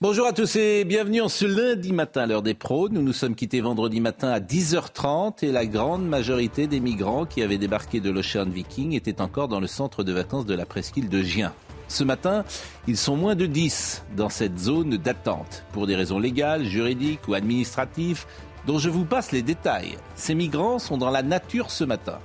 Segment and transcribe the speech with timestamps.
[0.00, 2.88] Bonjour à tous et bienvenue en ce lundi matin à l'heure des pros.
[2.88, 7.42] Nous nous sommes quittés vendredi matin à 10h30 et la grande majorité des migrants qui
[7.42, 11.08] avaient débarqué de l'Ocean Viking étaient encore dans le centre de vacances de la presqu'île
[11.08, 11.52] de Gien.
[11.88, 12.44] Ce matin,
[12.86, 17.34] ils sont moins de 10 dans cette zone d'attente pour des raisons légales, juridiques ou
[17.34, 18.24] administratives
[18.68, 19.98] dont je vous passe les détails.
[20.14, 22.20] Ces migrants sont dans la nature ce matin.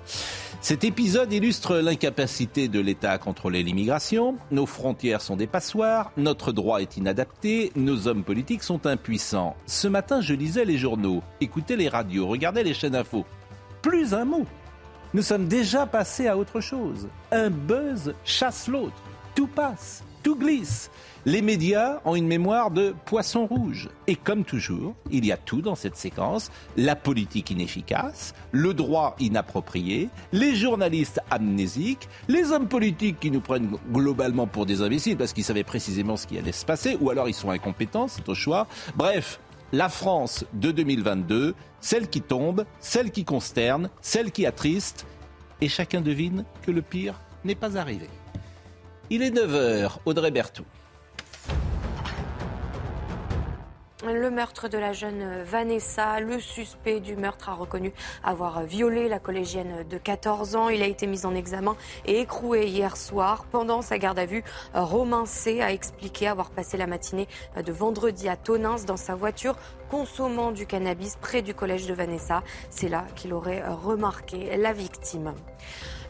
[0.64, 4.38] Cet épisode illustre l'incapacité de l'État à contrôler l'immigration.
[4.50, 9.58] Nos frontières sont des passoires, notre droit est inadapté, nos hommes politiques sont impuissants.
[9.66, 13.26] Ce matin, je lisais les journaux, écoutais les radios, regardais les chaînes infos.
[13.82, 14.46] Plus un mot.
[15.14, 17.10] Nous sommes déjà passés à autre chose.
[17.34, 19.04] Un buzz chasse l'autre.
[19.36, 20.90] Tout passe, tout glisse.
[21.26, 23.90] Les médias ont une mémoire de poisson rouge.
[24.08, 26.52] Et comme toujours, il y a tout dans cette séquence.
[26.76, 33.72] La politique inefficace, le droit inapproprié, les journalistes amnésiques, les hommes politiques qui nous prennent
[33.94, 37.30] globalement pour des imbéciles parce qu'ils savaient précisément ce qui allait se passer, ou alors
[37.30, 38.68] ils sont incompétents, c'est au choix.
[38.98, 39.40] Bref,
[39.72, 45.06] la France de 2022, celle qui tombe, celle qui consterne, celle qui attriste,
[45.62, 48.10] et chacun devine que le pire n'est pas arrivé.
[49.10, 50.66] Il est 9h, Audrey Berthoud.
[54.06, 59.18] Le meurtre de la jeune Vanessa, le suspect du meurtre a reconnu avoir violé la
[59.18, 60.68] collégienne de 14 ans.
[60.68, 63.46] Il a été mis en examen et écroué hier soir.
[63.50, 65.62] Pendant sa garde à vue, Romain C.
[65.62, 69.56] a expliqué avoir passé la matinée de vendredi à Tonins dans sa voiture
[69.90, 72.44] consommant du cannabis près du collège de Vanessa.
[72.70, 75.34] C'est là qu'il aurait remarqué la victime.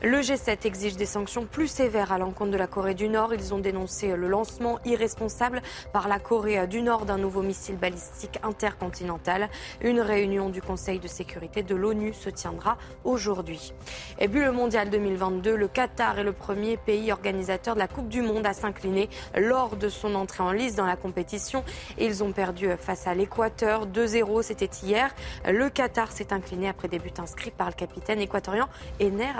[0.05, 3.33] Le G7 exige des sanctions plus sévères à l'encontre de la Corée du Nord.
[3.33, 5.61] Ils ont dénoncé le lancement irresponsable
[5.93, 9.47] par la Corée du Nord d'un nouveau missile balistique intercontinental.
[9.79, 13.73] Une réunion du Conseil de sécurité de l'ONU se tiendra aujourd'hui.
[14.19, 18.09] Et puis le mondial 2022, le Qatar est le premier pays organisateur de la Coupe
[18.09, 21.63] du Monde à s'incliner lors de son entrée en lice dans la compétition.
[21.97, 25.15] Ils ont perdu face à l'Équateur 2-0, c'était hier.
[25.47, 28.67] Le Qatar s'est incliné après des buts inscrits par le capitaine équatorien
[28.99, 29.31] Ener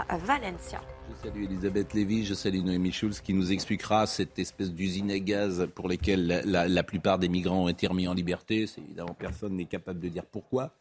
[0.54, 0.82] Valencia.
[1.10, 5.20] Je salue Elisabeth Lévy, je salue Noémie Schulz qui nous expliquera cette espèce d'usine à
[5.20, 8.68] gaz pour laquelle la, la, plupart des migrants ont été remis en liberté.
[8.68, 10.72] C'est évidemment personne n'est capable de dire pourquoi.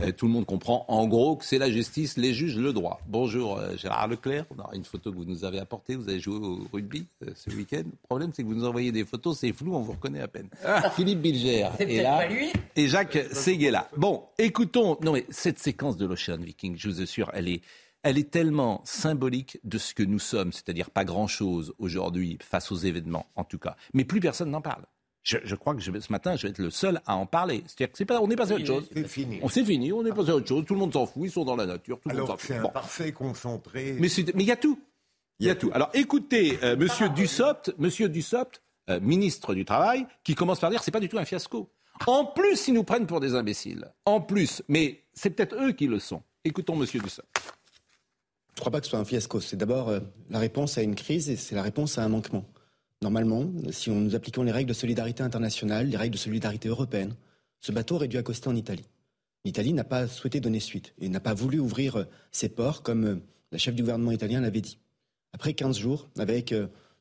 [0.00, 3.00] Euh, tout le monde comprend en gros que c'est la justice, les juges, le droit.
[3.06, 5.94] Bonjour euh, Gérard Leclerc, on aura une photo que vous nous avez apportée.
[5.94, 7.82] Vous avez joué au rugby euh, ce week-end.
[7.84, 10.28] Le problème c'est que vous nous envoyez des photos, c'est flou, on vous reconnaît à
[10.28, 10.48] peine.
[10.96, 12.50] Philippe Bilger est là lui.
[12.74, 13.88] et Jacques Seguela.
[13.96, 14.96] Bon, écoutons.
[15.02, 17.60] Non mais cette séquence de l'Ocean Viking, je vous assure, elle est
[18.02, 22.76] elle est tellement symbolique de ce que nous sommes, c'est-à-dire pas grand-chose aujourd'hui face aux
[22.76, 23.76] événements, en tout cas.
[23.92, 24.84] Mais plus personne n'en parle.
[25.22, 27.62] Je, crois que ce matin, je vais être le seul à en parler.
[27.66, 28.88] C'est-à-dire que pas, on est passé à autre chose.
[28.92, 29.38] C'est fini.
[29.42, 30.64] On s'est fini, on est passé à autre chose.
[30.64, 32.00] Tout le monde s'en fout, ils sont dans la nature.
[32.00, 32.70] Tout le Alors monde c'est un Bon.
[32.70, 33.96] parfait concentré.
[34.00, 34.80] Mais il y a tout.
[35.38, 35.70] Il y a tout.
[35.74, 40.82] Alors écoutez, euh, Monsieur Dussopt, Monsieur Dussopt, euh, ministre du Travail, qui commence par dire
[40.82, 41.70] c'est pas du tout un fiasco.
[42.06, 43.92] En plus, ils nous prennent pour des imbéciles.
[44.06, 46.22] En plus, mais c'est peut-être eux qui le sont.
[46.44, 47.28] Écoutons Monsieur Dussopt.
[48.60, 49.40] Je ne crois pas que ce soit un fiasco.
[49.40, 52.44] C'est d'abord euh, la réponse à une crise et c'est la réponse à un manquement.
[53.00, 57.14] Normalement, si nous appliquons les règles de solidarité internationale, les règles de solidarité européenne,
[57.62, 58.84] ce bateau aurait dû accoster en Italie.
[59.46, 63.04] L'Italie n'a pas souhaité donner suite et n'a pas voulu ouvrir euh, ses ports comme
[63.06, 63.16] euh,
[63.50, 64.76] la chef du gouvernement italien l'avait dit.
[65.32, 66.54] Après 15 jours, avec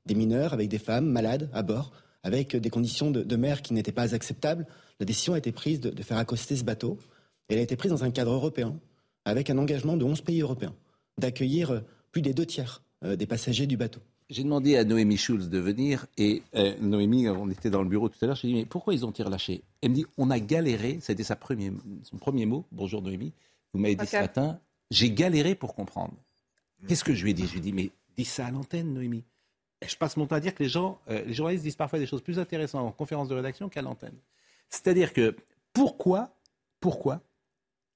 [0.06, 1.92] des mineurs, avec des femmes malades à bord,
[2.24, 4.66] avec des conditions de, mer qui n'étaient pas acceptables,
[5.02, 6.98] la décision a été prise de, de faire accoster ce bateau.
[7.50, 8.80] Elle a été prise dans un cadre européen,
[9.25, 10.74] avec un engagement de 11 pays européens,
[11.19, 11.80] d'accueillir euh,
[12.12, 14.02] plus des deux tiers euh, des passagers du bateau.
[14.30, 18.10] J'ai demandé à Noémie Schulz de venir et euh, Noémie, on était dans le bureau
[18.10, 20.06] tout à l'heure, je lui ai dit mais pourquoi ils ont-ils relâché Elle me dit
[20.18, 21.71] on a galéré, c'était sa premier,
[22.04, 23.33] son premier mot, bonjour Noémie,
[23.74, 24.60] vous m'avez dit ce matin,
[24.92, 26.13] j'ai galéré pour comprendre.
[26.88, 27.48] Qu'est-ce que je lui ai dit?
[27.48, 29.24] Je lui ai dit mais dis ça à l'antenne Noémie.
[29.88, 32.06] Je passe mon temps à dire que les gens, euh, les journalistes disent parfois des
[32.06, 34.18] choses plus intéressantes en conférence de rédaction qu'à l'antenne.
[34.69, 35.36] C'est-à-dire que
[35.74, 36.36] pourquoi,
[36.80, 37.22] pourquoi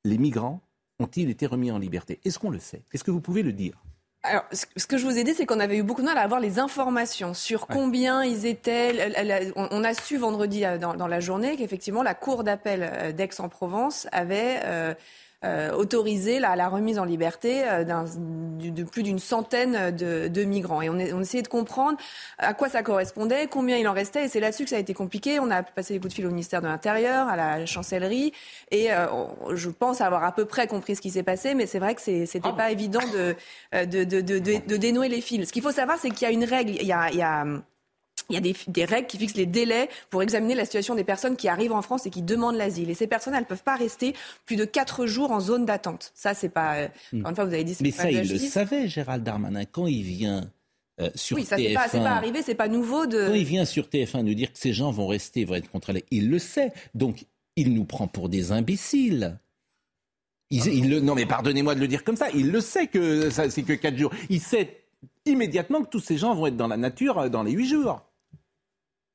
[0.06, 0.62] les migrants
[1.00, 2.20] ont-ils été remis en liberté?
[2.26, 2.84] Est-ce qu'on le sait?
[2.94, 3.82] Est-ce que vous pouvez le dire?
[4.26, 6.22] Alors, ce que je vous ai dit, c'est qu'on avait eu beaucoup de mal à
[6.22, 9.12] avoir les informations sur combien ils étaient.
[9.58, 14.62] On a su vendredi euh, dans, la journée qu'effectivement la cour d'appel euh, d'Aix-en-Provence avait
[15.44, 20.44] euh, euh, autorisé la, la, remise en liberté euh, de plus d'une centaine de, de,
[20.44, 20.82] migrants.
[20.82, 21.98] Et on, est, on, essayait de comprendre
[22.38, 24.26] à quoi ça correspondait, combien il en restait.
[24.26, 25.40] Et c'est là-dessus que ça a été compliqué.
[25.40, 28.34] On a passé des coups de fil au ministère de l'Intérieur, à la chancellerie.
[28.72, 29.06] Et euh,
[29.54, 31.54] je pense avoir à peu près compris ce qui s'est passé.
[31.54, 33.36] Mais c'est vrai que c'était ah pas évident de,
[33.86, 35.48] de, de, de, dénouer les fils.
[35.48, 36.72] Ce qu'il faut savoir, c'est qu'il y a une règle.
[36.72, 37.46] Il y a, il y a
[38.30, 41.04] il y a des, des, règles qui fixent les délais pour examiner la situation des
[41.04, 42.90] personnes qui arrivent en France et qui demandent l'asile.
[42.90, 44.14] Et ces personnes, elles ne peuvent pas rester
[44.46, 46.12] plus de quatre jours en zone d'attente.
[46.16, 46.76] Ça, c'est pas.
[46.76, 47.26] Euh, hmm.
[47.28, 47.76] une fois, vous avez dit.
[47.82, 50.50] Mais ça, il le savait, Gérald Darmanin, quand il vient.
[51.02, 53.28] Euh, sur oui, ça c'est pas, pas arrivé, c'est pas nouveau de.
[53.28, 56.06] Quand il vient sur TF1 nous dire que ces gens vont rester, vont être contrôlés,
[56.12, 56.72] il le sait.
[56.94, 59.40] Donc il nous prend pour des imbéciles.
[60.52, 62.28] Il, il le, non mais pardonnez-moi de le dire comme ça.
[62.36, 64.12] Il le sait que ça c'est que quatre jours.
[64.30, 64.84] Il sait
[65.26, 68.06] immédiatement que tous ces gens vont être dans la nature euh, dans les huit jours.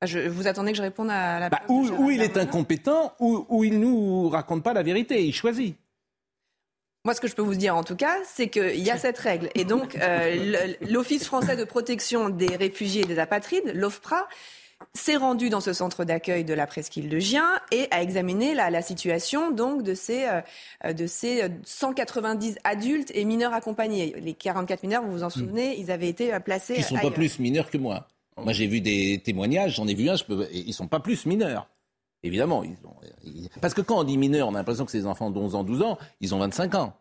[0.01, 1.49] Ah, je, vous attendez que je réponde à la.
[1.49, 5.25] Bah, ou, il est incompétent, ou, ou il nous raconte pas la vérité.
[5.25, 5.77] Il choisit.
[7.05, 9.19] Moi, ce que je peux vous dire en tout cas, c'est qu'il y a cette
[9.19, 9.49] règle.
[9.55, 14.29] Et donc, euh, l'Office français de protection des réfugiés et des apatrides, l'OFPRA,
[14.95, 18.71] s'est rendu dans ce centre d'accueil de la presqu'île de Gien et a examiné la,
[18.71, 20.27] la situation donc de ces,
[20.85, 24.15] euh, de ces 190 adultes et mineurs accompagnés.
[24.21, 26.75] Les 44 mineurs, vous vous en souvenez, ils avaient été placés.
[26.75, 28.07] Qui sont pas plus mineurs que moi.
[28.45, 30.47] Moi, j'ai vu des témoignages, j'en ai vu un, je peux...
[30.53, 31.69] ils sont pas plus mineurs.
[32.23, 32.65] Évidemment.
[32.65, 35.65] Ils Parce que quand on dit mineurs, on a l'impression que ces enfants d'11 ans,
[35.65, 36.95] 12 ans, ils ont 25 ans.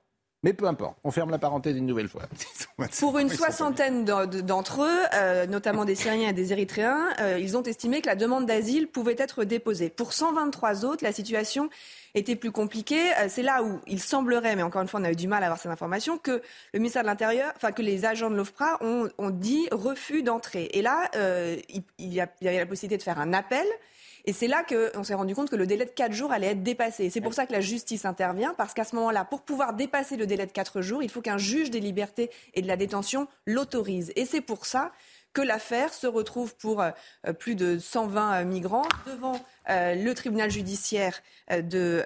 [0.44, 2.22] Mais peu importe, on ferme la parenthèse une nouvelle fois.
[3.00, 7.64] Pour une soixantaine d'entre eux, euh, notamment des Syriens et des Érythréens, euh, ils ont
[7.64, 9.90] estimé que la demande d'asile pouvait être déposée.
[9.90, 11.72] Pour 123 autres, la situation
[12.18, 13.14] était plus compliquée.
[13.20, 15.44] Euh, c'est là où il semblerait, mais encore une fois, on a eu du mal
[15.44, 16.42] à avoir cette information, que
[16.74, 20.70] le ministère de l'Intérieur, enfin que les agents de l'OFPRA ont, ont, dit refus d'entrée.
[20.74, 21.10] Et là,
[21.70, 23.66] il, il y avait la possibilité de faire un appel.
[24.28, 26.62] Et c'est là qu'on s'est rendu compte que le délai de 4 jours allait être
[26.62, 27.10] dépassé.
[27.10, 30.28] C'est pour ça que la justice intervient, parce qu'à ce moment-là, pour pouvoir dépasser le
[30.28, 34.12] délai de 4 jours, il faut qu'un juge des libertés et de la détention l'autorise.
[34.18, 34.92] Et c'est pour ça
[35.38, 36.90] que l'affaire se retrouve pour euh,
[37.38, 39.40] plus de 120 euh, migrants devant
[39.70, 42.04] euh, le tribunal judiciaire de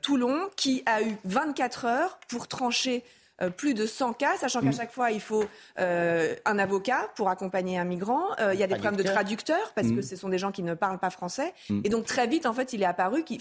[0.00, 3.02] Toulon, qui a eu 24 heures pour trancher
[3.40, 4.76] euh, plus de 100 cas, sachant qu'à mm.
[4.76, 5.44] chaque fois, il faut
[5.78, 8.22] euh, un avocat pour accompagner un migrant.
[8.38, 10.02] Euh, il y a des problèmes de traducteurs, parce que mm.
[10.02, 11.54] ce sont des gens qui ne parlent pas français.
[11.70, 11.80] Mm.
[11.84, 13.34] Et donc, très vite, en fait, il est apparu que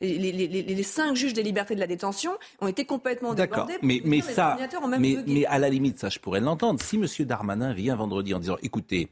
[0.00, 3.78] les, cinq juges des libertés de la détention ont été complètement débordés.
[3.82, 4.56] Mais, mais ça,
[4.98, 6.80] mais, à la limite, ça, je pourrais l'entendre.
[6.80, 7.06] Si M.
[7.26, 9.08] Darmanin vient vendredi en disant, écoutez,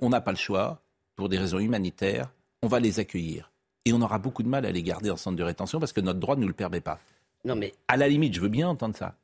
[0.00, 0.80] on n'a pas le choix,
[1.16, 2.30] pour des raisons humanitaires,
[2.62, 3.50] on va les accueillir.
[3.84, 6.00] Et on aura beaucoup de mal à les garder en centre de rétention parce que
[6.00, 6.98] notre droit ne nous le permet pas.
[7.44, 9.14] Non mais à la limite, je veux bien entendre ça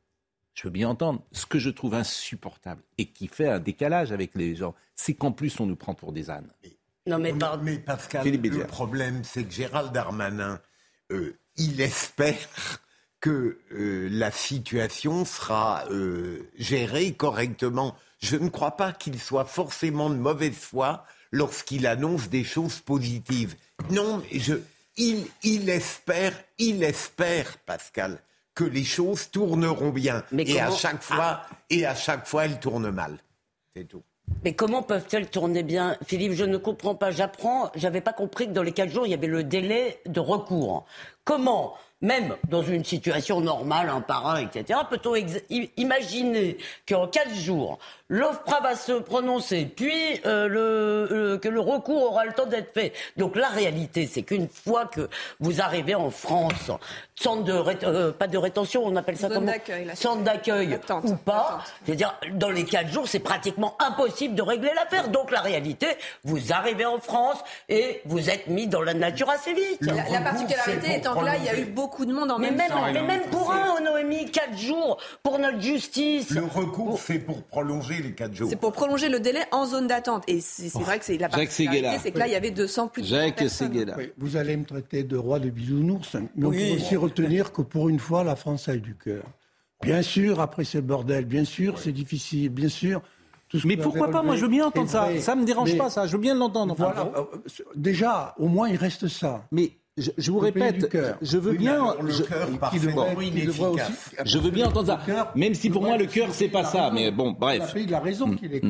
[0.61, 1.23] je veux bien entendre.
[1.33, 5.33] Ce que je trouve insupportable et qui fait un décalage avec les gens, c'est qu'en
[5.33, 6.51] plus on nous prend pour des ânes.
[7.07, 10.61] Non mais, mais Pascal, le problème c'est que Gérald Darmanin,
[11.13, 12.37] euh, il espère
[13.21, 17.97] que euh, la situation sera euh, gérée correctement.
[18.19, 23.57] Je ne crois pas qu'il soit forcément de mauvaise foi lorsqu'il annonce des choses positives.
[23.91, 24.55] Non, je,
[24.99, 28.21] il, il espère, il espère, Pascal,
[28.61, 30.23] que les choses tourneront bien.
[30.37, 31.47] et à chaque fois, ah.
[31.71, 33.17] et à chaque fois, elles tournent mal.
[33.75, 34.03] C'est tout.
[34.45, 35.97] Mais comment peuvent-elles tourner bien?
[36.07, 37.11] Philippe, je ne comprends pas.
[37.11, 40.21] J'apprends, j'avais pas compris que dans les quatre jours, il y avait le délai de
[40.21, 40.85] recours.
[41.25, 45.15] Comment même dans une situation normale, un par un, etc., peut-on
[45.77, 46.57] imaginer
[46.89, 52.33] qu'en quatre jours, l'OFPRA va se prononcer, puis euh, le, que le recours aura le
[52.33, 52.93] temps d'être fait?
[53.17, 55.09] Donc la réalité, c'est qu'une fois que
[55.41, 56.71] vous arrivez en France,
[57.15, 57.53] centre de
[57.85, 59.95] euh, pas de rétention, on appelle ça Zone comment?
[59.95, 61.63] Centre d'accueil ou pas.
[61.85, 65.09] C'est-à-dire dans les quatre jours, c'est pratiquement impossible de régler l'affaire.
[65.09, 65.87] Donc la réalité,
[66.25, 69.81] vous arrivez en France et vous êtes mis dans la nature assez vite.
[69.83, 72.69] La, particularité étant que là, il y a eu beaucoup de monde en mais même,
[72.69, 72.93] temps.
[72.93, 76.31] Mais même pour un, Noémie, quatre jours pour notre justice.
[76.31, 78.15] Le recours, c'est pour prolonger
[78.49, 80.25] c'est pour prolonger le délai en zone d'attente.
[80.27, 83.03] Et c'est vrai que c'est la particularité, c'est que là, il y avait 200 plus
[83.03, 83.95] de Jacques personnes.
[84.19, 87.89] vous allez me traiter de roi de bisounours, mais on peut aussi retenir que pour
[87.89, 89.25] une fois, la France a eu du cœur.
[89.83, 93.01] Bien sûr, après ce bordel, bien sûr, c'est difficile, bien sûr.
[93.65, 94.23] mais pourquoi pas?
[94.23, 95.09] Moi, je veux bien entendre ça.
[95.19, 96.07] Ça me dérange pas, ça.
[96.07, 96.75] Je veux bien l'entendre.
[96.77, 97.25] Voilà, euh,
[97.75, 99.47] déjà, au moins, il reste ça.
[99.53, 101.95] Mais je, vous répète, je veux bien.
[102.09, 102.23] je,
[104.25, 105.33] je veux bien entendre ça.
[105.35, 107.75] Même si pour moi le cœur c'est pas ça, mais bon, bref.
[107.77, 108.63] Il a raison qu'il est.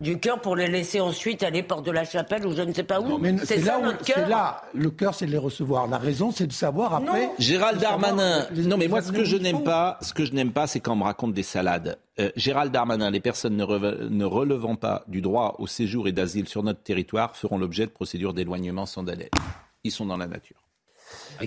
[0.00, 2.82] du cœur pour les laisser ensuite aller porte de la chapelle ou je ne sais
[2.84, 3.20] pas où.
[3.44, 4.28] C'est là notre cœur.
[4.28, 5.86] là, le cœur c'est de les recevoir.
[5.88, 7.30] La raison c'est de savoir après.
[7.38, 8.46] Gérald Darmanin.
[8.52, 10.92] Non mais moi ce que je n'aime pas, ce que je n'aime pas, c'est quand
[10.92, 11.98] on me raconte des salades.
[12.20, 16.62] Euh, Gérald Darmanin, les personnes ne, relevant pas du droit au séjour et d'asile sur
[16.62, 19.30] notre territoire feront l'objet de procédures d'éloignement sans délai
[19.84, 20.56] ils sont dans la nature.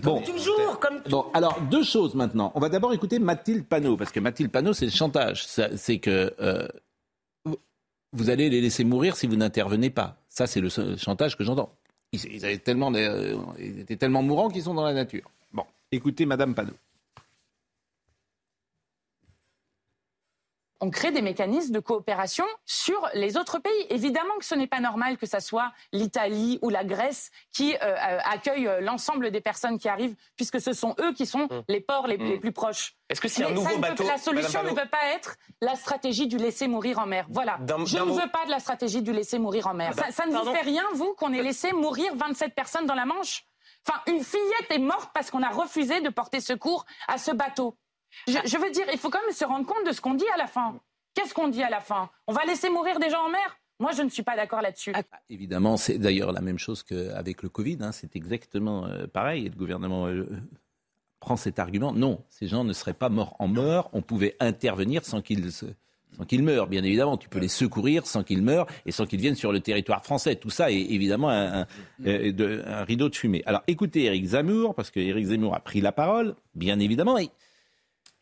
[0.04, 2.52] Bon, toujours, comme Bon, alors deux choses maintenant.
[2.56, 5.46] On va d'abord écouter Mathilde Panot, parce que Mathilde Panot, c'est le chantage.
[5.48, 6.68] C'est que euh,
[8.12, 10.18] vous allez les laisser mourir si vous n'intervenez pas.
[10.30, 11.74] Ça, c'est le chantage que j'entends.
[12.12, 15.30] Ils, ils avaient tellement, euh, ils étaient tellement mourants qu'ils sont dans la nature.
[15.54, 16.74] Bon, écoutez Madame Panot.
[20.82, 23.86] On crée des mécanismes de coopération sur les autres pays.
[23.90, 27.78] Évidemment que ce n'est pas normal que ce soit l'Italie ou la Grèce qui euh,
[27.82, 31.64] euh, accueillent euh, l'ensemble des personnes qui arrivent, puisque ce sont eux qui sont mmh.
[31.70, 32.40] les ports les, mmh.
[32.40, 32.96] plus proches.
[33.10, 36.38] Est-ce que c'est un nouveau bateau La solution ne peut pas être la stratégie du
[36.38, 37.26] laisser mourir en mer.
[37.30, 37.58] Voilà.
[37.86, 39.94] Je ne veux pas de la stratégie du laisser mourir en mer.
[39.98, 42.96] Ah bah, ça, ne vous fait rien, vous, qu'on ait laissé mourir 27 personnes dans
[42.96, 43.46] la Manche?
[43.88, 47.78] Enfin, une fillette est morte parce qu'on a refusé de porter secours à ce bateau.
[48.28, 50.38] Je, veux dire, il faut quand même se rendre compte de ce qu'on dit à
[50.38, 50.80] la fin.
[51.14, 52.10] Qu'est-ce qu'on dit à la fin?
[52.28, 53.58] On va laisser mourir des gens en mer?
[53.80, 54.94] Moi, je ne suis pas d'accord là-dessus.
[54.94, 57.78] Ah, évidemment, c'est d'ailleurs la même chose qu'avec le Covid.
[57.82, 57.92] Hein.
[57.92, 59.50] c'est exactement euh, pareil.
[59.50, 60.30] le gouvernement euh,
[61.20, 61.92] prend cet argument.
[61.92, 63.90] Non, ces gens ne seraient pas morts en mort.
[63.92, 65.44] On pouvait intervenir sans qu'ils
[66.42, 67.18] meurent, bien évidemment.
[67.18, 70.38] Tu peux les secourir sans qu'ils meurent et sans qu'ils viennent sur le territoire français.
[70.38, 71.66] Tout ça est évidemment un,
[72.06, 73.44] un, rideau de fumée.
[73.46, 77.18] Alors écoutez Éric Zemmour, parce que Éric Zemmour a pris la parole, bien évidemment.
[77.18, 77.30] Et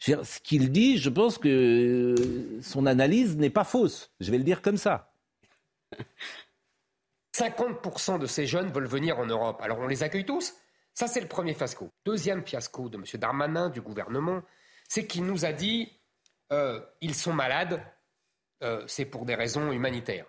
[0.04, 1.48] ce qu'il dit, je pense que
[2.18, 4.12] euh, son analyse n'est pas fausse.
[4.20, 5.14] Je vais le dire comme ça.
[7.34, 9.62] 50% de ces jeunes veulent venir en Europe.
[9.62, 10.54] Alors on les accueille tous?
[10.94, 11.90] Ça, c'est le premier fiasco.
[12.06, 13.06] Deuxième fiasco de M.
[13.16, 14.44] Darmanin, du gouvernement,
[14.88, 15.92] c'est qu'il nous a dit
[16.52, 17.82] euh, ils sont malades,
[18.62, 20.28] euh, c'est pour des raisons humanitaires.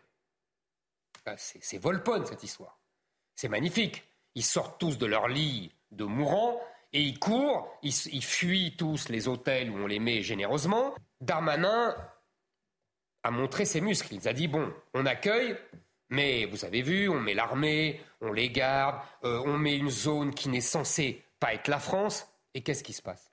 [1.37, 2.79] c'est Volpone, cette histoire.
[3.35, 4.05] C'est magnifique.
[4.35, 6.61] Ils sortent tous de leur lit de mourants
[6.95, 10.95] et ils courent, ils, fuient tous les hôtels où on les met généreusement.
[11.21, 11.95] Darmanin
[13.25, 14.15] a montré ses muscles.
[14.15, 15.57] Il a dit bon, on accueille,
[16.09, 20.33] mais vous avez vu, on met l'armée, on les garde, euh, on met une zone
[20.33, 22.29] qui n'est censée pas être la France.
[22.55, 23.33] Et qu'est-ce qui se passe?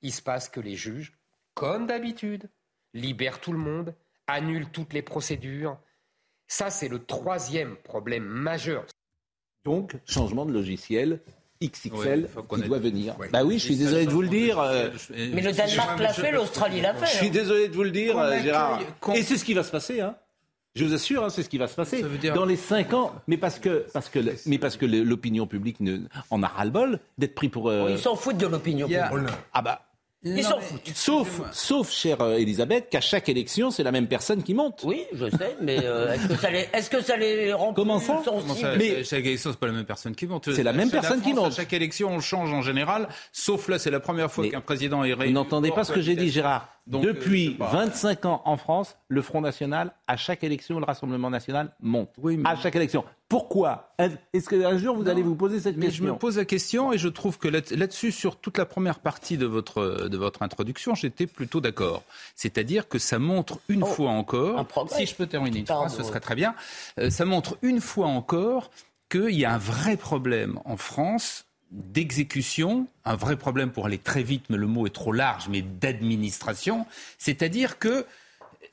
[0.00, 1.12] Il se passe que les juges,
[1.52, 2.48] comme d'habitude,
[2.94, 3.94] libèrent tout le monde,
[4.26, 5.78] annulent toutes les procédures.
[6.46, 8.86] Ça, c'est le troisième problème majeur.
[9.64, 11.20] Donc, changement de logiciel,
[11.62, 13.14] XXL qui doit venir.
[13.32, 14.62] Bah oui, je suis désolé de vous le dire.
[15.10, 17.06] Mais le Danemark l'a fait, l'Australie l'a fait.
[17.06, 18.80] Je suis désolé de vous le dire, Gérard.
[19.14, 20.00] Et c'est ce qui va se passer.
[20.00, 20.16] Hein.
[20.76, 22.04] Je vous assure, hein, c'est ce qui va se passer.
[22.34, 25.98] Dans les cinq ans, mais parce que, parce que, mais parce que l'opinion publique ne,
[26.30, 27.68] en a ras-le-bol d'être pris pour.
[27.68, 29.30] Euh, Ils s'en foutent de l'opinion publique.
[29.52, 29.83] Ah bah,
[30.24, 30.90] ils s'en foutent.
[30.94, 34.82] Sauf, sauf, chère euh, Elisabeth, qu'à chaque élection, c'est la même personne qui monte.
[34.84, 38.00] Oui, je sais, mais euh, est-ce que ça les, est-ce que ça les rend Comment
[38.00, 38.22] ça,
[38.78, 40.52] mais Chaque élection, c'est pas la même personne qui monte.
[40.52, 41.46] C'est la même personne qui monte.
[41.46, 45.04] À chaque élection, on change en général, sauf là, c'est la première fois qu'un président
[45.04, 45.28] est réélu.
[45.28, 46.73] Vous n'entendez pas ce que j'ai dit, Gérard.
[46.86, 52.10] Depuis 25 ans en France, le Front National, à chaque élection, le Rassemblement National monte.
[52.18, 53.04] Oui, À chaque élection.
[53.28, 53.94] Pourquoi?
[53.98, 56.98] Est-ce qu'un jour vous allez vous poser cette question Je me pose la question et
[56.98, 61.26] je trouve que là-dessus, sur toute la première partie de votre, de votre introduction, j'étais
[61.26, 62.02] plutôt d'accord.
[62.36, 66.02] C'est-à-dire que ça montre une oh, fois encore, si je peux terminer une phrase, ce
[66.02, 66.54] serait très bien,
[66.98, 68.70] euh, ça montre une fois encore
[69.08, 74.22] qu'il y a un vrai problème en France d'exécution, un vrai problème pour aller très
[74.22, 76.86] vite, mais le mot est trop large, mais d'administration.
[77.18, 78.06] C'est-à-dire que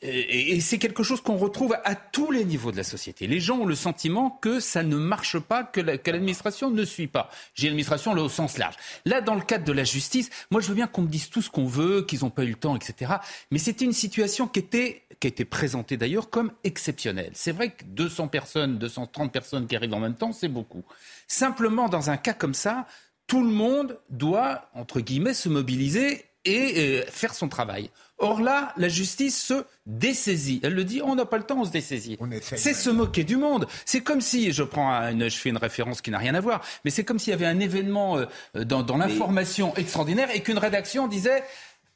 [0.03, 3.27] et, c'est quelque chose qu'on retrouve à tous les niveaux de la société.
[3.27, 7.29] Les gens ont le sentiment que ça ne marche pas, que l'administration ne suit pas.
[7.53, 8.75] J'ai l'administration au sens large.
[9.05, 11.41] Là, dans le cadre de la justice, moi je veux bien qu'on me dise tout
[11.41, 13.13] ce qu'on veut, qu'ils n'ont pas eu le temps, etc.
[13.51, 17.31] Mais c'était une situation qui était, qui a été présentée d'ailleurs comme exceptionnelle.
[17.33, 20.83] C'est vrai que 200 personnes, 230 personnes qui arrivent en même temps, c'est beaucoup.
[21.27, 22.87] Simplement, dans un cas comme ça,
[23.27, 27.89] tout le monde doit, entre guillemets, se mobiliser et euh, faire son travail.
[28.21, 30.59] Or là, la justice se dessaisit.
[30.63, 32.19] Elle le dit, on n'a pas le temps, on se dessaisit.
[32.41, 33.67] C'est se moquer du monde.
[33.83, 36.61] C'est comme si, je prends une, je fais une référence qui n'a rien à voir,
[36.85, 38.25] mais c'est comme s'il y avait un événement euh,
[38.63, 41.43] dans, dans l'information extraordinaire et qu'une rédaction disait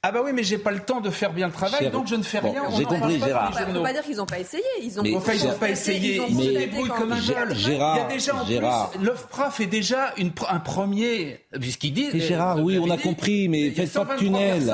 [0.07, 2.13] ah bah oui, mais j'ai pas le temps de faire bien le travail, donc je
[2.13, 2.62] ne fais rien.
[2.77, 3.51] J'ai compris, Gérard.
[3.59, 4.63] On ne peut pas dire qu'ils n'ont pas essayé.
[4.83, 6.21] Ils ont, mais, enfin, ils n'ont pas essayé.
[6.29, 7.55] Ils, se débrouillent comme un jeune.
[7.55, 8.91] Gérard, Il y a déjà en Gérard.
[8.91, 12.13] plus, l'OFPRA fait déjà une, un premier, puisqu'ils disent.
[12.13, 14.71] Mais Gérard, oui, on a compris, mais faites pas de tunnel.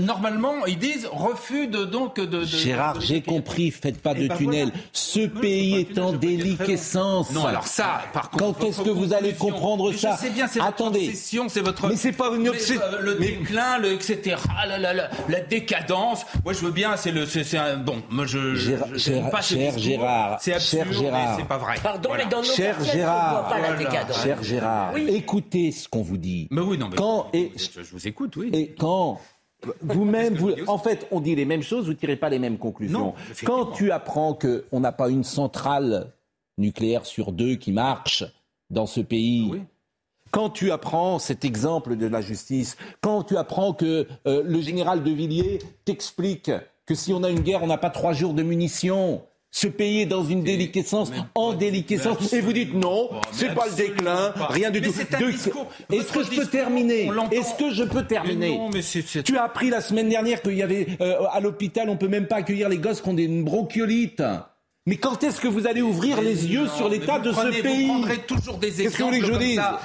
[0.00, 2.24] Normalement, ils disent refus de donc de.
[2.24, 4.72] de Gérard, j'ai compris, faites pas de ben tunnel.
[4.94, 7.32] Ce pays est en déliquescence.
[7.32, 8.60] Non, alors ça, par contre.
[8.60, 11.86] Quand est-ce que vous allez comprendre ça bien, c'est votre obsession, c'est votre.
[11.86, 12.80] Mais c'est pas une obsession.
[13.02, 14.36] Le déclin, le etc.
[14.78, 16.24] La décadence.
[16.44, 16.96] Moi, je veux bien.
[16.96, 18.02] C'est le, c'est un bon.
[18.10, 18.54] Moi, je.
[18.54, 20.38] Gérard, je, pas cher Gérard.
[20.40, 21.36] C'est absurde, cher Gérard.
[21.38, 21.74] c'est pas vrai.
[21.82, 23.48] Pardon, mais dans nos cher Gérard.
[23.48, 24.22] Pas la décadence.
[24.22, 24.96] Cher Gérard.
[24.96, 26.48] Écoutez ce qu'on vous dit.
[26.50, 26.88] Mais oui, non.
[26.88, 28.50] Mais quand et je, vous écoute, oui.
[28.52, 29.20] Et quand
[29.82, 32.98] vous-même, vous, en fait, on dit les mêmes choses, vous tirez pas les mêmes conclusions.
[32.98, 36.12] Non, quand tu apprends qu'on n'a pas une centrale
[36.58, 38.24] nucléaire sur deux qui marche
[38.70, 39.48] dans ce pays.
[39.50, 39.60] Oui
[40.30, 45.02] quand tu apprends cet exemple de la justice, quand tu apprends que euh, le général
[45.02, 46.50] de Villiers t'explique
[46.86, 49.22] que si on a une guerre, on n'a pas trois jours de munitions,
[49.52, 53.74] ce pays est dans une déliquescence, en déliquescence, et vous dites non, c'est pas le
[53.74, 54.90] déclin, rien du tout.
[54.90, 58.60] Est-ce que je peux terminer Est-ce que je peux terminer
[59.24, 62.28] Tu as appris la semaine dernière qu'il y avait euh, à l'hôpital, on peut même
[62.28, 64.22] pas accueillir les gosses qui ont des bronchiolites.
[64.86, 67.92] Mais quand est-ce que vous allez ouvrir les yeux sur l'état de ce pays Vous
[67.92, 69.80] prendrez toujours des exemples que vous voulez que je ça.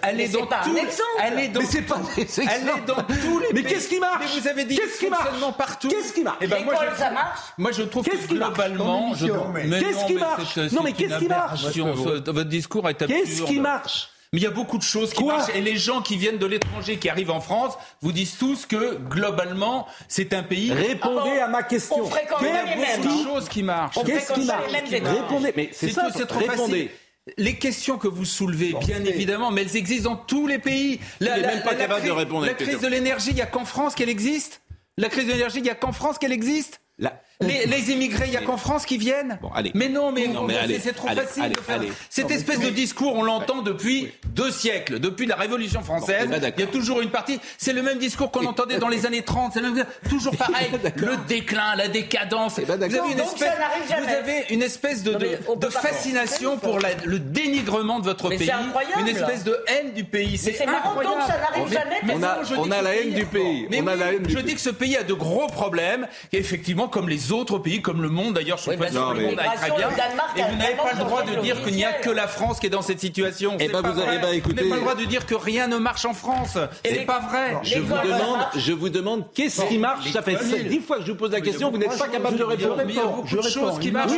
[0.00, 0.76] Allez dans pas tout,
[1.18, 4.40] allez dans, mais c'est pas des allez dans tous les Mais qu'est-ce qui marche Mais
[4.40, 5.88] vous avez dit qu'est-ce qui marche partout.
[5.88, 9.26] Qu'est-ce qui marche eh ben, moi, je, ça marche Moi je trouve que globalement, je...
[9.26, 13.20] qu'est-ce qui marche Non mais qu'est-ce qui marche Votre discours est absurde.
[13.24, 15.54] Qu'est-ce qui marche mais il y a beaucoup de choses qui marchent.
[15.54, 18.96] Et les gens qui viennent de l'étranger, qui arrivent en France, vous disent tous que,
[18.96, 20.72] globalement, c'est un pays...
[20.72, 22.00] Répondez à ma question.
[22.00, 23.02] On fréquente Il y a les beaucoup mêmes.
[23.02, 23.98] de choses qui marchent.
[24.04, 25.52] Qu'est-ce qui marche Répondez.
[25.56, 26.88] Mais c'est ça, c'est trop répondez.
[26.88, 26.90] facile.
[27.36, 30.98] Les questions que vous soulevez, bien évidemment, mais elles existent dans tous les pays.
[31.20, 32.46] La, même pas capable de répondre.
[32.46, 34.62] La crise de l'énergie, il n'y a qu'en France qu'elle existe?
[34.96, 36.80] La crise de l'énergie, il n'y a qu'en France qu'elle existe?
[36.98, 37.20] La...
[37.40, 39.70] Les, les, immigrés, il n'y a qu'en France qui viennent bon, allez.
[39.72, 41.76] Mais non, mais, non, mais c'est trop allez, facile allez, de faire.
[41.76, 41.92] Allez.
[42.10, 44.12] Cette non, espèce de discours, on l'entend depuis oui.
[44.34, 46.28] deux siècles, depuis la Révolution française.
[46.28, 47.38] Bon, il y a toujours une partie.
[47.56, 49.52] C'est le même discours qu'on entendait dans les années 30.
[49.54, 49.84] C'est même...
[50.08, 50.68] toujours pareil.
[50.96, 52.58] le déclin, la décadence.
[52.58, 53.52] Vous avez, une espèce,
[53.86, 55.18] vous avez une espèce de, non,
[55.54, 58.50] de, de fascination pour la, le dénigrement de votre mais pays.
[58.50, 59.00] Incroyable.
[59.00, 60.38] Une espèce de haine du pays.
[60.38, 61.22] C'est incroyable.
[61.24, 62.00] ça n'arrive jamais.
[62.12, 63.68] On a, on a la haine du pays.
[63.70, 66.08] Mais on a la haine je dis que ce pays a de gros problèmes.
[66.32, 69.18] Et effectivement, comme les autres pays, comme le monde d'ailleurs, je suis pas sûr que
[69.18, 69.88] le monde aille très bien.
[70.36, 72.66] Et vous n'avez pas le droit de dire qu'il n'y a que la France qui
[72.66, 73.56] est dans cette situation.
[73.60, 75.66] Eh ben, vous avez, bah, écoutez, vous n'avez pas le droit de dire que rien
[75.66, 76.58] ne marche en France.
[76.84, 77.56] C'est pas vrai.
[77.62, 80.10] Je vous demande, je vous demande, qu'est-ce qui marche?
[80.12, 80.36] Ça fait
[80.68, 82.82] dix fois que je vous pose la question, vous n'êtes pas capable de répondre.
[82.88, 84.12] Il y a beaucoup de choses qui marchent.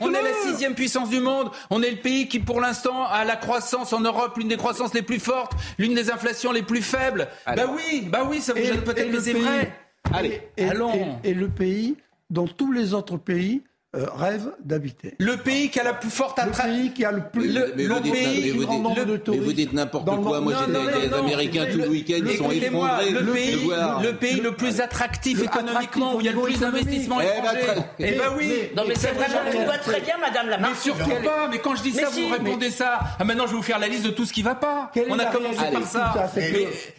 [0.00, 1.50] On est la sixième puissance du monde.
[1.70, 4.94] On est le pays qui, pour l'instant, a la croissance en Europe, l'une des croissances
[4.94, 7.28] les plus fortes, l'une des inflations les plus faibles.
[7.46, 9.72] Bah oui, bah oui, ça vous gêne peut-être, mais c'est vrai.
[10.12, 11.18] Allez, allons.
[11.24, 11.96] Et le pays
[12.30, 13.62] dont tous les autres pays
[13.94, 15.14] euh, rêvent d'habiter.
[15.18, 16.66] Le pays qui a la plus forte attraction.
[16.66, 19.06] Le pays qui a le plus le, mais le vous pays dites, mais vous dites,
[19.06, 19.42] de touristes.
[19.42, 20.40] Mais vous dites n'importe quoi.
[20.40, 22.20] Moi, j'étais avec des Américains tout le week-end.
[22.24, 23.10] Ils sont effondrés.
[23.10, 23.70] Le, pays,
[24.02, 27.82] le pays le plus attractif économiquement, où il y a le plus d'investissements étrangers.
[27.98, 28.52] Eh ben oui.
[28.74, 31.48] Non, mais c'est vraiment tout va très bien, Madame la Mais surtout pas.
[31.50, 33.00] Mais quand je dis ça, vous répondez ça.
[33.18, 34.90] Ah, maintenant, je vais vous faire la liste de tout ce qui va pas.
[35.10, 36.14] On a commencé par ça.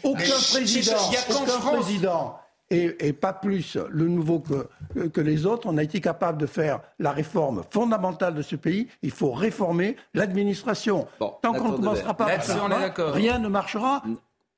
[0.04, 2.38] Aucun président
[2.73, 6.45] et, et, pas plus le nouveau que, que les autres, on a été capable de
[6.45, 8.88] faire la réforme fondamentale de ce pays.
[9.01, 11.07] Il faut réformer l'administration.
[11.19, 12.57] Bon, Tant qu'on ne commencera pas par ça,
[12.97, 14.03] rien ne marchera.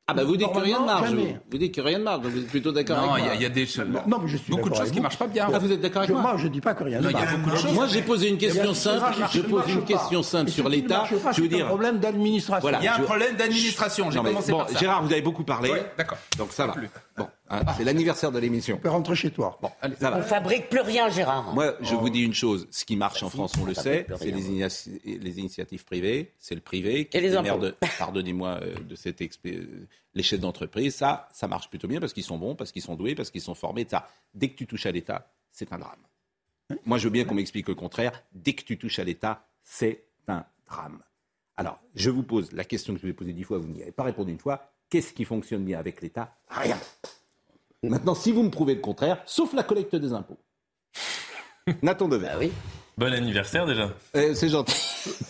[0.07, 1.09] Ah bah vous dites que rien ne marche.
[1.09, 1.27] Vous.
[1.49, 3.19] vous dites que rien ne marche, donc vous êtes plutôt d'accord avec moi.
[3.19, 3.87] Non, il y, a des choses.
[4.05, 5.47] Non, mais je suis beaucoup de choses qui marchent pas bien.
[5.51, 7.71] Ah, vous êtes d'accord avec moi Moi, je dis pas que rien ne marche.
[7.73, 9.03] Moi, j'ai posé une question simple.
[9.31, 11.05] Je pose une question simple sur l'État.
[11.33, 11.65] Je veux dire.
[11.65, 12.69] un problème d'administration.
[12.79, 14.11] Il y a un problème d'administration.
[14.11, 14.79] J'ai commencé par ça.
[14.79, 15.71] Gérard, vous avez beaucoup parlé.
[15.97, 16.19] D'accord.
[16.37, 16.75] Donc ça va.
[17.17, 17.27] Bon,
[17.77, 18.75] c'est l'anniversaire de l'émission.
[18.75, 19.57] Tu peux rentrer chez toi.
[19.61, 20.17] Bon, allez, ça va.
[20.17, 21.53] On fabrique plus rien, Gérard.
[21.53, 22.67] Moi, je vous dis une chose.
[22.71, 27.05] Ce qui marche en France, on le sait, c'est les, initiatives privées, c'est le privé
[27.05, 29.21] qui Et les de, pardonnez-moi, de cette
[30.13, 30.95] les chefs d'entreprise.
[30.95, 33.41] Ça, ça marche plutôt bien parce qu'ils sont bons, parce qu'ils sont doués, parce qu'ils
[33.41, 33.85] sont formés.
[33.89, 35.99] Ça, dès que tu touches à l'État, c'est un drame.
[36.85, 38.23] Moi, je veux bien qu'on m'explique le contraire.
[38.33, 40.99] Dès que tu touches à l'État, c'est un drame.
[41.57, 43.81] Alors, je vous pose la question que je vous ai posée dix fois, vous n'y
[43.81, 44.71] avez pas répondu une fois.
[44.95, 46.77] Qu'est-ce qui fonctionne bien avec l'État Rien.
[47.83, 50.37] Maintenant, si vous me prouvez le contraire, sauf la collecte des impôts.
[51.81, 52.29] Nathan Dever.
[52.31, 52.53] Ah oui.
[52.97, 53.89] Bon anniversaire déjà.
[54.15, 54.73] Euh, c'est gentil.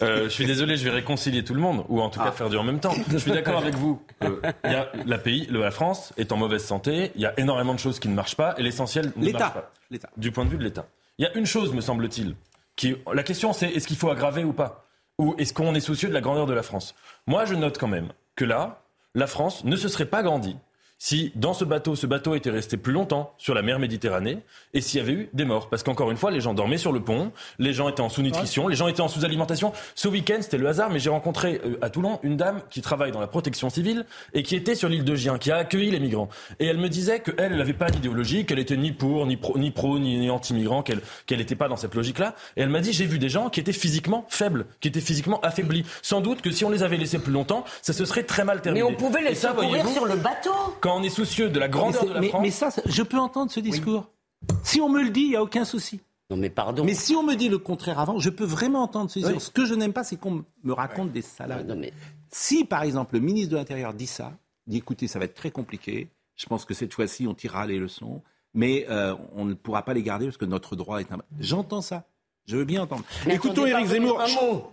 [0.04, 2.32] Euh, je suis désolé, je vais réconcilier tout le monde, ou en tout cas ah.
[2.32, 2.94] faire du en même temps.
[3.10, 4.00] Je suis d'accord avec vous.
[4.22, 7.12] Il y a la pays, la France est en mauvaise santé.
[7.16, 9.72] Il y a énormément de choses qui ne marchent pas, et l'essentiel ne marche pas.
[9.90, 10.12] L'État.
[10.16, 10.86] Du point de vue de l'État.
[11.18, 12.36] Il y a une chose, me semble-t-il,
[12.76, 14.86] qui la question c'est est-ce qu'il faut aggraver ou pas,
[15.18, 16.94] ou est-ce qu'on est soucieux de la grandeur de la France?
[17.26, 18.85] Moi, je note quand même que là,
[19.16, 20.58] la France ne se serait pas grandie
[20.98, 24.40] si dans ce bateau, ce bateau était resté plus longtemps sur la mer Méditerranée
[24.74, 25.70] et s'il y avait eu des morts.
[25.70, 28.68] Parce qu'encore une fois, les gens dormaient sur le pont, les gens étaient en sous-nutrition,
[28.68, 29.74] les gens étaient en sous-alimentation.
[29.94, 33.12] Ce week-end, c'était le hasard, mais j'ai rencontré euh, à Toulon une dame qui travaille
[33.12, 36.00] dans la protection civile et qui était sur l'île de Gien, qui a accueilli les
[36.00, 36.30] migrants.
[36.60, 39.58] Et elle me disait qu'elle, elle n'avait pas d'idéologie, qu'elle était ni pour, ni pro,
[39.58, 41.02] ni, pro, ni, anti-migrant, qu'elle
[41.38, 42.36] n'était pas dans cette logique-là.
[42.56, 45.40] Et elle m'a dit, j'ai vu des gens qui étaient physiquement faibles, qui étaient physiquement
[45.42, 45.86] affaiblis.
[46.02, 48.62] Sans doute que si on les avait laissés plus longtemps, ça se serait très mal
[48.62, 48.86] terminé.
[48.86, 50.54] Mais on pouvait les secourir sur le bateau.
[50.82, 52.42] Quand on est soucieux de la grandeur mais de la mais, France.
[52.42, 54.10] Mais ça, je peux entendre ce discours.
[54.50, 54.56] Oui.
[54.64, 56.00] Si on me le dit, il n'y a aucun souci.
[56.30, 56.84] Non mais pardon.
[56.84, 59.36] Mais si on me dit le contraire avant, je peux vraiment entendre ce discours.
[59.36, 59.42] Oui.
[59.42, 61.68] Ce que je n'aime pas, c'est qu'on me raconte des salades.
[61.68, 61.94] Non, mais...
[62.32, 64.34] Si, par exemple, le ministre de l'Intérieur dit ça,
[64.68, 67.78] dit écoutez, ça va être très compliqué, je pense que cette fois-ci, on tirera les
[67.78, 68.22] leçons,
[68.54, 71.20] mais euh, on ne pourra pas les garder parce que notre droit est un...
[71.40, 72.06] J'entends ça.
[72.48, 73.04] Je veux bien entendre.
[73.28, 74.22] Écoutons Éric Zemmour.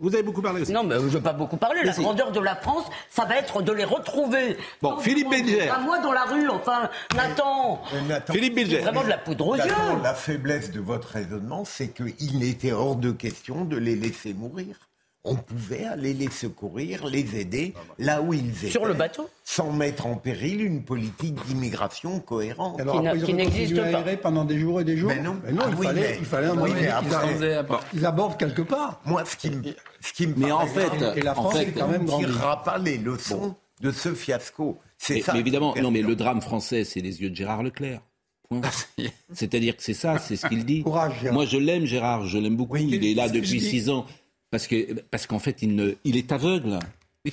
[0.01, 0.73] Vous avez beaucoup parlé aussi.
[0.73, 1.83] Non, mais je ne veux pas beaucoup parler.
[1.83, 4.59] La grandeur de la France, ça va être de les retrouver.
[4.83, 5.71] Bon, Philippe Bilger.
[5.71, 7.83] À moi dans la rue, enfin, Nathan.
[8.31, 8.77] Philippe Bilger.
[8.77, 9.63] C'est vraiment de la poudre aux yeux.
[10.03, 14.77] La faiblesse de votre raisonnement, c'est qu'il était hors de question de les laisser mourir
[15.25, 18.71] on pouvait aller les secourir, les aider là où ils étaient.
[18.71, 22.81] Sur le bateau Sans mettre en péril une politique d'immigration cohérente.
[22.81, 24.03] Alors, qui, n'existe pas.
[24.17, 26.75] pendant des jours et des jours mais non, non il, fallait, il, fallait, un moment
[27.91, 29.01] qu'ils abordent quelque part.
[29.05, 29.63] Moi, ce qui me,
[30.01, 32.63] ce qui me mais en fait, et la France en fait, quand même ne tirera
[32.65, 34.81] pas les leçons de ce fiasco.
[34.99, 35.33] C'est ça.
[35.35, 38.01] Mais évidemment, non, mais le drame français, c'est les yeux de Gérard Leclerc.
[39.33, 40.83] C'est-à-dire que c'est ça, c'est ce qu'il dit.
[40.83, 42.77] Courage, Moi, je l'aime, Gérard, je l'aime beaucoup.
[42.77, 44.07] il est là depuis six ans.
[44.53, 46.79] Parce que parce qu'en fait, il, ne, il est aveugle.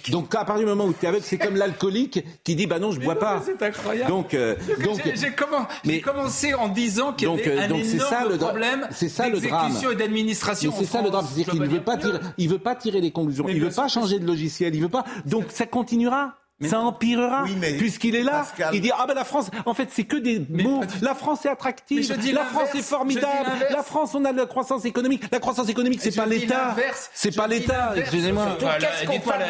[0.10, 2.80] Donc à partir du moment où tu es aveugle, c'est comme l'alcoolique qui dit bah
[2.80, 3.44] non je bois pas.
[3.46, 4.10] C'est incroyable.
[4.10, 5.68] Donc euh, donc j'ai comment,
[6.02, 9.28] commencé en disant qu'il y avait euh, un donc énorme ça, le problème c'est ça
[9.28, 10.74] le drame et d'administration.
[10.78, 13.12] C'est ça le drame, c'est-à-dire qu'il ne veut pas tirer, il veut pas tirer les
[13.12, 15.04] conclusions, il veut pas changer de logiciel, il veut pas.
[15.26, 16.36] Donc ça continuera
[16.68, 17.46] ça empirera.
[17.78, 20.82] Puisqu'il est là, il dit Ah ben la France, en fait, c'est que des mots.
[21.02, 24.86] La France est attractive, la France est formidable, la France, on a de la croissance
[24.86, 25.24] économique.
[25.32, 26.76] La croissance économique, c'est pas l'État.
[27.14, 28.58] C'est pas l'État, excusez-moi.
[28.60, 29.50] Qu'est-ce qu'on fabrique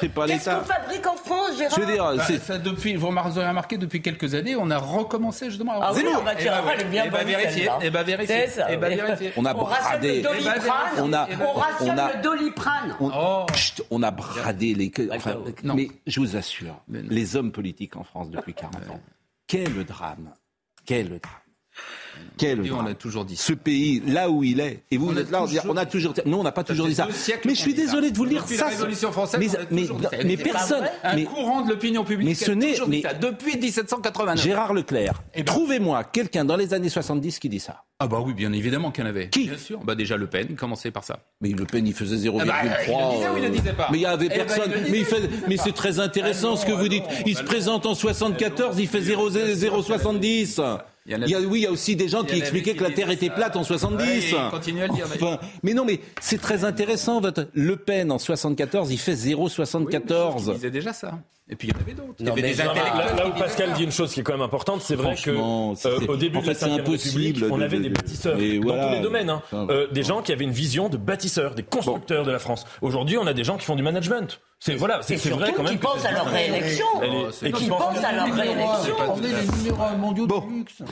[0.00, 0.38] C'est pas l'État.
[0.38, 3.76] Qu'est-ce qu'on fabrique en France, Gérard Je veux dire, bah, ça, depuis, vous avez remarqué,
[3.76, 7.06] depuis quelques années, on a recommencé justement ah oui, bah, eh bah, elle est bien
[7.08, 7.68] bonne, vérifier.
[7.82, 8.46] Et bah vérifier.
[8.70, 9.32] Et bah vérifier.
[9.36, 10.22] On a bradé.
[10.98, 11.28] On a,
[11.80, 12.96] on a, le doliprane.
[13.90, 14.92] On a bradé les.
[15.64, 19.00] Mais je vous assure, les hommes politiques en France depuis 40 ans.
[19.46, 20.34] Quel drame.
[20.84, 21.49] Quel drame
[22.36, 25.44] quel on a toujours dit Ce pays, là où il est, et vous, êtes là,
[25.68, 27.08] on, a toujours dit, non, on n'a pas toujours dit ça.
[27.44, 28.64] Mais je suis désolé de vous le dire, ça.
[28.64, 29.86] La Révolution française, mais,
[30.24, 30.84] mais, personne.
[31.02, 32.28] Un courant de l'opinion publique.
[32.28, 34.44] Mais ce n'est, mais depuis 1789.
[34.44, 37.84] Gérard Leclerc, eh ben, trouvez-moi quelqu'un dans les années 70 qui dit ça.
[38.02, 39.28] Ah bah oui, bien évidemment qu'il y en avait.
[39.28, 39.48] Qui?
[39.48, 39.80] Bien sûr.
[39.80, 41.18] Bah déjà Le Pen, commencez par ça.
[41.42, 42.40] Mais Le Pen, il faisait 0,3.
[42.40, 43.88] Ah bah, il le disait pas?
[43.92, 44.72] Mais il y avait eh ben, personne.
[44.90, 45.04] mais,
[45.46, 47.04] mais c'est très intéressant ce que vous dites.
[47.26, 50.80] Il se présente en 74, il fait 0,70.
[51.10, 53.10] Il y a, oui, il y a aussi des gens qui expliquaient que la Terre
[53.10, 54.34] était plate en 70.
[54.50, 55.06] continue à le dire.
[55.62, 57.20] mais non, mais c'est très intéressant.
[57.20, 60.44] Votre Le Pen en 74, il fait 0,74.
[60.46, 61.18] il disait déjà ça.
[61.52, 62.14] Et puis il y en avait d'autres.
[62.20, 62.54] Il y avait des.
[62.54, 66.06] Là, où Pascal dit une chose qui est quand même importante, c'est vrai que euh,
[66.06, 69.30] au début en fait, de la République, on avait des bâtisseurs dans tous les domaines.
[69.30, 69.42] Hein.
[69.52, 72.66] Euh, des gens qui avaient une vision de bâtisseurs, des constructeurs de la France.
[72.82, 74.40] Aujourd'hui, on a des gens qui font du management.
[74.60, 75.72] C'est voilà, c'est vrai quand même.
[75.72, 76.86] Qui pensent à leur réélection.
[77.42, 78.94] Et qui pensent à leur réélection.
[79.08, 80.82] On est les numéros mondiaux du luxe.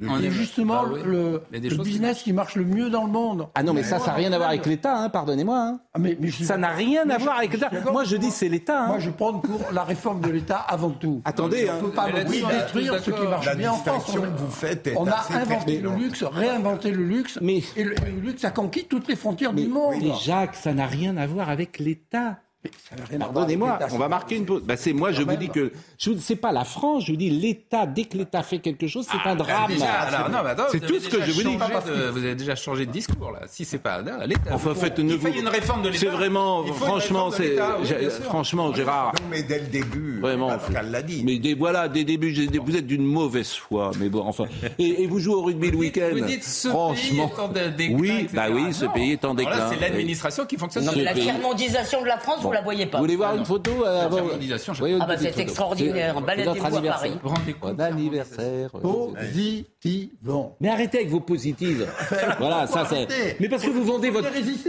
[0.00, 1.40] C'est justement bah le,
[1.82, 3.46] business qui marche le mieux dans le monde.
[3.54, 5.56] Ah non, mais, ça, ça n'a rien à voir avec l'État, hein, pardonnez-moi.
[5.56, 5.80] Hein.
[5.94, 7.70] Ah, mais, ça n'a rien à voir avec l'État.
[7.92, 8.82] Moi, je dis c'est l'État.
[8.82, 8.86] Hein.
[8.88, 11.22] Moi, je prends pour la réforme de l'État avant tout.
[11.24, 14.16] Attendez, on ne peut pas détruire ce qui marche bien en France.
[14.16, 17.62] vous faites on a inventé le luxe, réinventé le luxe, mais...
[17.76, 19.94] et le, luxe a conquis toutes les frontières du monde.
[20.02, 22.38] Mais Jacques, ça n'a rien à voir avec l'État.
[23.18, 24.62] Pardonnez-moi, on va marquer une pause.
[24.62, 27.30] Bah, c'est moi, je vous dis que je sais pas la France, je vous dis
[27.30, 27.86] l'État.
[27.86, 29.72] Dès que l'État fait quelque chose, c'est un ah, drame.
[30.70, 31.56] C'est tout ce que je vous dis.
[31.56, 33.40] vous avez déjà changé de discours là.
[33.48, 34.50] Si c'est pas l'État.
[34.52, 36.00] Enfin, faites une, une réforme de l'État.
[36.00, 37.56] C'est vraiment, franchement, c'est
[38.22, 39.12] franchement, Gérard.
[39.20, 41.22] Non, mais dès le début, vraiment, Pascal l'a dit.
[41.24, 43.90] Mais des, voilà, des débuts, vous êtes d'une mauvaise foi.
[43.98, 44.44] Mais bon, enfin,
[44.78, 46.10] et, vous jouez au rugby le week-end.
[46.12, 49.34] Vous dites ce franchement, pays est en déclin, oui, bah oui, ce pays est en
[49.34, 49.70] déclin.
[49.70, 50.84] C'est l'administration qui fonctionne.
[50.94, 52.98] La tiers-mondisation de la France, vous la voyez pas.
[52.98, 54.18] Vous voulez voir une photo avant
[55.00, 56.20] Ah bah c'est extraordinaire.
[56.20, 57.12] Baladez-vous à Paris.
[57.22, 58.70] Bon anniversaire.
[58.70, 60.56] Positivement.
[60.60, 61.86] Mais arrêtez avec vos positives.
[62.38, 63.36] voilà, ça c'est.
[63.40, 64.28] Mais parce que vous vendez votre.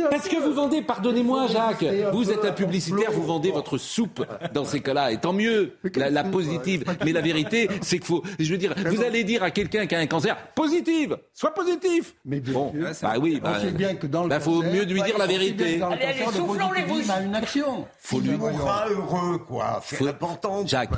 [0.10, 4.66] Parce que vous vendez, pardonnez-moi Jacques, vous êtes un publicitaire, vous vendez votre soupe dans
[4.66, 5.12] ces cas-là.
[5.12, 6.84] Et tant mieux, la, positive.
[7.04, 8.24] Mais la vérité, c'est qu'il faut.
[8.40, 12.16] Je veux dire, vous allez dire à quelqu'un qui a un cancer, positive, sois positif.
[12.26, 14.30] Mais bon, bah oui, bah, bien que dans le.
[14.30, 15.82] Bah, faut mieux lui dire la vérité.
[15.82, 17.06] Allez, allez, soufflons les bouches.
[17.24, 17.75] une action.
[18.00, 19.82] Faut lui heureux, quoi.
[19.84, 20.92] C'est important, Jacques,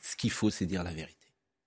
[0.00, 1.14] ce qu'il faut, c'est dire la vérité.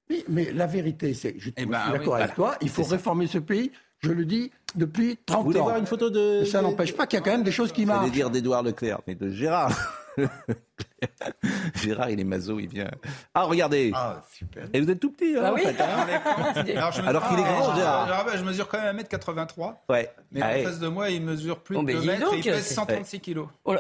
[0.10, 3.28] Oui, mais la vérité, c'est, je, eh ben, suis d'accord avec toi, il faut réformer
[3.28, 5.42] ce pays, je le dis depuis 30 ans.
[5.42, 6.44] Vous voulez voir une photo de...
[6.44, 8.08] ça n'empêche pas qu'il y a quand même des choses qui marchent.
[8.08, 9.72] Je dire d'Edouard Leclerc, mais de Gérard.
[11.76, 12.90] Gérard, il est mazo, il vient.
[13.34, 13.92] Ah, regardez.
[13.94, 14.66] Ah, super.
[14.74, 15.62] Et vous êtes tout petit, hein, ah oui.
[15.62, 16.90] Fait, hein.
[17.06, 18.28] Alors, qu'il est grand, Gérard.
[18.36, 19.76] je mesure quand même 1m83.
[19.90, 20.10] Ouais.
[20.32, 22.74] Mais en ah face de moi, il mesure plus de 2 mètres et il pèse
[22.74, 23.48] 136 kilos.
[23.66, 23.76] Oh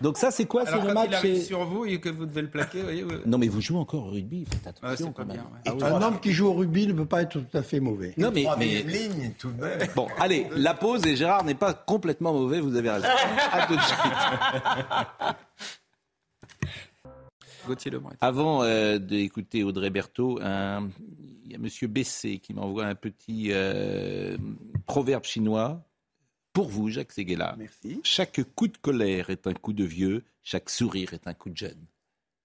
[0.00, 2.42] donc ça, c'est quoi Alors, le match il arrive sur vous et que vous devez
[2.42, 5.42] le plaquer, voyez, Non, mais vous jouez encore au rugby, faites attention quand même.
[5.66, 8.14] un homme qui joue au rugby ne peut pas être tout à fait mauvais.
[8.16, 8.46] Non, mais...
[8.58, 8.82] mais...
[8.82, 9.78] ligne, tout de même.
[9.94, 13.08] Bon, allez, la pause et Gérard n'est pas complètement mauvais, vous avez raison.
[13.52, 13.98] à tout de suite.
[18.20, 21.68] Avant euh, d'écouter Audrey Berthaud, il y a M.
[21.90, 24.36] Bessé qui m'envoie un petit euh,
[24.86, 25.82] proverbe chinois.
[26.52, 28.00] Pour vous, Jacques Seguela, Merci.
[28.04, 31.56] chaque coup de colère est un coup de vieux, chaque sourire est un coup de
[31.56, 31.82] jeune.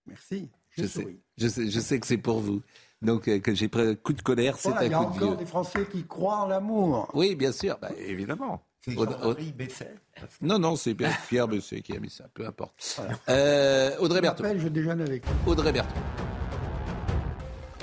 [0.05, 0.47] Merci.
[0.69, 2.61] Je, sais, je, sais, je sais que c'est pour vous.
[3.01, 5.03] Donc, euh, que j'ai pris un coup de colère, c'est Voilà, il y a un
[5.05, 5.37] coup de encore vieux.
[5.37, 7.09] des Français qui croient en l'amour.
[7.13, 8.61] Oui, bien sûr, bah, évidemment.
[8.87, 9.95] C'est Aud- Jean-Marie Besset.
[10.41, 10.95] Non, non, c'est
[11.27, 12.99] Pierre Besset qui a mis ça, peu importe.
[13.29, 14.43] Euh, Audrey Berthaud.
[14.57, 15.23] je déjeune avec.
[15.45, 15.99] Audrey Berthaud.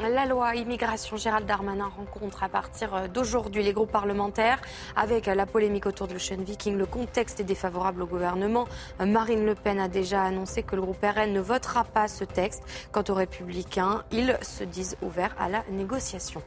[0.03, 4.61] La loi immigration, Gérald Darmanin rencontre à partir d'aujourd'hui les groupes parlementaires
[4.97, 6.77] avec la polémique autour de l'Ocean Viking.
[6.77, 8.67] Le contexte est défavorable au gouvernement.
[8.99, 12.65] Marine Le Pen a déjà annoncé que le groupe RN ne votera pas ce texte.
[12.91, 16.43] Quant aux républicains, ils se disent ouverts à la négociation.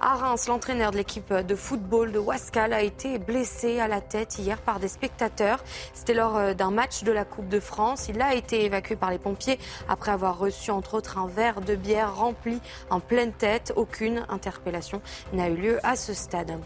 [0.00, 4.36] À Reims, l'entraîneur de l'équipe de football de Wascal a été blessé à la tête
[4.38, 5.62] hier par des spectateurs.
[5.94, 8.08] C'était lors d'un match de la Coupe de France.
[8.08, 11.76] Il a été évacué par les pompiers après avoir reçu entre autres un verre de
[11.76, 13.72] bière rempli en pleine tête.
[13.76, 16.58] Aucune interpellation n'a eu lieu à ce stade.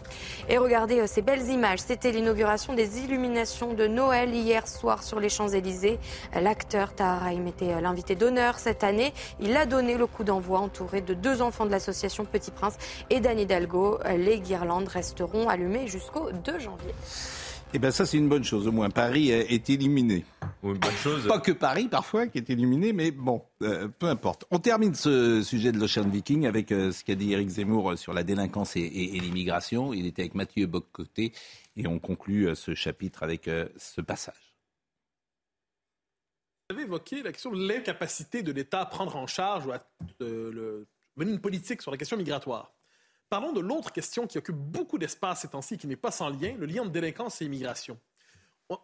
[0.49, 1.79] Et regardez euh, ces belles images.
[1.79, 5.99] C'était l'inauguration des illuminations de Noël hier soir sur les Champs-Élysées.
[6.33, 9.13] L'acteur Tahar Rahim était euh, l'invité d'honneur cette année.
[9.39, 12.77] Il a donné le coup d'envoi entouré de deux enfants de l'association Petit Prince
[13.09, 13.99] et d'Anne Hidalgo.
[14.17, 16.93] Les guirlandes resteront allumées jusqu'au 2 janvier.
[17.75, 18.67] Eh bien, ça, c'est une bonne chose.
[18.67, 20.23] Au moins, Paris est éliminé.
[20.63, 21.27] Une bonne chose.
[21.27, 24.45] Pas que Paris, parfois, qui est éliminé, mais bon, euh, peu importe.
[24.49, 27.95] On termine ce sujet de l'Ocean Viking avec euh, ce qu'a dit Eric Zemmour euh,
[27.97, 29.93] sur la délinquance et, et- et l'immigration.
[29.93, 31.33] Il était avec Mathieu Boccoté
[31.75, 34.55] et on conclut euh, ce chapitre avec euh, ce passage.
[36.69, 39.85] Vous avez évoqué la question de l'incapacité de l'État à prendre en charge ou à
[40.21, 42.73] euh, le- mener une politique sur la question migratoire.
[43.29, 46.55] Parlons de l'autre question qui occupe beaucoup d'espace ces temps-ci, qui n'est pas sans lien,
[46.57, 47.99] le lien entre délinquance et immigration.
[48.69, 48.77] On-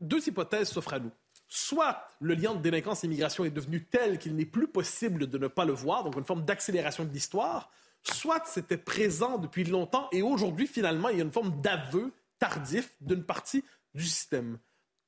[0.00, 1.10] Deux hypothèses s'offrent à nous.
[1.48, 5.38] Soit le lien de délinquance et immigration est devenu tel qu'il n'est plus possible de
[5.38, 7.70] ne pas le voir, donc une forme d'accélération de l'histoire,
[8.02, 12.94] soit c'était présent depuis longtemps et aujourd'hui, finalement, il y a une forme d'aveu tardif
[13.00, 14.58] d'une partie du système.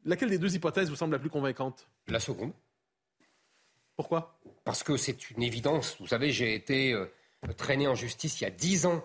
[0.05, 1.89] Laquelle des deux hypothèses vous semble la plus convaincante?
[2.09, 2.53] La seconde.
[3.97, 4.39] Pourquoi?
[4.65, 5.97] Parce que c'est une évidence.
[6.01, 7.07] Vous savez, j'ai été euh,
[7.53, 9.05] traîné en justice il y a dix ans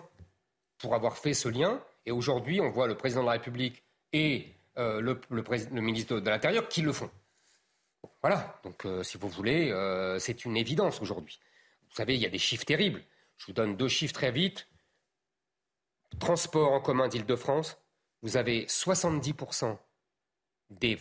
[0.78, 1.82] pour avoir fait ce lien.
[2.06, 4.48] Et aujourd'hui, on voit le président de la République et
[4.78, 7.10] euh, le, ministre de l'Intérieur qui le font.
[8.22, 8.58] Voilà.
[8.64, 11.38] Donc, euh, si vous voulez, euh, c'est une évidence aujourd'hui.
[11.90, 13.02] Vous savez, il y a des chiffres terribles.
[13.36, 14.66] Je vous donne deux chiffres très vite.
[16.18, 17.78] Transport en commun d'Île-de-France,
[18.22, 19.76] vous avez 70%
[20.70, 20.98] des,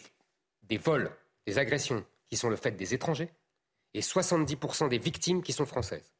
[0.64, 1.12] des vols,
[1.46, 3.30] des agressions qui sont le fait des étrangers
[3.94, 6.12] et 70% des victimes qui sont françaises.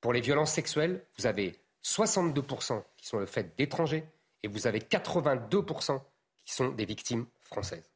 [0.00, 4.04] Pour les violences sexuelles, vous avez 62% qui sont le fait d'étrangers
[4.42, 6.00] et vous avez 82%
[6.44, 7.90] qui sont des victimes françaises.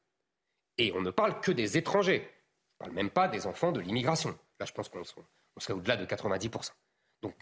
[0.78, 2.20] Et on ne parle que des étrangers.
[2.20, 4.36] Je ne parle même pas des enfants de l'immigration.
[4.60, 5.22] Là, je pense qu'on serait,
[5.56, 6.72] on au-delà de 90%.
[7.22, 7.34] Donc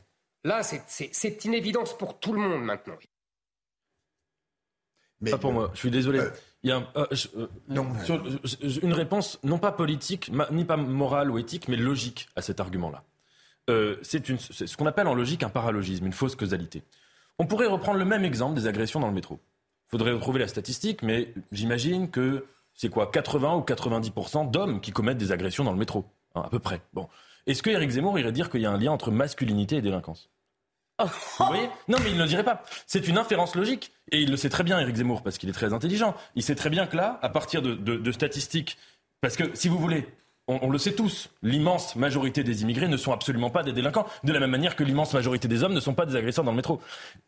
[0.45, 0.83] là, c'est-
[1.45, 2.97] une évidence pour tout le monde maintenant.
[5.31, 6.21] pas pour moi, je suis désolé.
[6.65, 7.47] Il y a un- euh, je- euh,
[8.05, 8.25] sur-
[8.85, 12.59] une réponse non pas politique, ma- ni pas morale ou éthique, mais logique à cet
[12.61, 13.05] argument-là.
[13.71, 16.83] Euh, c'est ce qu'on appelle en logique un paralogisme, une fausse causalité.
[17.39, 19.41] On pourrait reprendre le même exemple des agressions dans le métro.
[19.89, 24.91] Il faudrait retrouver la statistique, mais j'imagine que c'est quoi 80 ou 90% d'hommes qui
[24.91, 26.81] commettent des agressions dans le métro, hein, à peu près.
[26.93, 27.09] Bon,
[27.47, 30.31] est-ce que Eric Zemmour irait dire qu'il y a un lien entre masculinité et délinquance?
[30.99, 31.69] Vous voyez?
[31.89, 32.63] Non, mais il ne le dirait pas.
[32.87, 33.93] C'est une inférence logique.
[34.11, 36.15] Et il le sait très bien, Éric Zemmour, parce qu'il est très intelligent.
[36.35, 38.79] Il sait très bien que là, à partir de, de- de statistiques,
[39.21, 40.07] parce que si vous voulez,
[40.49, 44.07] on, on le sait tous, l'immense majorité des immigrés ne sont absolument pas des délinquants,
[44.25, 46.51] de la même manière que l'immense majorité des hommes ne sont pas des agresseurs dans
[46.51, 46.81] le métro.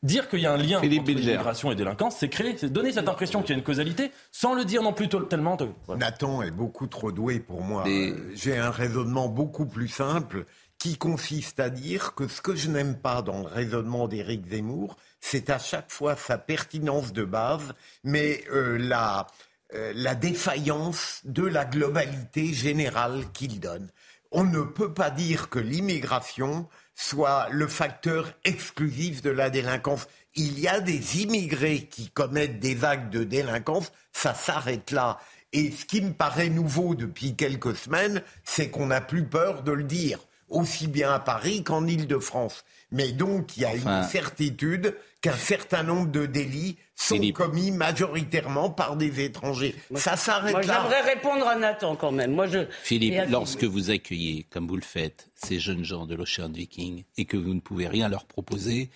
[0.03, 3.09] Dire qu'il y a un lien entre immigration et délinquance, c'est créer, c'est donner cette
[3.09, 5.57] impression qu'il y a une causalité, sans le dire non plus tellement.
[5.87, 6.07] voilà.
[6.07, 7.85] Nathan est beaucoup trop doué pour moi.
[7.87, 10.45] Euh, J'ai un raisonnement beaucoup plus simple
[10.79, 14.97] qui consiste à dire que ce que je n'aime pas dans le raisonnement d'Éric Zemmour,
[15.21, 17.73] c'est à chaque fois sa pertinence de base,
[18.03, 19.27] mais euh, la,
[19.75, 23.89] euh, la défaillance de la globalité générale qu'il donne.
[24.31, 30.07] On ne peut pas dire que l'immigration soit le facteur exclusif de la délinquance.
[30.35, 35.19] Il y a des immigrés qui commettent des actes de délinquance, ça s'arrête là.
[35.53, 39.71] Et ce qui me paraît nouveau depuis quelques semaines, c'est qu'on n'a plus peur de
[39.73, 42.65] le dire, aussi bien à Paris qu'en Île-de-France.
[42.91, 47.71] Mais donc, il y a Enfin- une certitude qu'un certain nombre de délits sont commis
[47.71, 49.75] majoritairement par des étrangers.
[49.95, 50.81] Ça s'arrête Moi, là.
[50.83, 52.33] j'aimerais répondre à Nathan quand même.
[52.33, 52.67] Moi, je...
[52.83, 57.05] Philippe, à lorsque vous accueillez, comme vous le faites, ces jeunes gens de l'Ocean Viking
[57.17, 58.91] et que vous ne pouvez rien leur proposer,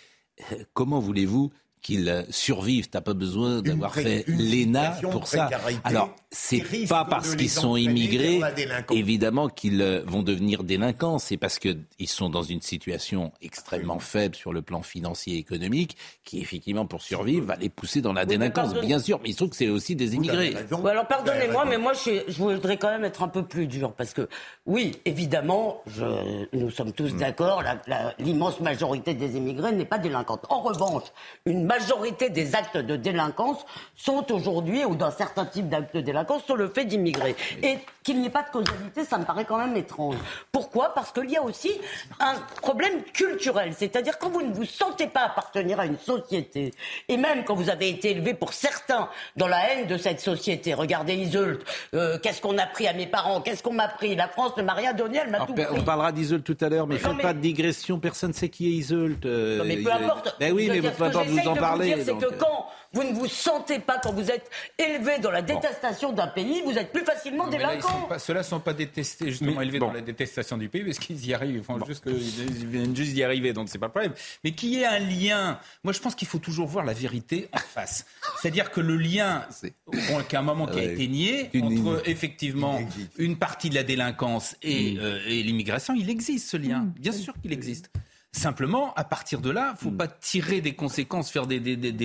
[0.53, 2.89] euh, comment voulez-vous qu'ils survivent?
[2.89, 5.49] T'as pas besoin d'avoir fait l'ENA pour ça.
[5.85, 8.41] Alors, c'est pas parce qu'ils sont immigrés,
[8.91, 11.19] évidemment, qu'ils euh, vont devenir délinquants.
[11.19, 15.97] C'est parce qu'ils sont dans une situation extrêmement faible sur le plan financier et économique,
[16.25, 19.21] qui effectivement, pour survivre, va les pousser dans la délinquance, bien sûr.
[19.23, 20.55] Mais il se trouve que c'est aussi des immigrés.
[20.71, 24.13] alors pardonnez-moi, mais moi, je, je, voudrais quand même être un peu plus dur, parce
[24.13, 24.29] que
[24.67, 26.05] oui, évidemment, je,
[26.53, 27.19] nous sommes tous hmm.
[27.19, 27.63] d'accord,
[28.19, 30.45] l'immense majorité des immigrés n'est pas délinquante.
[30.51, 31.05] En revanche,
[31.47, 33.65] une majorité des actes de délinquance
[33.97, 37.35] sont aujourd'hui, ou d'un certain type d'actes de délinquance, sur le fait d'immigrer.
[37.63, 40.17] Et qu'il n'y ait pas de causalité, ça me paraît quand même étrange.
[40.51, 40.95] Pourquoi?
[40.95, 41.71] Parce qu'il y a aussi
[42.21, 43.73] un problème culturel.
[43.77, 46.73] C'est-à-dire quand vous ne vous sentez pas appartenir à une société,
[47.09, 50.73] et même quand vous avez été élevé pour certains dans la haine de cette société,
[50.75, 51.59] regardez Iseult,
[51.95, 54.63] euh, qu'est-ce qu'on a pris à mes parents, qu'est-ce qu'on m'a pris, la France ne
[54.63, 55.65] m'a rien donné, elle m'a tout pris.
[55.71, 58.69] On parlera d'Iseult tout à l'heure, mais faites pas de digression, personne ne sait qui
[58.69, 59.19] est Iseult.
[59.27, 60.37] Euh, non mais peu importe.
[60.41, 62.05] Ben oui, mais peu importe, vous en parlez.
[62.05, 62.37] C'est que euh.
[62.39, 62.67] quand
[62.99, 66.77] vous ne vous sentez pas, quand vous êtes élevé dans la détestation d'un pays, vous
[66.77, 68.09] êtes plus facilement délinquant.
[68.19, 71.33] Ceux-là ne sont pas détestés, justement, élevés dans la détestation du pays, parce qu'ils y
[71.33, 74.15] arrivent, ils, font juste ils viennent juste d'y arriver, donc c'est pas le problème.
[74.43, 77.49] Mais qu'il y ait un lien, moi je pense qu'il faut toujours voir la vérité
[77.53, 78.05] en face.
[78.43, 79.47] C'est-à-dire que le lien,
[80.29, 82.81] qu'à un moment qui a été nié, entre effectivement
[83.17, 84.99] une partie de la délinquance et, mm.
[85.01, 86.81] euh, et l'immigration, il existe ce lien.
[86.81, 86.95] Mm.
[86.99, 87.91] Bien sûr qu'il existe.
[88.39, 89.97] Simplement, à partir de là, il ne faut hmm.
[89.97, 91.59] pas tirer des conséquences, faire des,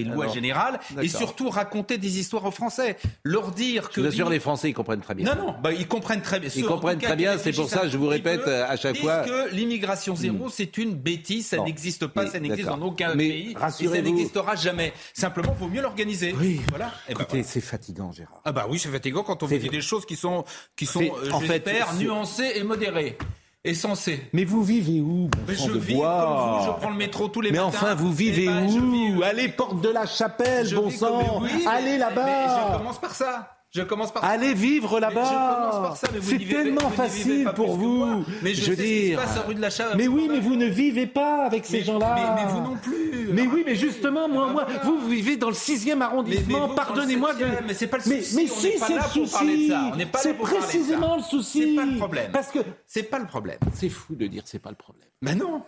[0.03, 2.97] lois générales et surtout raconter des histoires aux Français.
[3.23, 4.01] Leur dire que.
[4.01, 5.35] Bien sûr, les Français, ils comprennent très bien.
[5.35, 6.49] Non, non, bah, ils comprennent très bien.
[6.55, 9.19] Ils comprennent très bien, c'est pour ça, je vous répète à chaque fois.
[9.19, 10.51] que l'immigration zéro, hmm.
[10.51, 13.55] c'est une bêtise, ça n'existe pas, ça n'existe dans aucun pays.
[13.79, 14.93] Et ça n'existera jamais.
[15.13, 16.33] Simplement, il vaut mieux l'organiser.
[16.39, 16.91] Oui, voilà.
[17.07, 18.41] Eh ben, Écoutez, c'est fatigant, Gérard.
[18.43, 21.31] Ah, bah oui, c'est fatigant quand on dit des choses qui sont, qui sont euh,
[21.31, 21.69] en fait,
[21.99, 23.17] nuancées et modérées
[23.63, 24.21] est censé.
[24.33, 27.51] Mais vous vivez où, bon je vis comme vous, je prends le métro tous les
[27.51, 27.69] mais matins.
[27.71, 31.97] Mais enfin, vous vivez eh ben, où Allez, porte de la chapelle, bon sang Allez
[31.97, 35.95] là-bas je commence par ça je commence par Allez vivre là-bas.
[36.21, 38.23] C'est tellement facile pour vous.
[38.43, 39.19] Mais je, veux dire.
[39.19, 42.35] Se passe rue de la mais oui, mais vous ne vivez pas avec ces gens-là.
[42.35, 43.29] Mais, vous non plus.
[43.33, 46.69] Mais oui, mais justement, moi, moi, vous vivez dans le 6e arrondissement.
[46.69, 47.33] Pardonnez-moi.
[47.33, 47.45] De...
[47.65, 48.35] Mais c'est pas le souci.
[48.35, 49.73] Mais, si, c'est le souci.
[50.17, 51.61] C'est précisément le souci.
[51.61, 52.31] C'est pas le problème.
[52.31, 53.59] Parce que c'est pas le problème.
[53.73, 55.09] C'est fou de dire c'est pas le problème.
[55.21, 55.63] Mais non.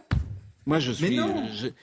[0.67, 1.19] Moi, je suis.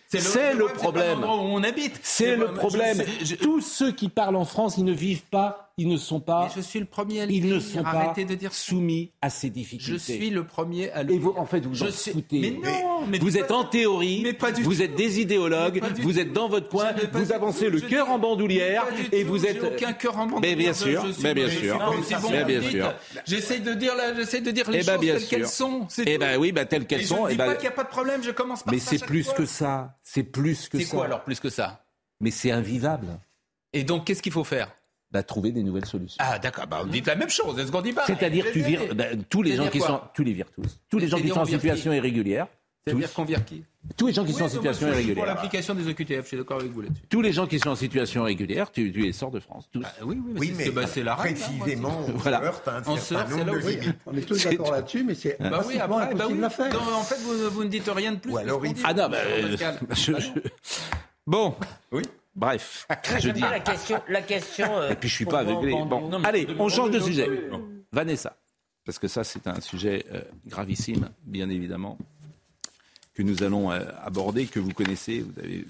[0.08, 1.20] C'est le, problème.
[1.20, 2.00] où on habite.
[2.02, 3.02] C'est le problème.
[3.40, 6.50] Tous ceux qui parlent en France, ils ne vivent pas ils ne sont pas.
[6.54, 9.50] je suis le premier à le Ils ne sont pas de dire soumis à ces
[9.50, 9.92] difficultés.
[9.92, 12.40] Je suis le premier à le Et vous, en fait, vous je en foutez.
[12.40, 16.18] Mais non, mais vous êtes en théorie, mais pas du vous êtes des idéologues, vous
[16.18, 19.62] êtes dans votre coin, vous avancez le cœur en bandoulière et vous êtes.
[19.62, 20.56] aucun cœur en bandoulière.
[20.56, 21.78] Mais bien sûr, mais bien sûr,
[22.30, 22.94] mais bien sûr.
[23.24, 25.88] J'essaie de dire, j'essaie de dire les eh ben, choses telles qu'elles sont.
[26.06, 27.26] Eh ben oui, bah telles qu'elles sont.
[27.26, 28.22] Je ne dis pas qu'il n'y a pas de problème.
[28.22, 29.98] Je commence par Mais c'est plus que ça.
[30.02, 30.84] C'est plus que ça.
[30.84, 31.84] C'est quoi alors plus que ça?
[32.20, 33.18] Mais c'est invivable.
[33.72, 34.74] Et donc, qu'est-ce qu'il faut faire?
[35.12, 36.16] Bah, trouver des nouvelles solutions.
[36.18, 38.94] Ah d'accord, bah, on dit la même chose, est-ce qu'on dit pas C'est-à-dire tu vires
[38.94, 41.40] bah, tous les gens qui sont tous les vire tous, tous les gens qui sont
[41.40, 42.46] en situation irrégulière.
[42.84, 43.62] C'est-à-dire qu'on vire qui
[43.96, 45.14] Tous les gens qui sont en situation irrégulière.
[45.14, 47.02] Pour l'application des OQTF, je suis d'accord avec vous là-dessus.
[47.08, 49.68] Tous les gens qui sont en situation irrégulière, tu, tu les sors de France.
[49.70, 49.84] Tous.
[49.84, 51.38] Ah, oui, oui, mais, bah, c'est la règle.
[51.38, 52.42] Hein, précisément, on voilà.
[52.42, 55.78] heurte un on certain nombre de On est tous d'accord là-dessus, mais c'est bah oui,
[55.78, 56.74] après, impossible bah à faire.
[56.74, 58.32] Non, en fait, vous, vous, ne dites rien de plus.
[58.32, 59.18] Ou alors, ah non, bah,
[59.92, 60.28] je, je...
[61.24, 61.54] Bon.
[61.92, 62.02] Oui.
[62.34, 62.86] Bref,
[63.20, 64.02] je dis la question.
[64.08, 65.72] La question euh, Et puis je suis pas aveuglé.
[65.72, 67.28] Bon, allez, on change de sujet.
[67.92, 68.36] Vanessa,
[68.86, 71.98] parce que ça c'est un sujet euh, gravissime, bien évidemment,
[73.14, 75.20] que nous allons euh, aborder, que vous connaissez.
[75.20, 75.66] Vous avez,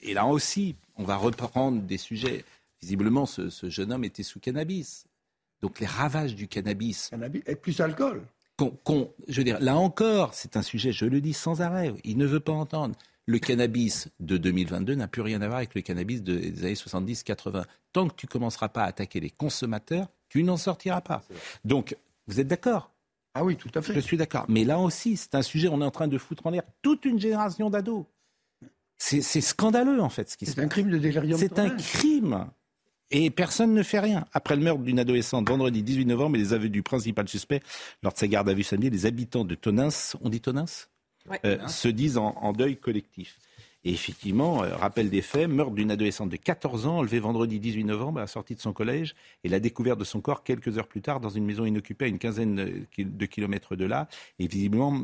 [0.00, 2.44] et là aussi, on va reprendre des sujets.
[2.80, 5.06] Visiblement, ce, jeune homme était sous cannabis.
[5.60, 7.08] Donc les ravages du cannabis.
[7.10, 8.22] Cannabis et plus alcool.
[8.60, 11.92] je veux dire, là encore, c'est un sujet, je le dis sans arrêt.
[12.04, 12.94] Il ne veut pas entendre
[13.28, 17.64] le cannabis de 2022 n'a plus rien à voir avec le cannabis des années 70-80.
[17.92, 21.22] Tant que tu commenceras pas à attaquer les consommateurs, tu n'en sortiras pas.
[21.62, 21.94] Donc,
[22.26, 22.90] vous êtes d'accord?
[23.34, 23.92] Ah oui, tout à fait.
[23.92, 24.46] Je suis d'accord.
[24.48, 27.04] Mais là aussi, c'est un sujet, on est en train de foutre en l'air toute
[27.04, 28.06] une génération d'ados.
[28.96, 30.56] C'est scandaleux, en fait, ce qui se passe.
[30.56, 31.38] C'est un crime de délirium.
[31.38, 32.46] C'est un crime.
[33.10, 34.24] Et personne ne fait rien.
[34.32, 37.60] Après le meurtre d'une adolescente vendredi 18 novembre et les aveux du principal suspect
[38.02, 39.90] lors de sa garde à vue samedi, les habitants de Tonins,
[40.22, 40.64] on dit Tonins?
[41.44, 43.38] Euh, se disent en, deuil collectif.
[43.84, 47.84] Et effectivement, euh, rappel des faits, meurtre d'une adolescente de 14 ans, enlevée vendredi 18
[47.84, 49.14] novembre à la sortie de son collège,
[49.44, 52.08] et la découverte de son corps quelques heures plus tard dans une maison inoccupée à
[52.08, 54.08] une quinzaine de kilomètres de là.
[54.38, 55.00] Et visiblement,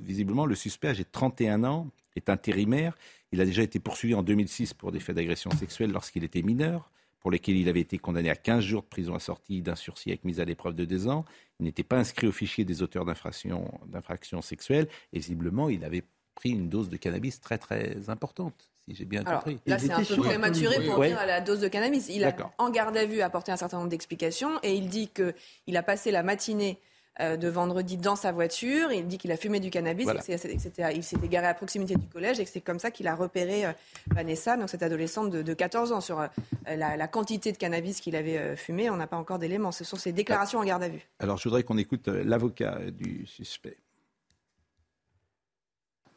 [0.00, 2.96] visiblement le suspect, âgé de 31 ans, est intérimaire.
[3.32, 6.90] Il a déjà été poursuivi en 2006 pour des faits d'agression sexuelle lorsqu'il était mineur
[7.26, 10.24] pour lesquels il avait été condamné à 15 jours de prison assortie d'un sursis avec
[10.24, 11.24] mise à l'épreuve de deux ans.
[11.58, 16.04] Il n'était pas inscrit au fichier des auteurs d'infractions sexuelles et visiblement, il avait
[16.36, 18.70] pris une dose de cannabis très très importante.
[18.86, 19.58] si j'ai bien compris.
[19.66, 22.08] Là, c'est un peu prématuré pour dire à la dose de cannabis.
[22.10, 25.76] Il a en garde à vue apporté un certain nombre d'explications et il dit qu'il
[25.76, 26.78] a passé la matinée
[27.20, 28.92] euh, de vendredi dans sa voiture.
[28.92, 32.44] Il dit qu'il a fumé du cannabis, il s'était garé à proximité du collège et
[32.44, 33.72] que c'est comme ça qu'il a repéré euh,
[34.08, 36.26] Vanessa, donc cette adolescente de, 14 ans, sur euh,
[36.66, 38.90] la, quantité de cannabis qu'il avait fumé.
[38.90, 39.72] On n'a pas encore d'éléments.
[39.72, 41.08] Ce sont ses déclarations en garde à vue.
[41.18, 43.78] Alors je voudrais qu'on écoute l'avocat du suspect.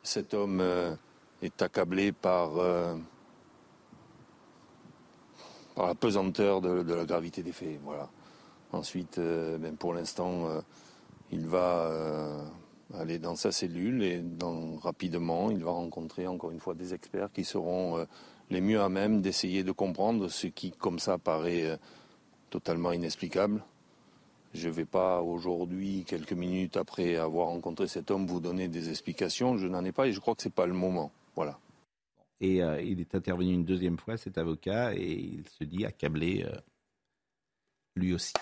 [0.03, 0.61] Cet homme
[1.41, 2.55] est accablé par,
[5.75, 7.79] par la pesanteur de, la gravité des faits.
[7.85, 8.09] Voilà.
[8.73, 10.61] Ensuite, ben, pour l'instant,
[11.31, 12.43] il va euh,
[12.95, 14.23] aller dans sa cellule et
[14.81, 18.05] rapidement, il va rencontrer encore une fois des experts qui seront euh,
[18.49, 21.77] les mieux à même d'essayer de comprendre ce qui, comme ça, paraît euh,
[22.49, 23.63] totalement inexplicable.
[24.53, 28.89] Je ne vais pas aujourd'hui, quelques minutes après avoir rencontré cet homme, vous donner des
[28.89, 29.57] explications.
[29.57, 31.11] Je n'en ai pas et je crois que ce n'est pas le moment.
[31.35, 31.59] Voilà.
[32.41, 36.47] Et il est intervenu une deuxième fois, cet avocat, et il se dit accablé
[37.95, 38.33] lui aussi.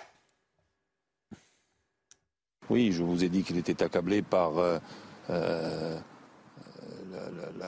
[2.70, 4.78] Oui, je vous ai dit qu'il était accablé par euh,
[5.30, 5.98] euh,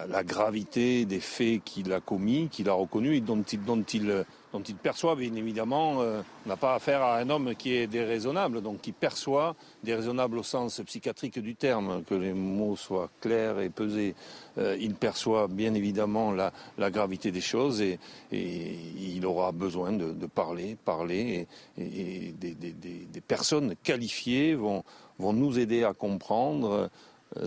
[0.09, 4.25] la, gravité des faits qu'il a commis, qu'il a reconnus et dont il, dont il,
[4.51, 7.87] dont il perçoit, bien évidemment, euh, on n'a pas affaire à un homme qui est
[7.87, 13.59] déraisonnable, donc qui perçoit, déraisonnable au sens psychiatrique du terme, que les mots soient clairs
[13.59, 14.15] et pesés.
[14.57, 16.51] il perçoit bien évidemment la,
[16.89, 17.99] gravité des choses et,
[18.31, 21.47] il aura besoin de, parler, parler
[21.77, 24.83] et, des, personnes qualifiées vont,
[25.19, 26.89] vont nous aider à comprendre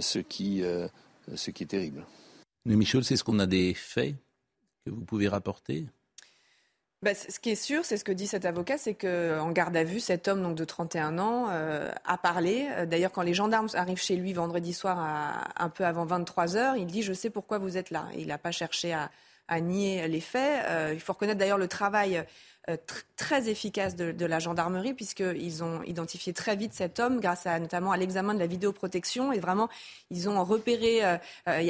[0.01, 0.63] ce qui,
[1.35, 2.07] ce qui est terrible.
[2.65, 4.15] Mais Michel, c'est ce qu'on a des faits
[4.85, 5.87] que vous pouvez rapporter?
[7.03, 9.83] Bah, ce qui est sûr, c'est ce que dit cet avocat, c'est qu'en garde à
[9.83, 12.69] vue, cet homme donc de 31 ans euh, a parlé.
[12.71, 14.99] Euh, d'ailleurs, quand les gendarmes arrivent chez lui vendredi soir
[15.57, 18.07] un peu avant 23 heures, il dit je sais pourquoi vous êtes là.
[18.17, 19.11] il n'a pas cherché à,
[19.61, 20.65] nier les faits.
[20.67, 22.25] Euh, il faut reconnaître d'ailleurs le travail
[22.71, 22.77] euh,
[23.17, 27.93] très efficace de, la gendarmerie, puisqu'ils ont identifié très vite cet homme grâce à, notamment
[27.93, 29.33] à l'examen de la vidéoprotection.
[29.33, 29.69] Et vraiment,
[30.11, 31.17] ils ont repéré euh,
[31.49, 31.61] euh,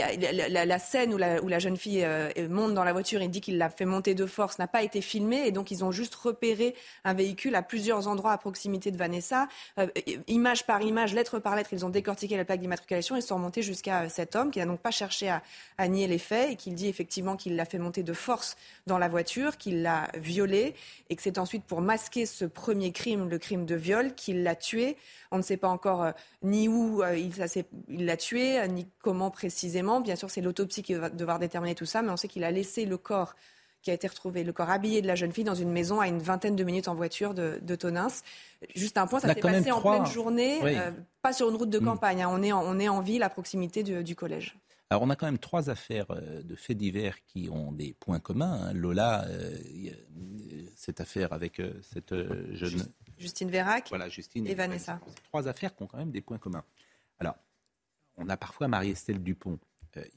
[0.49, 2.07] la, scène où la, jeune fille
[2.49, 5.03] monte dans la voiture et dit qu'il l'a fait monter de force n'a pas été
[5.03, 5.47] filmée.
[5.47, 6.75] Et donc, ils ont juste repéré
[7.05, 9.49] un véhicule à plusieurs endroits à proximité de Vanessa.
[10.27, 13.63] image par image, lettre par lettre, ils ont décortiqué la plaque d'immatriculation et sont remontés
[13.63, 15.43] jusqu'à cet homme qui n'a donc pas cherché à,
[15.77, 18.99] à nier les faits et qu'il dit effectivement qu'il l'a fait monter de force dans
[18.99, 20.75] la voiture, qu'il l'a violée
[21.11, 24.55] et que c'est ensuite pour masquer ce premier crime, le crime de viol, qu'il l'a
[24.55, 24.97] tué.
[25.31, 26.13] On ne sait pas encore euh,
[26.43, 30.01] ni où euh, il l'a tué, euh, ni comment précisément.
[30.01, 32.51] Bien sûr, c'est l'autopsie qui va devoir déterminer tout ça, mais on sait qu'il a
[32.51, 33.35] laissé le corps
[33.83, 36.07] qui a été retrouvé, le corps habillé de la jeune fille dans une maison à
[36.07, 38.07] une vingtaine de minutes en voiture de, de Tonins.
[38.77, 40.61] Juste un point, ça s'est passé en pleine journée,
[41.21, 41.85] pas sur une route de hmm.
[41.85, 42.23] campagne.
[42.23, 42.29] Hein.
[42.31, 44.57] On, est en, on est en ville à proximité du collège.
[44.93, 48.21] Alors on a quand même trois affaires euh, de faits divers qui ont des points
[48.21, 48.53] communs.
[48.53, 48.73] Hein.
[48.75, 49.57] Lola, euh,
[50.77, 52.15] cette affaire avec euh, cette
[52.53, 52.87] jeune...
[53.17, 55.01] Justine Vérac voilà, Justine et, Vanessa.
[55.25, 56.63] Trois affaires qui ont quand même des points communs.
[57.21, 57.37] Alors,
[58.19, 59.59] on a parfois Marie-Estelle Dupont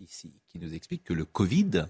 [0.01, 1.86] ici qui nous explique que le Covid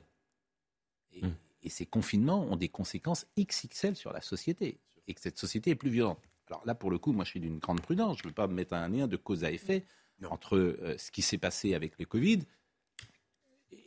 [1.11, 1.33] et, hmm.
[1.63, 4.77] et ces confinements ont des conséquences XXL sur la société
[5.07, 6.21] et que cette société est plus violente.
[6.49, 8.19] Alors là, pour le coup, moi, je suis d'une grande prudence.
[8.19, 9.85] Je ne veux pas me mettre un lien de cause à effet
[10.29, 12.41] entre ce qui s'est passé avec le Covid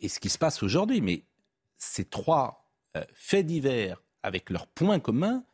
[0.01, 1.01] et ce qui se passe aujourd'hui.
[1.01, 1.25] Mais
[1.77, 2.65] ces trois
[2.97, 5.45] euh, faits divers, avec leurs points communs,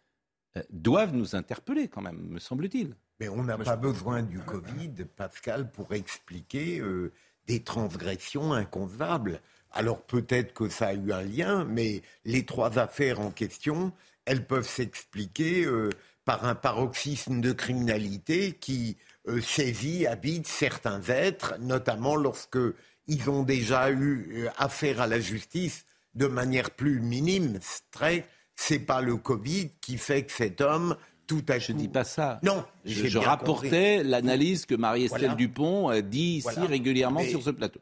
[0.56, 2.96] euh, doivent nous interpeller quand même, me semble-t-il.
[3.20, 7.12] Mais on n'a pas besoin du Covid, Pascal, pour expliquer euh,
[7.46, 9.40] des transgressions inconcevables.
[9.70, 13.92] Alors peut-être que ça a eu un lien, mais les trois affaires en question,
[14.24, 15.66] elles peuvent s'expliquer
[16.24, 18.96] par un paroxysme de criminalité qui
[19.42, 22.58] saisit, habite certains êtres, notamment lorsque
[23.06, 25.84] ils ont déjà eu euh, affaire à la justice
[26.14, 27.58] de manière plus minime.
[27.90, 28.26] Très,
[28.56, 30.96] c'est pas le Covid qui fait que cet homme
[31.26, 32.38] tout à Je ne dis pas ça.
[32.42, 37.80] Non, je, rapportais l'analyse que Marie-Estelle Dupont euh, dit ici régulièrement sur ce plateau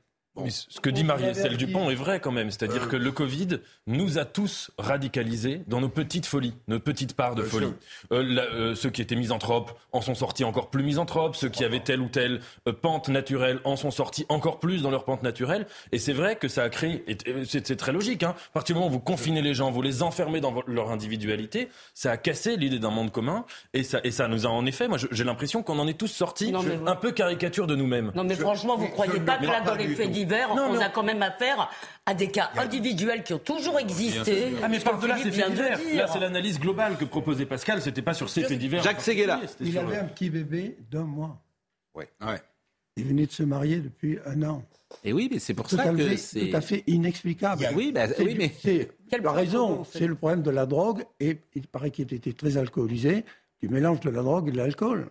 [0.48, 2.50] ce que dit Marie-Estelle Dupont est vrai quand même.
[2.50, 2.86] C'est-à-dire euh.
[2.86, 7.42] que le Covid nous a tous radicalisés dans nos petites folies, nos petites parts de
[7.42, 7.72] folie.
[8.12, 11.36] Euh, euh, ceux qui étaient misanthropes en sont sortis encore plus misanthropes.
[11.36, 12.40] Ceux qui avaient telle ou telle
[12.80, 15.66] pente naturelle en sont sortis encore plus dans leur pente naturelle.
[15.92, 17.04] Et c'est vrai que ça a créé,
[17.46, 20.02] c'est très logique, hein, à partir du moment où vous confinez les gens, vous les
[20.02, 23.44] enfermez dans leur individualité, ça a cassé l'idée d'un monde commun.
[23.74, 26.08] Et ça, et ça nous a en effet, moi j'ai l'impression qu'on en est tous
[26.08, 26.54] sortis
[26.86, 28.12] un peu caricature de nous-mêmes.
[28.14, 31.22] Non mais franchement, vous croyez pas que là dans les faits on a quand même
[31.22, 31.70] affaire
[32.06, 34.54] à des cas individuels qui ont toujours existé.
[34.62, 35.78] Ah, mais par-delà ces faits divers.
[35.94, 38.82] Là, c'est l'analyse globale que proposait Pascal, c'était pas sur ces faits divers.
[38.82, 39.40] Jacques Seguela.
[39.60, 41.40] Il avait un petit bébé d'un mois.
[41.94, 42.08] Ouais.
[42.24, 42.40] ouais.
[42.96, 44.62] Il venait de se marier depuis un an.
[45.04, 47.66] Et oui, mais c'est pour ça que c'est tout à fait inexplicable.
[47.74, 48.50] Oui, bah, oui mais
[49.10, 53.24] quelle raison C'est le problème de la drogue et il paraît qu'il était très alcoolisé.
[53.62, 55.08] Du mélange de la drogue et de l'alcool.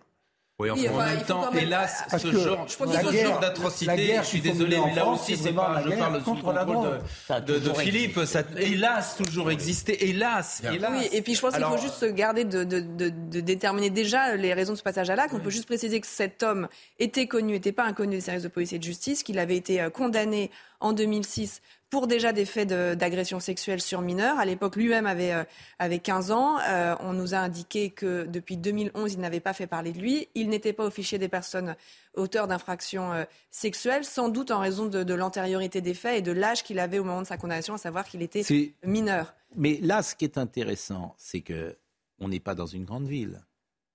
[0.58, 5.36] Oui, en même temps, hélas, ce genre, genre d'atrocité, je suis désolé, mais là aussi,
[5.36, 10.90] c'est pas, je parle sous le de, de, Philippe, ça hélas toujours existé, hélas, hélas.
[10.92, 14.52] Oui, et puis je pense qu'il faut juste se garder de, de, déterminer déjà les
[14.52, 15.34] raisons de ce passage à l'acte.
[15.34, 18.48] On peut juste préciser que cet homme était connu, n'était pas inconnu des services de
[18.48, 20.50] police et de justice, qu'il avait été euh, condamné
[20.82, 21.62] en 2006
[21.92, 24.38] pour déjà des faits d'agression sexuelle sur mineurs.
[24.38, 25.44] À l'époque, lui-même avait, euh,
[25.78, 26.58] avait 15 ans.
[26.60, 30.28] Euh, on nous a indiqué que depuis 2011, il n'avait pas fait parler de lui.
[30.34, 31.76] Il n'était pas au fichier des personnes
[32.14, 36.32] auteurs d'infractions euh, sexuelles, sans doute en raison de, de l'antériorité des faits et de
[36.32, 38.42] l'âge qu'il avait au moment de sa condamnation, à savoir qu'il était
[38.82, 39.34] mineur.
[39.54, 41.76] Mais là, ce qui est intéressant, c'est que
[42.20, 43.42] on n'est pas dans une grande ville.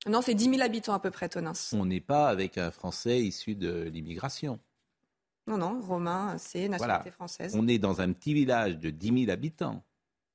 [0.06, 1.54] Non, c'est 10 000 habitants à peu près, Tonins.
[1.74, 4.60] On n'est pas avec un Français issu de l'immigration.
[5.48, 7.56] Non, non, Romain, c'est nationalité française.
[7.58, 9.84] On est dans un petit village de 10 000 habitants.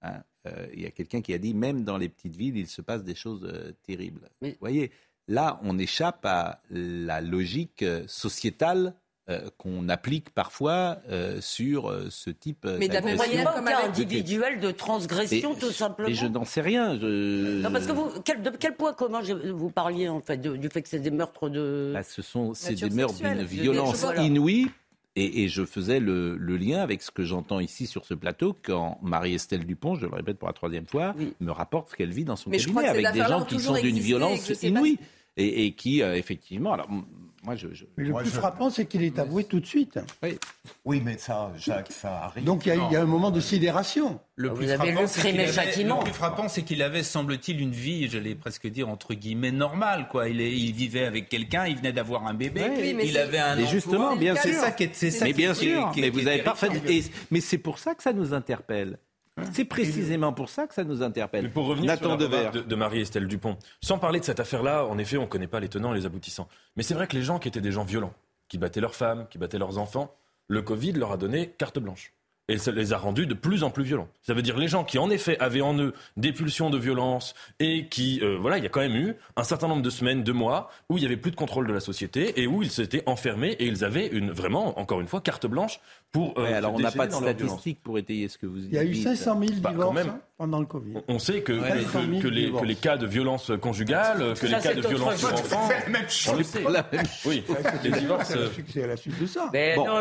[0.00, 0.22] Hein.
[0.46, 2.82] Euh, il y a quelqu'un qui a dit, même dans les petites villes, il se
[2.82, 4.28] passe des choses euh, terribles.
[4.40, 4.90] Vous voyez,
[5.28, 8.94] là, on échappe à la logique euh, sociétale
[9.56, 10.98] qu'on applique parfois
[11.40, 16.08] sur ce type Mais même manière, comme cas individuel de transgression, tout simplement.
[16.08, 16.96] Mais je n'en sais rien.
[16.96, 20.82] Non, parce que vous, quel, de quel point commun vous parliez en fait du fait
[20.82, 21.92] que c'est des meurtres de.
[21.94, 24.68] Bah, ce sont c'est des meurtres d'une violence inouïe
[25.14, 29.64] et, je faisais le, lien avec ce que j'entends ici sur ce plateau quand Marie-Estelle
[29.66, 32.50] Dupont, je le répète pour la troisième fois, me rapporte ce qu'elle vit dans son
[32.50, 34.98] cabinet avec des gens qui sont d'une violence inouïe
[35.36, 36.88] et, qui, euh, effectivement, alors
[37.44, 37.66] moi, je,
[37.96, 39.98] Mais le plus frappant, c'est qu'il est avoué tout de suite.
[40.22, 40.38] Oui,
[40.84, 42.44] oui mais ça, Jacques, ça arrive.
[42.44, 44.20] Donc il y, a un moment de sidération.
[44.36, 48.36] Le plus, frappant, c'est le plus frappant, c'est qu'il avait, semble-t-il, une vie, je l'ai
[48.36, 50.06] presque dire, entre guillemets, normale.
[50.08, 50.28] Quoi.
[50.28, 53.66] Il, est, il vivait avec quelqu'un, il venait d'avoir un bébé, il avait un Et
[53.66, 54.44] justement, bien sûr.
[54.44, 56.68] C'est ça qui est, c'est ça mais bien sûr, mais vous avez parfait.
[57.32, 58.98] mais c'est pour ça que ça nous interpelle.
[59.52, 61.50] C'est précisément pour ça que ça nous interpelle.
[61.50, 62.16] pour revenir sur la
[62.50, 65.60] de, de Marie-Estelle Dupont, sans parler de cette affaire-là, en effet, on ne connaît pas
[65.60, 66.48] les tenants et les aboutissants.
[66.76, 68.12] Mais c'est vrai que les gens qui étaient des gens violents,
[68.48, 70.14] qui battaient leurs femmes, qui battaient leurs enfants,
[70.48, 72.12] le Covid leur a donné carte blanche.
[72.48, 74.08] Et ça les a rendus de plus en plus violents.
[74.20, 77.34] Ça veut dire les gens qui, en effet, avaient en eux des pulsions de violence
[77.60, 80.24] et qui, euh, voilà, il y a quand même eu un certain nombre de semaines,
[80.24, 82.70] de mois, où il y avait plus de contrôle de la société et où ils
[82.70, 85.80] s'étaient enfermés et ils avaient une, vraiment, encore une fois, carte blanche
[86.12, 86.38] pour.
[86.38, 88.68] Euh, alors on n'a pas de statistiques pour étayer ce que vous dites.
[88.70, 90.98] Il y a eu 500 000 bah, divorces hein, pendant le Covid.
[91.08, 94.86] On sait que, que, les, que, les, cas de violence conjugale, que les cas de
[94.86, 95.68] violence sur enfants.
[95.68, 96.52] C'est la même chose.
[97.24, 97.42] Oui,
[97.82, 98.34] les divorces.
[98.68, 99.48] C'est à la suite de ça.
[99.52, 99.98] Mais non,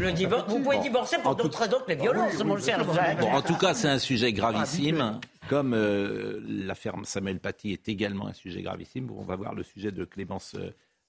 [0.00, 2.84] le, divorce, vous pouvez divorcer pour d'autres raisons que les violences, mon cher
[3.20, 5.20] Bon, en tout cas, c'est un sujet gravissime.
[5.48, 9.90] Comme euh, l'affaire Samuel Paty est également un sujet gravissime, on va voir le sujet
[9.90, 10.54] de Clémence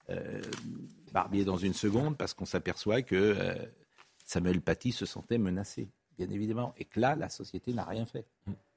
[0.10, 0.42] euh,
[1.14, 3.56] Barbier dans une seconde, parce qu'on s'aperçoit que
[4.24, 8.26] Samuel Paty se sentait menacé, bien évidemment, et que là, la société n'a rien fait.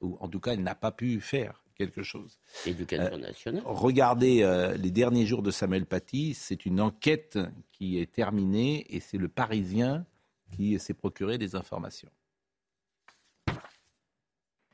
[0.01, 2.39] Ou en tout cas, elle n'a pas pu faire quelque chose.
[2.65, 3.63] Éducation euh, nationale.
[3.67, 7.39] regardez euh, les derniers jours de Samuel Paty, c'est une enquête
[7.73, 10.07] qui est terminée et c'est le Parisien
[10.53, 12.11] qui s'est procuré des informations.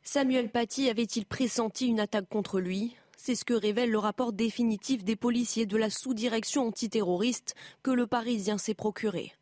[0.02, 2.96] Samuel Paty avait-il pressenti une attaque contre lui?
[3.16, 8.06] C'est ce que révèle le rapport définitif des policiers de la sous-direction antiterroriste que le
[8.06, 9.32] Parisien s'est procuré.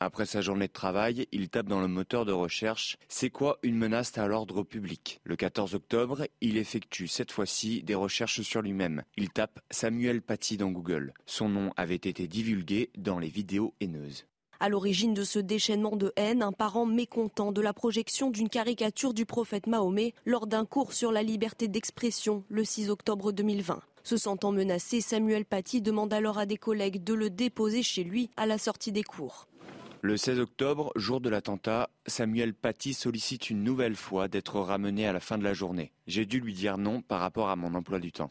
[0.00, 3.76] Après sa journée de travail, il tape dans le moteur de recherche C'est quoi une
[3.76, 5.20] menace à l'ordre public?
[5.24, 9.02] Le 14 octobre, il effectue cette fois-ci des recherches sur lui-même.
[9.16, 11.14] Il tape Samuel Paty dans Google.
[11.26, 14.24] Son nom avait été divulgué dans les vidéos haineuses.
[14.60, 19.14] À l'origine de ce déchaînement de haine, un parent mécontent de la projection d'une caricature
[19.14, 23.80] du prophète Mahomet lors d'un cours sur la liberté d'expression le 6 octobre 2020.
[24.04, 28.30] Se sentant menacé, Samuel Paty demande alors à des collègues de le déposer chez lui
[28.36, 29.47] à la sortie des cours.
[30.00, 35.12] Le 16 octobre, jour de l'attentat, Samuel Paty sollicite une nouvelle fois d'être ramené à
[35.12, 35.90] la fin de la journée.
[36.06, 38.30] J'ai dû lui dire non par rapport à mon emploi du temps.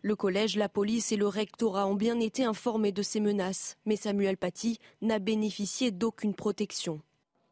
[0.00, 3.96] Le collège, la police et le rectorat ont bien été informés de ces menaces, mais
[3.96, 7.02] Samuel Paty n'a bénéficié d'aucune protection.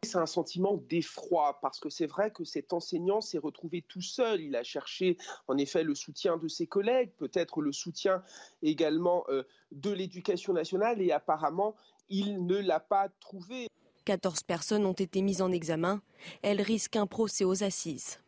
[0.03, 4.41] C'est un sentiment d'effroi parce que c'est vrai que cet enseignant s'est retrouvé tout seul.
[4.41, 8.23] Il a cherché en effet le soutien de ses collègues, peut-être le soutien
[8.63, 9.43] également euh,
[9.73, 11.77] de l'éducation nationale et apparemment
[12.11, 13.69] il ne l'a pas trouvé.
[14.05, 16.03] 14 personnes ont été mises en examen.
[16.43, 18.19] Elles risquent un procès aux assises.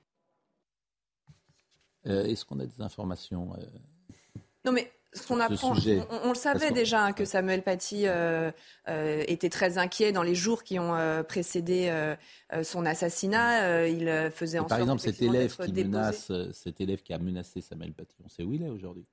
[2.07, 3.65] Euh, est-ce qu'on a des informations euh,
[4.65, 5.75] Non, mais ce qu'on apprend,
[6.25, 8.51] on, le savait déjà hein, que Samuel Paty euh,
[8.87, 10.97] était très inquiet dans les jours qui ont
[11.29, 11.93] précédé
[12.63, 13.87] son assassinat.
[13.89, 17.93] il faisait en Par exemple, cet élève qui menace, cet élève qui a menacé Samuel
[17.93, 19.07] Paty, on sait où il est aujourd'hui.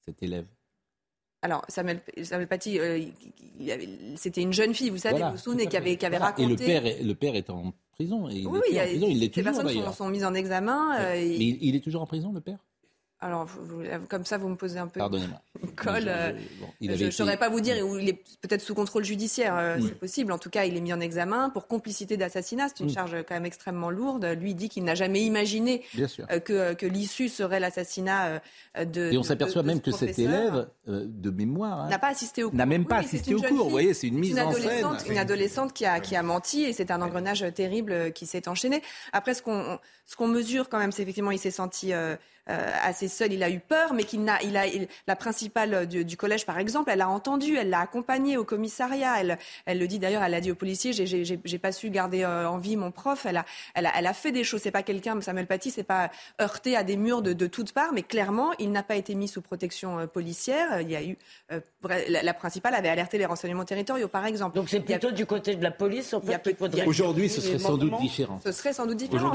[0.00, 0.46] Cet élève.
[1.46, 3.00] Alors, Samuel, Samuel Paty, euh,
[4.16, 6.42] c'était une jeune fille, vous savez, vous vous souvenez, qui avait, qui avait raconté.
[6.42, 8.28] Et le père, est, le père est en prison.
[8.28, 9.52] Et il oui, est en prison, il est toujours.
[9.54, 10.96] Ces personnes sont, sont, mises en examen.
[10.98, 12.58] Euh, Mais il est toujours en prison, le père?
[13.18, 13.48] Alors,
[14.08, 15.40] comme ça, vous me posez un peu Pardonnez-moi.
[15.76, 16.10] colle.
[16.82, 20.32] je ne saurais pas vous dire, il est peut-être sous contrôle judiciaire, euh, c'est possible.
[20.32, 22.68] En tout cas, il est mis en examen pour complicité d'assassinat.
[22.68, 24.26] C'est une charge quand même extrêmement lourde.
[24.38, 28.40] Lui dit qu'il n'a jamais imaginé euh, que, que l'issue serait l'assassinat
[28.76, 29.12] euh, de.
[29.12, 32.58] Et on s'aperçoit même que cet élève, de mémoire, hein, n'a pas assisté au cours.
[32.58, 33.64] N'a même pas assisté au cours.
[33.64, 34.86] Vous voyez, c'est une mise en scène.
[35.08, 38.82] Une adolescente qui a, qui a menti et c'est un engrenage terrible qui s'est enchaîné.
[39.12, 43.08] Après, ce qu'on ce qu'on mesure quand même, c'est effectivement, il s'est senti euh, assez
[43.08, 44.64] seul, il a eu peur, mais qu'il n'a, il a,
[45.06, 49.14] la principale du, collège, par exemple, elle l'a entendu, elle l'a accompagné au commissariat.
[49.20, 52.22] Elle, elle le dit d'ailleurs, elle a dit au policier, j'ai, j'ai, pas su garder
[52.22, 53.26] euh, en vie mon prof.
[53.26, 53.44] Elle a,
[53.74, 54.62] elle a, elle a fait des choses.
[54.62, 57.92] C'est pas quelqu'un, Samuel Paty, c'est pas heurté à des murs de, de toutes parts,
[57.92, 60.80] mais clairement, il n'a pas été mis sous protection euh, policière.
[60.80, 61.16] Il y a eu,
[61.50, 64.56] la, principale avait alerté les renseignements territoriaux, par exemple.
[64.56, 66.14] Donc c'est plutôt du côté de la police.
[66.14, 68.40] En fait, Aujourd'hui, ce serait sans doute différent.
[68.44, 69.32] Ce serait sans doute différent.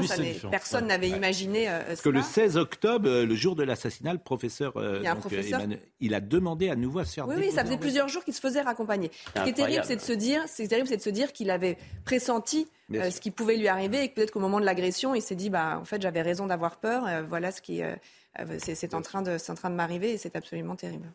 [0.50, 1.68] Personne n'avait imaginé.
[1.86, 5.76] Parce que le 16 octobre euh, le jour de l'assassinat, le professeur, euh, il, euh,
[6.00, 8.34] il, a demandé à nouveau à se faire Oui, oui ça faisait plusieurs jours qu'il
[8.34, 9.10] se faisait raccompagner.
[9.36, 11.50] Ce qui est terrible, c'est de se dire, c'est terrible, c'est de se dire qu'il
[11.50, 15.22] avait pressenti ce qui pouvait lui arriver et que peut-être qu'au moment de l'agression, il
[15.22, 17.06] s'est dit, bah, en fait, j'avais raison d'avoir peur.
[17.28, 17.80] voilà ce qui,
[18.58, 21.12] c'est en train de, en train de m'arriver et c'est absolument terrible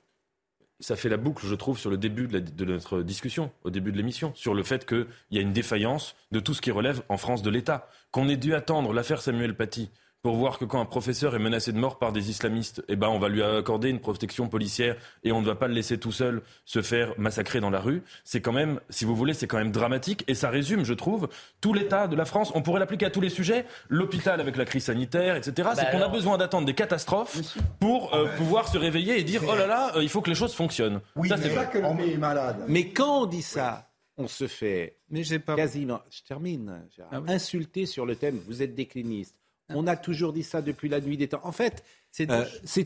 [0.80, 3.92] ça fait la boucle, je trouve, sur le début de, de notre discussion, au début
[3.92, 7.02] de l'émission, sur le fait qu'il y a une défaillance de tout ce qui relève
[7.10, 7.90] en France de l'État.
[8.12, 9.90] Qu'on ait dû attendre l'affaire Samuel Paty
[10.28, 13.08] pour voir que quand un professeur est menacé de mort par des islamistes, eh ben
[13.08, 16.12] on va lui accorder une protection policière et on ne va pas le laisser tout
[16.12, 18.04] seul se faire massacrer dans la rue.
[18.26, 21.30] C'est quand même, si vous voulez, c'est quand même dramatique et ça résume, je trouve,
[21.62, 22.52] tout l'état de la France.
[22.56, 23.66] On pourrait l'appliquer à tous les sujets.
[23.88, 25.70] L'hôpital avec la crise sanitaire, etc.
[25.76, 29.44] c'est bah qu'on a besoin d'attendre des catastrophes pour euh, pouvoir se réveiller et dire
[29.48, 31.00] oh là là, euh, il faut que les choses fonctionnent.
[31.16, 32.66] Oui, ça, c'est vrai que l'homme est malade.
[32.68, 35.56] Mais quand on dit ça, on se fait mais j'ai pas...
[35.56, 39.38] quasiment, je termine, ah insulter sur le thème, vous êtes décliniste
[39.70, 41.42] on a toujours dit ça depuis la nuit des temps.
[41.44, 42.46] En fait, c'est euh,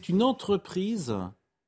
[0.10, 1.16] une entreprise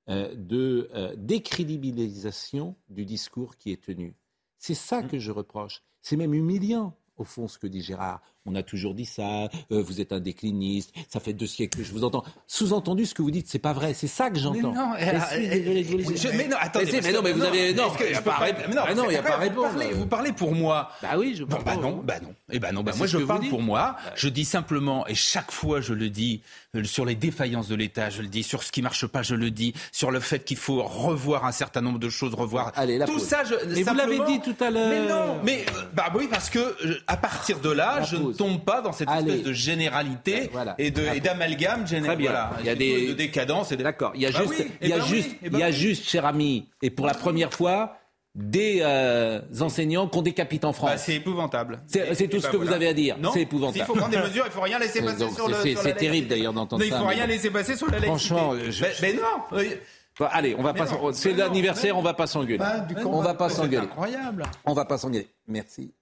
[0.10, 4.16] euh, de euh, décrédibilisation du discours qui est tenu.
[4.58, 5.08] C'est ça mm.
[5.08, 5.84] que je reproche.
[6.02, 9.82] C'est même humiliant, au fond, ce que dit Gérard on a toujours dit ça, euh,
[9.82, 12.24] vous êtes un décliniste, ça fait deux siècles que je vous entends.
[12.48, 14.74] Sous-entendu, ce que vous dites, c'est pas vrai, c'est ça que j'entends.
[14.74, 19.10] Mais non, attendez, mais, non, mais vous avez, non, je peux pas, non, non, il
[19.12, 19.70] n'y a pas répondre.
[19.94, 20.90] Vous parlez pour moi.
[21.02, 21.44] Bah oui, je.
[21.44, 22.34] Bon, bah non, bah non.
[22.52, 23.96] Eh ben non, bah moi je parle pour moi.
[24.16, 26.42] Je dis simplement, et chaque fois je le dis,
[26.76, 29.36] euh, sur les défaillances de l'État, je le dis, sur ce qui marche pas, je
[29.36, 32.72] le dis, sur le fait qu'il faut revoir un certain nombre de choses, revoir.
[32.76, 33.56] Allez, tout ça, je.
[33.74, 34.90] Mais vous l'avez dit tout à l'heure.
[34.90, 36.76] Mais non, mais bah oui, parce que
[37.08, 42.18] à partir de là, je tombe pas dans cette espèce de généralité et d'amalgame général.
[42.60, 44.12] Il y a des de décadence et d'accord.
[44.16, 46.08] Il y a bah juste, il y a ben juste, ben il y a juste,
[46.08, 47.98] cher ami, et pour la première fois,
[48.36, 50.90] des euh, enseignants qu'on décapite en France.
[50.90, 51.82] Bah, c'est épouvantable.
[51.88, 53.18] C'est tout ce bah que vous avez à dire.
[53.34, 53.80] C'est épouvantable.
[53.80, 55.56] Il faut prendre des mesures, il faut rien laisser passer sur le.
[55.76, 56.88] C'est terrible d'ailleurs d'entendre ça.
[56.88, 58.36] Il faut rien laisser passer sur la laïcité.
[58.36, 58.54] Franchement,
[59.02, 60.28] mais non.
[60.32, 60.88] allez, on va pas.
[61.14, 62.64] C'est l'anniversaire, on va pas s'engueuler.
[63.06, 63.86] On va pas s'engueuler.
[63.86, 64.44] Incroyable.
[64.66, 65.28] On va pas s'engueuler.
[65.48, 65.94] Merci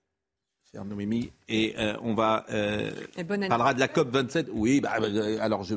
[0.71, 1.31] cher Noémie.
[1.49, 2.91] Et euh, on va euh,
[3.49, 4.49] parlera de la COP 27.
[4.53, 5.75] Oui, bah, euh, alors je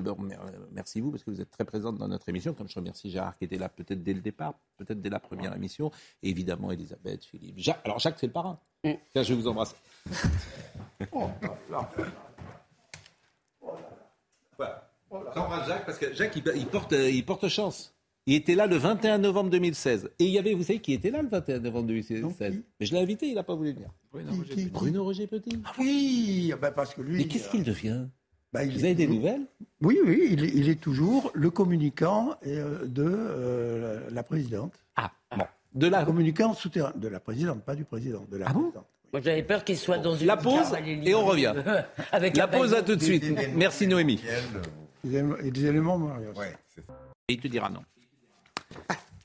[0.72, 2.55] merci vous parce que vous êtes très présente dans notre émission.
[2.55, 5.55] Comme je remercie Gérard qui était là peut-être dès le départ, peut-être dès la première
[5.55, 5.90] émission,
[6.22, 7.59] et évidemment Elisabeth, Philippe.
[7.59, 8.59] Jacques, alors Jacques c'est le parrain.
[8.84, 8.92] Mm.
[9.12, 9.76] Tiens, je vais vous embrasser.
[11.12, 11.28] oh,
[15.34, 17.95] J'embrasse Jacques parce que Jacques il, porte, il porte chance.
[18.27, 20.11] Il était là le 21 novembre 2016.
[20.18, 22.95] Et il y avait, vous savez qui était là le 21 novembre 2016 Mais je
[22.95, 23.91] l'ai invité, il n'a pas voulu venir.
[24.72, 25.61] Bruno Roger Petit.
[25.64, 27.18] Ah oui, ah ben parce que lui.
[27.18, 28.07] Mais qu'est-ce qu'il euh, devient
[28.53, 29.43] bah, Vous avez des nouvelles
[29.83, 34.72] Oui, oui, il est, toujours le communicant euh, de euh, la présidente.
[34.97, 35.45] Ah, bon.
[35.75, 36.05] De la...
[36.05, 36.93] communicant souterrain.
[36.97, 38.25] De la présidente, pas du président.
[38.31, 38.87] De la ah présidente.
[39.12, 40.27] Moi, j'avais peur qu'il soit dans une.
[40.27, 41.53] La pause, et on revient.
[42.11, 43.25] Avec la, pause, à tout de suite.
[43.55, 44.20] Merci, Noémie.
[45.05, 46.55] Et des éléments, ouais,
[47.29, 47.81] Et il te dira non.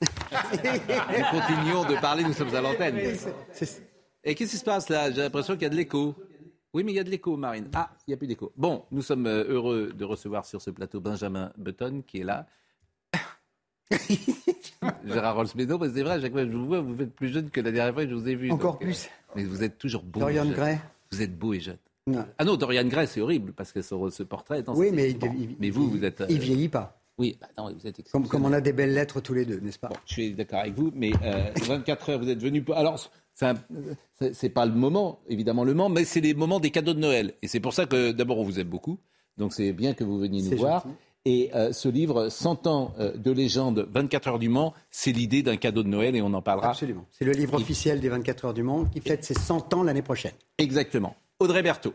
[0.02, 2.96] nous continuons de parler, nous sommes à l'antenne.
[4.22, 5.10] Et qu'est-ce qui se passe là?
[5.10, 6.14] J'ai l'impression qu'il y a de l'écho.
[6.72, 7.68] Oui, mais il y a de l'écho, Marine.
[7.74, 8.52] Ah, il n'y a plus d'écho.
[8.56, 12.46] Bon, nous sommes euh, heureux de recevoir sur ce plateau Benjamin Button, qui est là.
[15.04, 17.28] Gérard Rolls, mais c'est vrai, à chaque fois que je vous vois, vous êtes plus
[17.28, 18.52] jeune que la dernière fois que je vous ai vu.
[18.52, 19.10] Encore euh, plus.
[19.34, 20.20] mais vous êtes toujours beau.
[20.20, 20.78] Dorian Gray.
[21.10, 21.78] Vous êtes beau et jeune.
[22.38, 24.64] Ah non, Dorian Gray, c'est horrible, parce que ce, portrait...
[24.68, 25.16] oui, mais,
[25.58, 26.24] mais vous, vous êtes...
[26.28, 26.99] Il vn'est vieillit pas.
[27.20, 29.60] Oui, bah non, vous êtes comme, comme, on a des belles lettres tous les deux,
[29.60, 29.90] n'est-ce pas?
[30.06, 31.10] Je suis d'accord avec vous, mais
[31.66, 32.64] 24 euh, heures, vous êtes venu.
[32.74, 32.98] Alors,
[34.32, 37.34] c'est pas le moment, évidemment, le moment, mais c'est les moments des cadeaux de Noël.
[37.42, 38.98] Et c'est pour ça que, d'abord, on vous aime beaucoup.
[39.36, 40.86] Donc, c'est bien que vous veniez nous voir.
[41.26, 45.42] Et euh, ce livre, 100 ans euh, de légende, 24 heures du Mans, c'est l'idée
[45.42, 46.70] d'un cadeau de Noël et on en parlera.
[46.70, 47.04] Absolument.
[47.10, 50.00] C'est le livre officiel des 24 heures du Mans qui fête ses 100 ans l'année
[50.00, 50.32] prochaine.
[50.56, 51.14] Exactement.
[51.38, 51.92] Audrey Berthaud.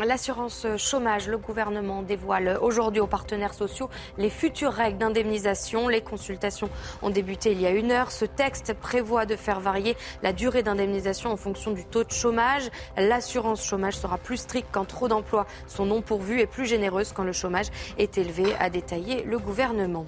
[0.00, 5.86] L'assurance chômage, le gouvernement dévoile aujourd'hui aux partenaires sociaux les futures règles d'indemnisation.
[5.86, 6.70] Les consultations
[7.02, 8.10] ont débuté il y a une heure.
[8.10, 12.70] Ce texte prévoit de faire varier la durée d'indemnisation en fonction du taux de chômage.
[12.96, 17.24] L'assurance chômage sera plus stricte quand trop d'emplois sont non pourvus et plus généreuse quand
[17.24, 17.66] le chômage
[17.98, 20.06] est élevé, a détaillé le gouvernement.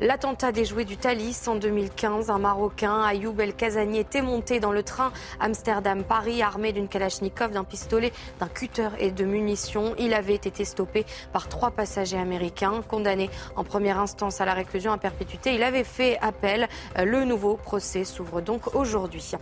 [0.00, 4.84] L'attentat déjoué du Thalys en 2015, un Marocain, Ayoub El Kazani, était monté dans le
[4.84, 9.94] train Amsterdam-Paris armé d'une Kalachnikov, d'un pistolet, d'un cutter et de munitions.
[9.98, 12.82] Il avait été stoppé par trois passagers américains.
[12.86, 16.68] Condamné en première instance à la réclusion à perpétuité, il avait fait appel.
[16.96, 19.32] Le nouveau procès s'ouvre donc aujourd'hui.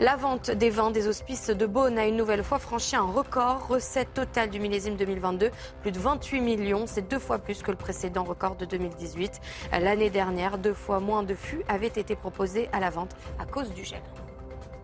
[0.00, 3.68] La vente des vins des hospices de Beaune a une nouvelle fois franchi un record.
[3.68, 5.50] Recette totale du millésime 2022,
[5.80, 6.84] plus de 28 millions.
[6.86, 9.40] C'est deux fois plus que le précédent record de 2018.
[9.80, 13.72] L'année dernière, deux fois moins de fûts avaient été proposés à la vente à cause
[13.72, 14.02] du gel.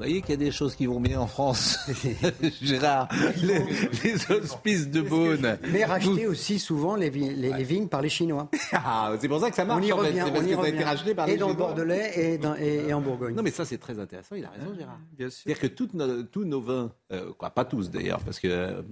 [0.00, 1.78] Vous voyez qu'il y a des choses qui vont bien en France,
[2.62, 3.06] Gérard.
[3.42, 5.58] Les, hospices de Beaune.
[5.70, 8.48] Mais racheter aussi souvent les, vignes par les Chinois.
[8.72, 9.82] Ah, c'est pour ça que ça marche.
[9.82, 10.38] On y revient, en fait.
[10.38, 10.82] on y revient.
[10.82, 13.34] racheté par et dans le Bordelais et, et, en Bourgogne.
[13.34, 14.36] Non, mais ça c'est très intéressant.
[14.36, 14.98] Il a raison, Gérard.
[15.18, 18.82] C'est-à-dire que tous nos vins, euh, quoi, pas tous d'ailleurs, parce que euh,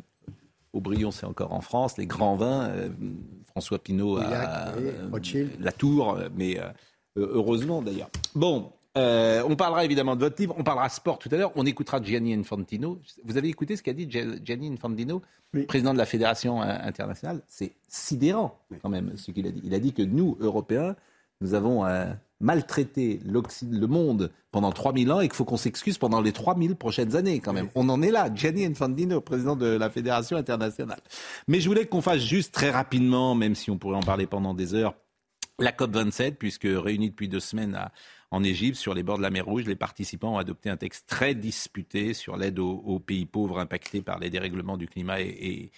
[0.75, 1.97] Aubryon, c'est encore en France.
[1.97, 2.91] Les grands vins, euh,
[3.47, 4.75] François Pinault, à,
[5.59, 6.59] La Tour, mais
[7.17, 8.11] heureusement d'ailleurs.
[8.35, 11.65] Bon, euh, on parlera évidemment de votre livre, on parlera sport tout à l'heure, on
[11.65, 12.99] écoutera Gianni Infantino.
[13.25, 15.23] Vous avez écouté ce qu'a dit Gianni Infantino,
[15.69, 17.43] président de la Fédération internationale?
[17.47, 19.61] C'est sidérant quand même ce qu'il a dit.
[19.65, 20.97] Il a dit que nous, Européens,
[21.41, 22.07] nous avons euh,
[22.41, 27.15] maltraité le monde pendant 3000 ans et qu'il faut qu'on s'excuse pendant les 3000 prochaines
[27.15, 27.69] années quand même.
[27.77, 28.29] On en est là.
[28.35, 31.01] Gianni Infantino, président de la Fédération internationale.
[31.47, 34.55] Mais je voulais qu'on fasse juste très rapidement, même si on pourrait en parler pendant
[34.55, 34.95] des heures,
[35.61, 37.93] la COP27, puisque réunie depuis deux semaines à
[38.31, 41.09] en Égypte, sur les bords de la mer Rouge, les participants ont adopté un texte
[41.09, 45.71] très disputé sur l'aide aux, pays pauvres impactés par les dérèglements du climat et,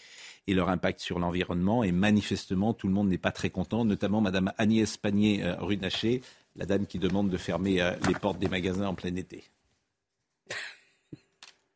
[0.49, 1.85] leur impact sur l'environnement.
[1.85, 6.23] Et manifestement, tout le monde n'est pas très content, notamment Madame Agnès Pannier-Runacher,
[6.57, 9.45] la dame qui demande de fermer euh, les portes des magasins en plein été.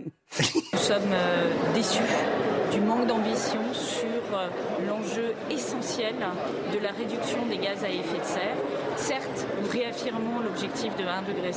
[0.00, 2.02] Nous sommes euh, déçus
[2.72, 3.93] du manque d'ambition euh,
[4.86, 6.14] l'enjeu essentiel
[6.72, 8.56] de la réduction des gaz à effet de serre.
[8.96, 11.50] Certes, nous réaffirmons l'objectif de 1,5 degré,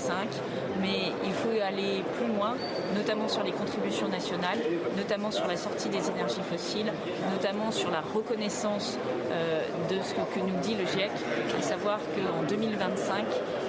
[0.81, 2.55] mais il faut aller plus loin,
[2.95, 4.59] notamment sur les contributions nationales,
[4.95, 6.91] notamment sur la sortie des énergies fossiles,
[7.31, 8.97] notamment sur la reconnaissance
[9.31, 11.11] euh, de ce que nous dit le GIEC,
[11.57, 13.25] à savoir qu'en 2025,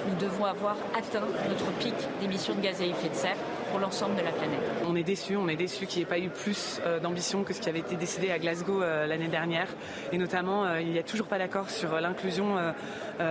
[0.07, 3.37] nous devons avoir atteint notre pic d'émissions de gaz à effet de serre
[3.69, 4.59] pour l'ensemble de la planète.
[4.87, 7.53] On est déçus, on est déçus qu'il n'y ait pas eu plus euh, d'ambition que
[7.53, 9.67] ce qui avait été décidé à Glasgow euh, l'année dernière.
[10.11, 12.55] Et notamment, euh, il n'y a toujours pas d'accord sur l'inclusion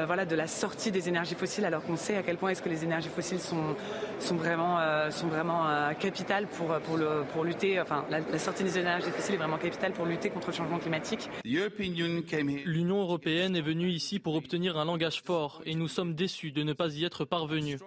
[0.07, 2.69] voilà, de la sortie des énergies fossiles, alors qu'on sait à quel point est-ce que
[2.69, 3.75] les énergies fossiles sont,
[4.19, 4.79] sont vraiment,
[5.11, 5.65] sont vraiment
[5.99, 9.57] capitales pour, pour, le, pour lutter, enfin la, la sortie des énergies fossiles est vraiment
[9.57, 11.31] capitale pour lutter contre le changement climatique.
[11.45, 16.63] L'Union européenne est venue ici pour obtenir un langage fort et nous sommes déçus de
[16.63, 17.81] ne pas y être parvenus.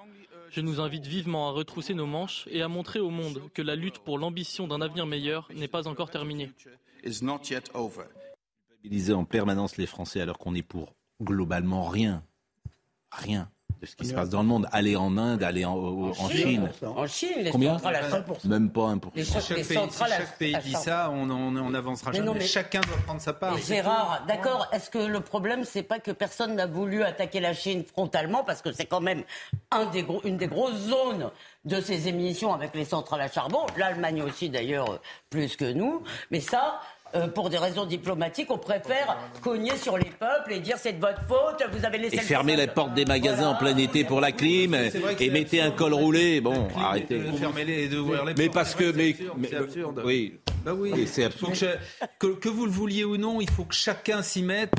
[0.52, 3.78] Je nous invite vivement à retrousser nos manches et à montrer au monde que la
[3.78, 6.52] lutte pour l'ambition d'un avenir meilleur n'est pas encore terminée.
[8.68, 12.26] Culpabiliser en permanence les Français alors qu'on est pour globalement rien.
[13.12, 13.50] Rien
[13.82, 14.68] de ce qui se passe dans le monde.
[14.72, 16.70] Aller en Inde, aller en, Chine.
[16.84, 17.78] En Chine, les Combien
[18.46, 19.00] Même pas 1%.
[19.16, 22.32] Les chaque, pays, si chaque pays dit ça, on n'avancera jamais.
[22.34, 23.58] mais chacun doit prendre sa part.
[23.58, 27.84] Gérard, d'accord, est-ce que le problème, c'est pas que personne n'a voulu attaquer la Chine
[27.84, 29.24] frontalement, parce que c'est quand même
[29.72, 31.32] un des gros, une des grosses zones
[31.66, 36.40] de ces émissions avec les centrales à charbon, l'Allemagne aussi d'ailleurs plus que nous, mais
[36.40, 36.80] ça,
[37.16, 41.02] euh, pour des raisons diplomatiques, on préfère cogner sur les peuples et dire c'est de
[41.02, 42.16] votre faute, vous avez laissé.
[42.16, 44.76] Et fermer les portes des magasins en plein été pour la clim
[45.20, 46.42] et mettez un col roulé.
[46.42, 47.20] Bon, arrêtez.
[47.20, 47.90] Les
[48.38, 48.92] Mais parce que.
[48.92, 49.16] Mais,
[49.50, 50.02] c'est absurde.
[50.06, 50.40] Oui.
[50.64, 51.08] Bah oui.
[51.08, 51.80] c'est absurde.
[52.20, 54.72] Que, que, vous le vouliez ou non, il faut que chacun s'y mette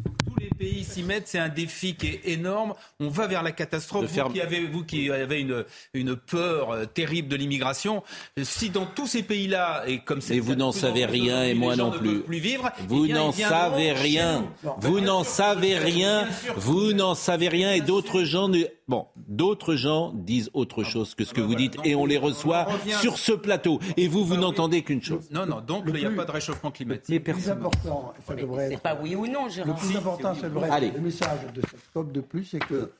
[0.53, 2.75] pays s'y mettent, c'est un défi qui est énorme.
[3.01, 4.07] On va vers la catastrophe.
[4.07, 8.03] Vous, qui avez, vous qui avez une, une peur euh, terrible de l'immigration,
[8.43, 10.37] si dans tous ces pays-là, et comme c'est.
[10.37, 12.21] Et vous n'en savez rien, et moi non plus.
[12.21, 14.47] plus vivre, vous n'en savez rien.
[14.79, 16.29] Vous n'en savez rien.
[16.57, 18.65] Vous n'en savez rien, et d'autres gens ne.
[18.93, 22.67] Bon, d'autres gens disent autre chose que ce que vous dites, et on les reçoit
[23.01, 23.79] sur ce plateau.
[23.97, 25.31] Et vous, vous n'entendez qu'une chose.
[25.31, 27.27] Non, non, donc il n'y a pas de réchauffement climatique.
[27.27, 29.73] Le plus important, ça devrait C'est pas oui ou non, Gérard.
[29.73, 30.91] Le plus important, c'est vrai.
[30.91, 32.93] Le message de cette COP de plus, c'est que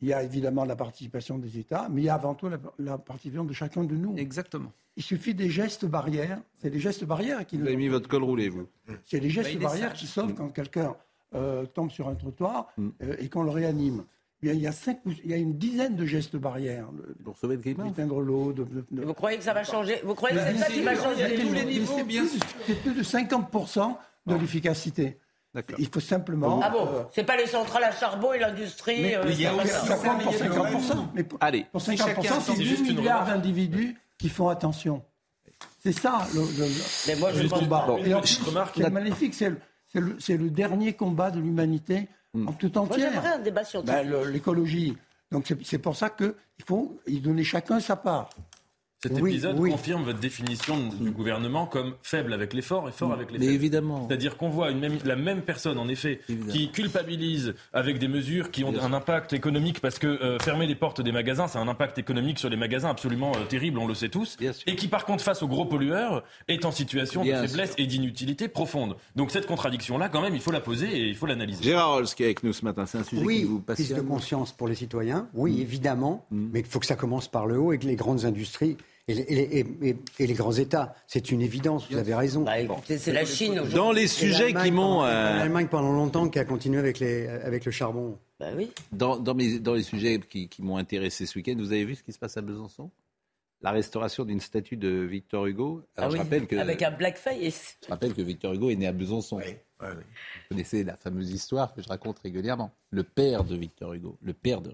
[0.00, 2.98] il y a évidemment la participation des États, mais il y a avant tout la,
[2.98, 4.16] participation de chacun de nous.
[4.16, 4.70] Exactement.
[4.96, 6.40] il suffit des gestes barrières.
[6.60, 7.56] C'est des gestes barrières qui.
[7.56, 8.68] Vous avez mis votre col roulé, vous.
[9.06, 10.94] C'est des gestes barrières qui sauvent quand quelqu'un
[11.34, 12.88] euh, tombe sur un trottoir mm.
[13.02, 14.04] euh, et qu'on le réanime.
[14.42, 16.88] Il y a cinq, il y a une dizaine de gestes barrières.
[17.24, 17.84] Pour sauver le climat.
[18.20, 18.54] l'eau.
[18.90, 21.52] Vous croyez que ça va changer Vous croyez que c'est ça qui va changer tous
[21.52, 21.96] les niveaux
[22.66, 25.18] C'est plus de 50% de l'efficacité.
[25.78, 26.60] Il faut simplement.
[26.62, 29.02] Ah bon euh, C'est pas les centrales à charbon et l'industrie.
[29.02, 31.08] Mais, il y a aussi ça compte pour 50%.
[31.14, 35.02] Mais pour, Allez, pour 50%, c'est 10 milliards d'individus qui font attention.
[35.80, 36.40] C'est ça le,
[37.06, 37.86] mais moi, je combat.
[38.04, 42.08] Et en plus, remarque, c'est magnifique, c'est le, le, dernier combat de l'humanité.
[42.34, 43.12] En tout entière.
[43.12, 44.96] J'aimerais un débat sur ben, L'écologie.
[45.30, 46.34] Donc c'est pour ça qu'il
[46.66, 48.30] faut y donner chacun sa part.
[49.02, 53.38] Cet épisode confirme votre définition du gouvernement comme faible avec l'effort et fort avec les
[53.40, 54.06] Mais évidemment.
[54.06, 58.52] C'est-à-dire qu'on voit une même, la même personne, en effet, qui culpabilise avec des mesures
[58.52, 61.66] qui ont un impact économique, parce que euh, fermer les portes des magasins, c'est un
[61.66, 64.36] impact économique sur les magasins absolument euh, terrible, on le sait tous,
[64.66, 68.46] et qui par contre, face aux gros pollueurs, est en situation de faiblesse et d'inutilité
[68.46, 68.96] profonde.
[69.16, 71.64] Donc cette contradiction-là, quand même, il faut la poser et il faut l'analyser.
[71.64, 74.00] Gérard Holz qui est avec nous ce matin, c'est un sujet qui vous prise de
[74.00, 75.60] conscience pour les citoyens, oui, mm.
[75.60, 76.48] évidemment, mm.
[76.52, 78.76] mais il faut que ça commence par le haut et que les grandes industries
[79.08, 79.64] et,
[80.18, 80.94] les grands États.
[81.06, 82.42] C'est une évidence, vous avez raison.
[82.42, 82.54] Bah,
[82.86, 83.74] c'est la Chine aujourd'hui.
[83.74, 85.04] Dans les sujets qui m'ont.
[85.04, 88.18] Euh, L'Allemagne pendant longtemps qui a continué avec, les, avec le charbon.
[88.38, 88.70] Bah oui.
[88.92, 92.12] Dans, dans, dans les sujets qui, m'ont intéressé ce week-end, vous avez vu ce qui
[92.12, 92.90] se passe à Besançon?
[93.60, 95.84] La restauration d'une statue de Victor Hugo.
[95.96, 97.76] ah oui, rappelle que, avec un blackface.
[97.84, 99.40] Je rappelle que Victor Hugo est né à Besançon.
[99.80, 99.86] Vous
[100.48, 102.72] connaissez la fameuse histoire que je raconte régulièrement.
[102.90, 104.72] Le père de Victor Hugo, le père de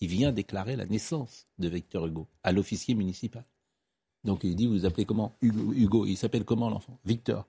[0.00, 3.44] il vient déclarer la naissance de Victor Hugo à l'officier municipal.
[4.24, 6.06] Donc il dit, vous vous appelez comment Hugo.
[6.06, 7.46] Il s'appelle comment l'enfant Victor.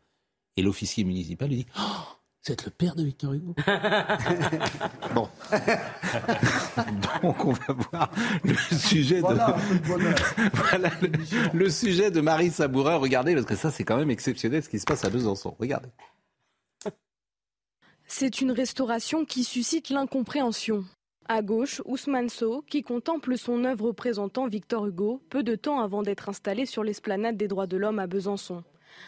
[0.58, 2.16] Et l'officier municipal lui dit, oh,
[2.46, 3.56] vous êtes le père de Victor Hugo
[5.16, 5.28] Bon.
[7.24, 8.12] Donc on va voir
[8.44, 9.28] le sujet de...
[11.58, 12.98] le, sujet de Marie Sabourin.
[12.98, 15.56] Regardez, parce que ça c'est quand même exceptionnel ce qui se passe à Besançon.
[15.60, 15.90] Regardez.
[18.08, 20.86] C'est une restauration qui suscite l'incompréhension.
[21.28, 26.04] À gauche, Ousmane Sow, qui contemple son œuvre représentant Victor Hugo, peu de temps avant
[26.04, 28.64] d'être installé sur l'esplanade des droits de l'homme à Besançon.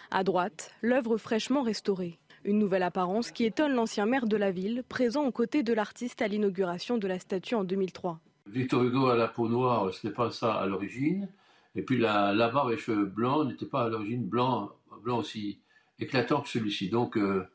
[0.10, 2.18] À droite, l'œuvre fraîchement restaurée.
[2.44, 6.24] Une nouvelle apparence qui étonne l'ancien maire de la ville, présent aux côtés de l'artiste
[6.24, 8.20] à l'inauguration de la statue en 2003.
[8.48, 11.30] Victor Hugo à la peau noire, ce n'est pas ça à l'origine.
[11.76, 14.72] Et puis la, barbe et cheveux blancs n'étaient pas à l'origine blanc,
[15.04, 15.60] blanc aussi
[16.00, 16.90] éclatant que celui-ci.
[16.90, 17.46] Donc euh,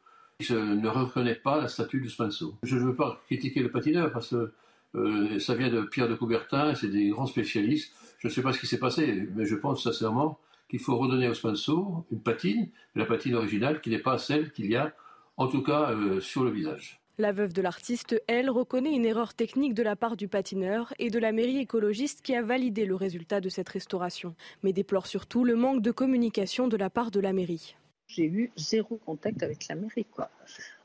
[0.41, 2.55] je ne reconnais pas la statue Sow.
[2.62, 4.53] Je ne veux pas critiquer le patineur parce que
[4.95, 7.93] euh, ça vient de Pierre de Coubertin, c'est des grands spécialistes.
[8.18, 11.26] Je ne sais pas ce qui s'est passé, mais je pense sincèrement qu'il faut redonner
[11.26, 14.95] à Sow une patine, la patine originale, qui n'est pas celle qu'il y a,
[15.37, 17.01] en tout cas, euh, sur le visage.
[17.18, 21.11] La veuve de l'artiste, elle, reconnaît une erreur technique de la part du patineur et
[21.11, 25.45] de la mairie écologiste qui a validé le résultat de cette restauration, mais déplore surtout
[25.45, 27.76] le manque de communication de la part de la mairie
[28.15, 30.07] j'ai eu zéro contact avec la mairie.
[30.11, 30.29] Quoi.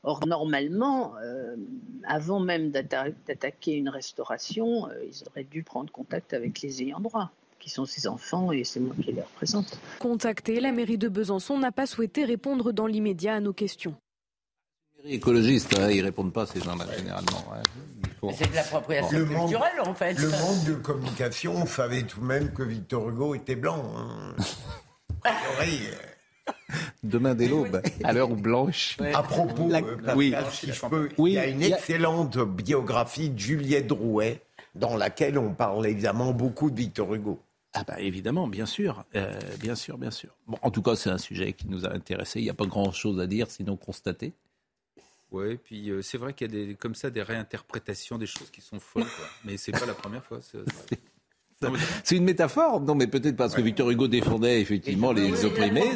[0.02, 1.56] Or, normalement, euh,
[2.04, 7.30] avant même d'attaquer une restauration, euh, ils auraient dû prendre contact avec les ayants droit
[7.58, 9.78] qui sont ses enfants et c'est moi qui les représente.
[9.98, 13.94] Contacté, la mairie de Besançon n'a pas souhaité répondre dans l'immédiat à nos questions.
[15.04, 17.44] Les écologistes, hein, ils répondent pas ces gens-là généralement.
[18.32, 20.14] C'est de l'appropriation culturelle en fait.
[20.14, 23.82] Le monde de communication, on savait tout de même que Victor Hugo était blanc.
[23.96, 24.34] Hein.
[27.02, 28.96] Demain dès l'aube, à l'heure blanche.
[29.14, 30.34] À propos, euh, oui.
[31.18, 34.42] il y a une excellente biographie de Juliette Drouet,
[34.74, 37.40] dans laquelle on parle évidemment beaucoup de Victor Hugo.
[37.74, 40.30] Ah bah évidemment, bien sûr, euh, bien sûr, bien sûr.
[40.46, 42.40] Bon, en tout cas, c'est un sujet qui nous a intéressés.
[42.40, 44.32] Il n'y a pas grand-chose à dire, sinon constater.
[45.30, 48.50] Oui, puis euh, c'est vrai qu'il y a des, comme ça des réinterprétations des choses
[48.50, 49.26] qui sont folles, quoi.
[49.44, 50.40] mais c'est pas la première fois.
[52.04, 55.90] C'est une métaphore, non, mais peut-être parce que Victor Hugo défendait effectivement les opprimés.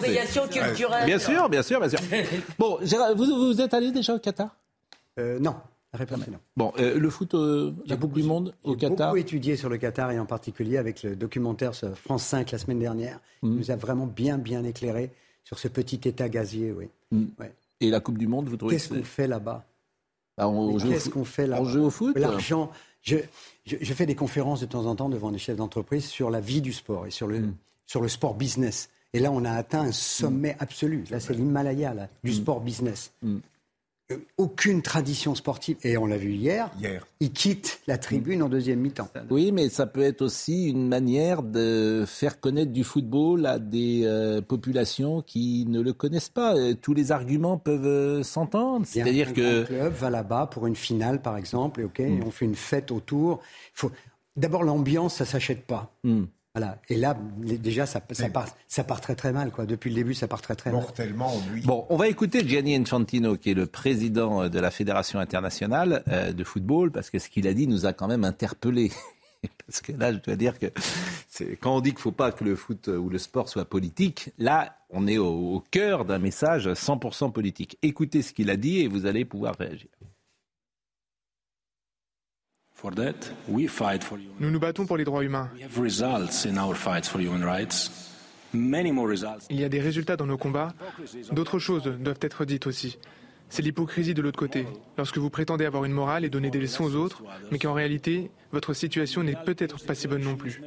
[0.51, 1.07] culturelle.
[1.07, 2.01] Bien sûr, bien sûr, bien sûr.
[2.59, 2.79] Bon,
[3.17, 4.57] vous, vous êtes allé déjà au Qatar?
[5.19, 5.55] Euh, Non.
[5.95, 6.39] Réponse, non.
[6.57, 8.97] Bon, euh, le foot, euh, la Coupe du Monde au Qatar?
[8.97, 12.57] J'ai beaucoup étudié sur le Qatar et en particulier avec le documentaire France 5 la
[12.57, 13.21] semaine dernière.
[13.43, 13.57] Il mm.
[13.57, 15.11] nous a vraiment bien, bien éclairé
[15.45, 16.89] sur ce petit état gazier, oui.
[17.11, 17.27] Mm.
[17.83, 19.67] Et la Coupe du Monde, vous trouvez Qu'est-ce qu'on fait là-bas?
[20.37, 22.71] Bah, Qu'est-ce qu'on fait là-bas On joue au foot L'argent.
[23.03, 23.17] Je,
[23.67, 26.61] je, fais des conférences de temps en temps devant des chefs d'entreprise sur la vie
[26.61, 27.55] du sport et sur le, mm.
[27.87, 28.91] sur le sport business.
[29.13, 31.05] Et là, on a atteint un sommet absolu.
[31.11, 32.35] Là, c'est l'Himalaya du mm.
[32.35, 33.13] sport business.
[34.13, 38.49] Euh, aucune tradition sportive, et on l'a vu hier, hier, il quitte la tribune en
[38.49, 39.09] deuxième mi-temps.
[39.31, 44.03] Oui, mais ça peut être aussi une manière de faire connaître du football à des
[44.05, 46.57] euh, populations qui ne le connaissent pas.
[46.57, 48.87] Euh, tous les arguments peuvent s'entendre.
[48.87, 49.61] C'est-à-dire que.
[49.61, 52.23] Le club va là-bas pour une finale, par exemple, et ok, mm.
[52.27, 53.41] on fait une fête autour.
[53.75, 53.91] Faut...
[54.37, 55.95] D'abord, l'ambiance, ça s'achète pas.
[56.05, 56.25] Mm.
[56.55, 56.79] Voilà.
[56.91, 59.51] Et là, déjà, ça, part, ça part très très mal.
[59.51, 59.65] Quoi.
[59.65, 60.83] Depuis le début, ça part très très mal.
[60.83, 61.63] Mortellement, lui.
[61.63, 66.33] Bon, on va écouter Gianni Infantino, qui est le président de la Fédération internationale euh,
[66.33, 68.93] de football, parce que ce qu'il a dit nous a quand même interpellés.
[69.67, 70.67] Parce que là, je dois dire que
[71.61, 74.31] quand on dit qu'il ne faut pas que le foot ou le sport soit politique,
[74.39, 77.77] là, on est au, au cœur d'un message 100% politique.
[77.83, 79.89] Écoutez ce qu'il a dit et vous allez pouvoir réagir.
[84.41, 85.49] Nous nous battons pour les droits humains.
[89.51, 90.75] Il y a des résultats dans nos combats.
[91.33, 92.99] D'autres choses doivent être dites aussi.
[93.49, 94.67] C'est l'hypocrisie de l'autre côté.
[94.97, 98.31] Lorsque vous prétendez avoir une morale et donner des leçons aux autres, mais qu'en réalité,
[98.51, 100.61] votre situation n'est peut-être pas si bonne non plus.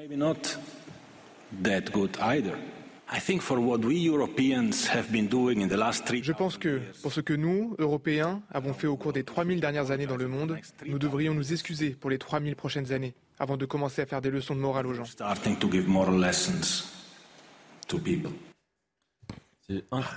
[6.24, 9.92] Je pense que, pour ce que nous, Européens, avons fait au cours des 3000 dernières
[9.92, 13.66] années dans le monde, nous devrions nous excuser pour les 3000 prochaines années, avant de
[13.66, 15.04] commencer à faire des leçons de morale aux gens.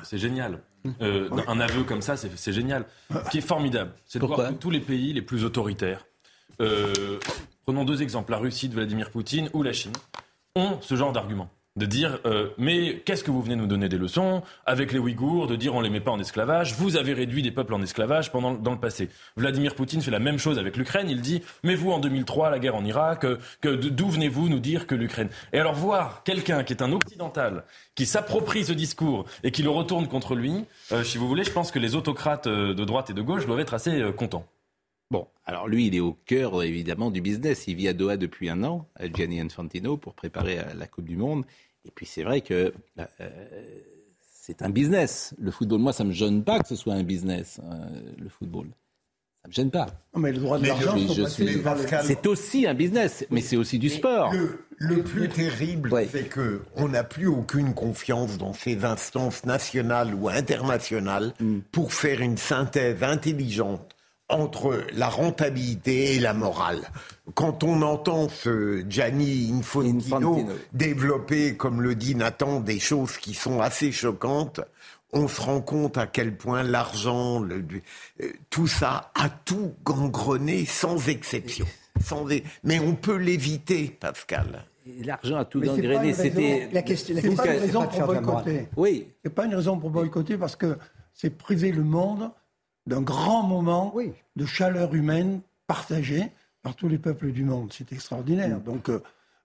[0.03, 0.63] C'est génial.
[1.03, 2.87] Euh, un aveu comme ça, c'est génial.
[3.11, 6.07] Ce qui est formidable, c'est de voir que tous les pays les plus autoritaires,
[6.61, 7.19] euh,
[7.65, 9.93] prenons deux exemples, la Russie de Vladimir Poutine ou la Chine,
[10.55, 13.97] ont ce genre d'argument de dire euh, mais qu'est-ce que vous venez nous donner des
[13.97, 14.43] leçons?
[14.67, 17.51] Avec les Ouïghours, de dire on les met pas en esclavage, vous avez réduit des
[17.51, 19.09] peuples en esclavage pendant dans le passé.
[19.37, 22.59] Vladimir Poutine fait la même chose avec l'Ukraine, il dit mais vous en 2003 la
[22.59, 25.29] guerre en Irak, euh, que, d'où venez-vous nous dire que l'Ukraine?
[25.53, 27.65] Et alors voir quelqu'un qui est un occidental
[27.95, 31.53] qui s'approprie ce discours et qui le retourne contre lui, euh, si vous voulez, je
[31.53, 34.47] pense que les autocrates de droite et de gauche doivent être assez contents.
[35.11, 37.67] Bon, alors lui, il est au cœur évidemment du business.
[37.67, 41.47] Il vit à Doha depuis un an, Gianni Infantino, pour préparer la Coupe du Monde.
[41.89, 43.05] Et puis c'est vrai que euh,
[44.21, 45.35] c'est un business.
[45.39, 48.29] Le football, moi, ça ne me gêne pas que ce soit un business, euh, le
[48.29, 48.67] football.
[49.43, 49.87] Ça ne me gêne pas.
[50.17, 50.97] mais le droit de l'argent,
[52.03, 54.33] c'est aussi un business, mais c'est aussi du sport.
[54.81, 60.29] Le, plus terrible, c'est que on n'a plus aucune confiance dans ces instances nationales ou
[60.29, 61.59] internationales mm.
[61.73, 63.97] pour faire une synthèse intelligente
[64.29, 66.91] entre la rentabilité et la morale.
[67.35, 73.61] Quand on entend ce Gianni Infantino, développer, comme le dit Nathan, des choses qui sont
[73.61, 74.61] assez choquantes,
[75.13, 77.63] on se rend compte à quel point l'argent, euh,
[78.51, 81.67] tout ça a tout gangrené sans exception.
[82.05, 82.27] Sans
[82.63, 84.65] Mais on peut l'éviter, Pascal.
[85.01, 86.13] L'argent a tout gangrené.
[86.13, 87.17] C'était la question.
[87.21, 88.69] C'est pas une raison pour boycotter.
[88.77, 89.09] Oui.
[89.23, 90.79] C'est pas une raison pour boycotter parce que
[91.15, 92.31] c'est priver le monde
[92.89, 93.95] d'un grand moment
[94.35, 96.25] de chaleur humaine partagée
[96.63, 97.73] par tous les peuples du monde.
[97.73, 98.59] C'est extraordinaire.
[98.59, 98.63] Mm.
[98.63, 99.03] Donc, euh,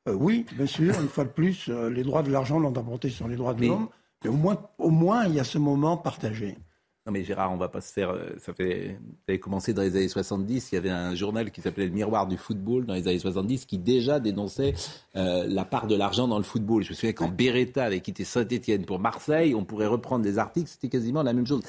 [0.08, 3.10] euh, oui, bien sûr, une fois de plus, euh, les droits de l'argent l'ont emporté
[3.10, 3.90] sur les droits de l'homme.
[4.24, 6.58] Mais au moins, au moins, il y a ce moment partagé.
[7.06, 8.16] Non mais Gérard, on va pas se faire.
[8.38, 8.98] Ça fait.
[9.02, 10.72] Vous avez commencé dans les années 70.
[10.72, 13.66] Il y avait un journal qui s'appelait Le Miroir du football dans les années 70
[13.66, 14.74] qui déjà dénonçait
[15.14, 16.82] la part de l'argent dans le football.
[16.82, 20.70] Je me souviens quand Beretta avait quitté Saint-Étienne pour Marseille, on pourrait reprendre des articles,
[20.70, 21.62] c'était quasiment la même chose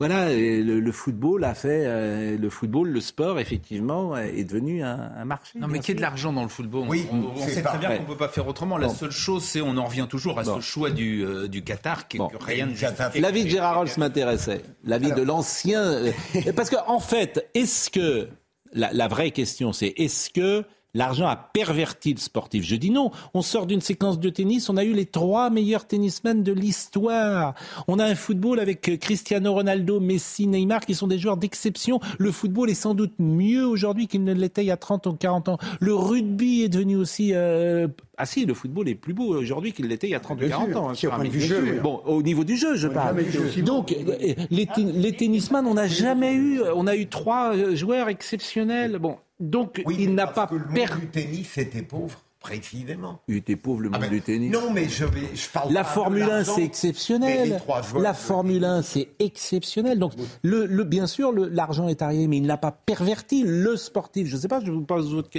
[0.00, 5.58] voilà, le, football a fait, euh, le football, le sport, effectivement, est devenu un, marché.
[5.58, 7.96] Non, mais qu'il y ait de l'argent dans le football, oui, on, sait très bien
[7.96, 8.76] qu'on ne peut pas faire autrement.
[8.76, 12.08] La seule chose, c'est, on en revient toujours à ce choix du, euh, du Qatar,
[12.08, 14.62] qui, que rien ne L'avis de Gérard Rolls m'intéressait.
[14.82, 15.82] L'avis de l'ancien.
[15.82, 16.12] Euh,
[16.56, 18.28] parce qu'en en fait, est-ce que,
[18.72, 20.64] la, la vraie question, c'est est-ce que
[20.94, 22.64] L'argent a perverti le sportif.
[22.64, 23.10] Je dis non.
[23.34, 24.68] On sort d'une séquence de tennis.
[24.70, 27.54] On a eu les trois meilleurs tennismen de l'histoire.
[27.88, 32.00] On a un football avec Cristiano Ronaldo, Messi, Neymar qui sont des joueurs d'exception.
[32.18, 35.12] Le football est sans doute mieux aujourd'hui qu'il ne l'était il y a 30 ou
[35.14, 35.58] 40 ans.
[35.80, 37.32] Le rugby est devenu aussi...
[37.34, 37.88] Euh...
[38.16, 40.48] Ah si, le football est plus beau aujourd'hui qu'il l'était il y a 30 ou
[40.48, 40.90] 40 ans.
[40.90, 43.16] Hein, bon, au niveau du jeu, je parle.
[43.64, 46.60] Donc, euh, les, les tennisman, on n'a jamais eu...
[46.76, 48.98] On a eu trois euh, joueurs exceptionnels.
[48.98, 51.02] Bon, donc, il n'a pas perdu.
[51.02, 52.20] Le tennis était pauvre.
[52.44, 53.22] Précisément.
[53.26, 54.52] Il était pauvre le ah monde ben, du tennis.
[54.52, 57.58] Non, mais je, vais, je parle La Formule 1, c'est exceptionnel.
[57.96, 59.98] La Formule 1, c'est exceptionnel.
[59.98, 60.12] Donc,
[60.42, 64.26] le, le, bien sûr, l'argent est arrivé, mais il n'a pas perverti le sportif.
[64.28, 65.30] Je ne sais pas, je vous parle d'autres.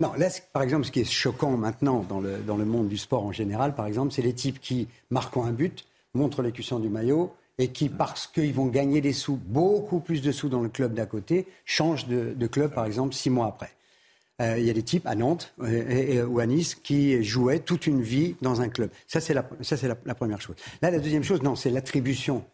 [0.00, 2.96] Non, là, par exemple, ce qui est choquant maintenant dans le, dans le monde du
[2.96, 5.84] sport en général, par exemple, c'est les types qui, marquant un but,
[6.14, 10.32] montrent l'écusson du maillot, et qui, parce qu'ils vont gagner des sous, beaucoup plus de
[10.32, 13.70] sous dans le club d'à côté, changent de, club, par exemple, six mois après.
[14.40, 17.86] Euh, il y a des types à Nantes euh, ou à Nice qui jouaient toute
[17.86, 18.90] une vie dans un club.
[19.06, 19.44] Ça, c'est la,
[20.04, 20.56] la, première chose.
[20.80, 22.44] Là, la deuxième chose, non, c'est l'attribution,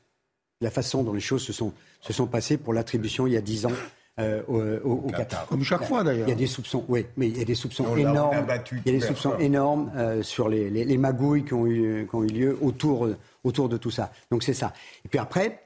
[0.61, 3.41] la façon dont les choses se sont, se sont passées pour l'attribution il y a
[3.41, 3.73] dix ans
[4.19, 5.47] euh, au, au, Qatar.
[5.47, 6.27] Comme chaque fois d'ailleurs.
[6.27, 8.47] Il y a des soupçons, oui, mais il y a des soupçons énormes.
[8.85, 9.91] Il y a des soupçons énormes
[10.23, 13.09] sur les, les, les, magouilles qui ont eu, qui ont eu lieu autour
[13.45, 14.13] autour de tout ça.
[14.31, 14.73] Donc c'est ça.
[15.05, 15.63] Et puis après,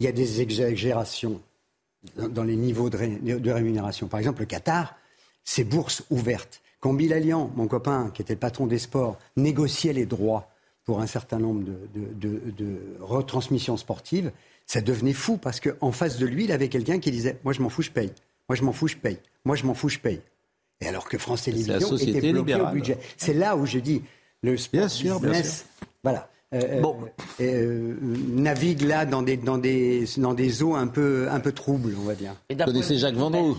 [0.00, 1.40] il y a des exagérations
[2.16, 4.08] dans les niveaux de, rémunération.
[4.08, 4.94] Par exemple, le Qatar,
[5.44, 6.60] c'est bourse ouverte.
[6.80, 10.50] quand Bilalian, mon copain, qui était le patron des sports, négociait les droits
[10.84, 14.32] pour un certain nombre de, retransmissions sportives,
[14.66, 17.62] ça devenait fou parce qu'en face de lui, il avait quelqu'un qui disait Moi, je
[17.62, 18.12] m'en fous, je paye.
[18.48, 19.18] Moi, je m'en fous, je paye.
[19.44, 20.20] Moi, je m'en fous, je paye.
[20.80, 22.98] Et alors que France Télévisions était bloqué au budget.
[23.16, 24.02] C'est là où je dis
[24.42, 25.66] le sport bien sûr, business,
[26.02, 26.28] voilà.
[26.52, 26.96] Euh, euh, bon.
[27.40, 27.96] Euh,
[28.28, 32.04] navigue là dans des, dans, des, dans des eaux un peu, un peu troubles, on
[32.04, 32.34] va dire.
[32.50, 33.56] Vous connaissez Jacques Vendroux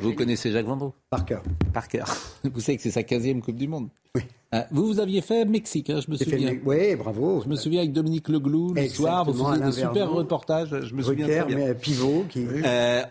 [0.00, 0.92] Vous connaissez Jacques Vendroux?
[1.08, 1.42] Par cœur.
[1.72, 2.06] Par cœur.
[2.44, 4.22] Vous savez que c'est sa 15e Coupe du Monde Oui.
[4.70, 6.56] Vous, vous aviez fait Mexique, hein, je me souviens.
[6.64, 7.42] Oui, bravo.
[7.42, 11.02] Je me souviens avec Dominique Leglou, le soir, vous faisiez des super reportages, je me
[11.02, 11.74] souviens très bien.
[11.74, 12.24] Pivot.
[12.28, 12.46] Qui...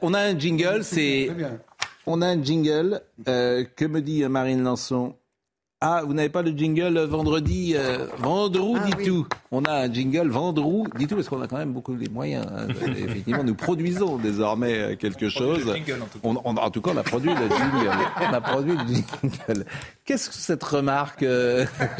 [0.02, 1.30] on a un jingle, c'est...
[2.06, 5.16] On a un jingle, que me dit Marine Lançon
[5.86, 9.28] ah, vous n'avez pas le jingle vendredi, euh, Vendrou ah, dit tout.
[9.52, 12.46] On a un jingle Vendrou dit tout parce qu'on a quand même beaucoup de moyens.
[12.56, 12.68] Hein.
[12.88, 15.70] Effectivement, nous produisons désormais euh, quelque chose.
[15.70, 17.92] en, tout on, en tout cas, on a produit le jingle.
[18.30, 19.66] On a produit le jingle.
[20.06, 21.66] Qu'est-ce que cette remarque euh,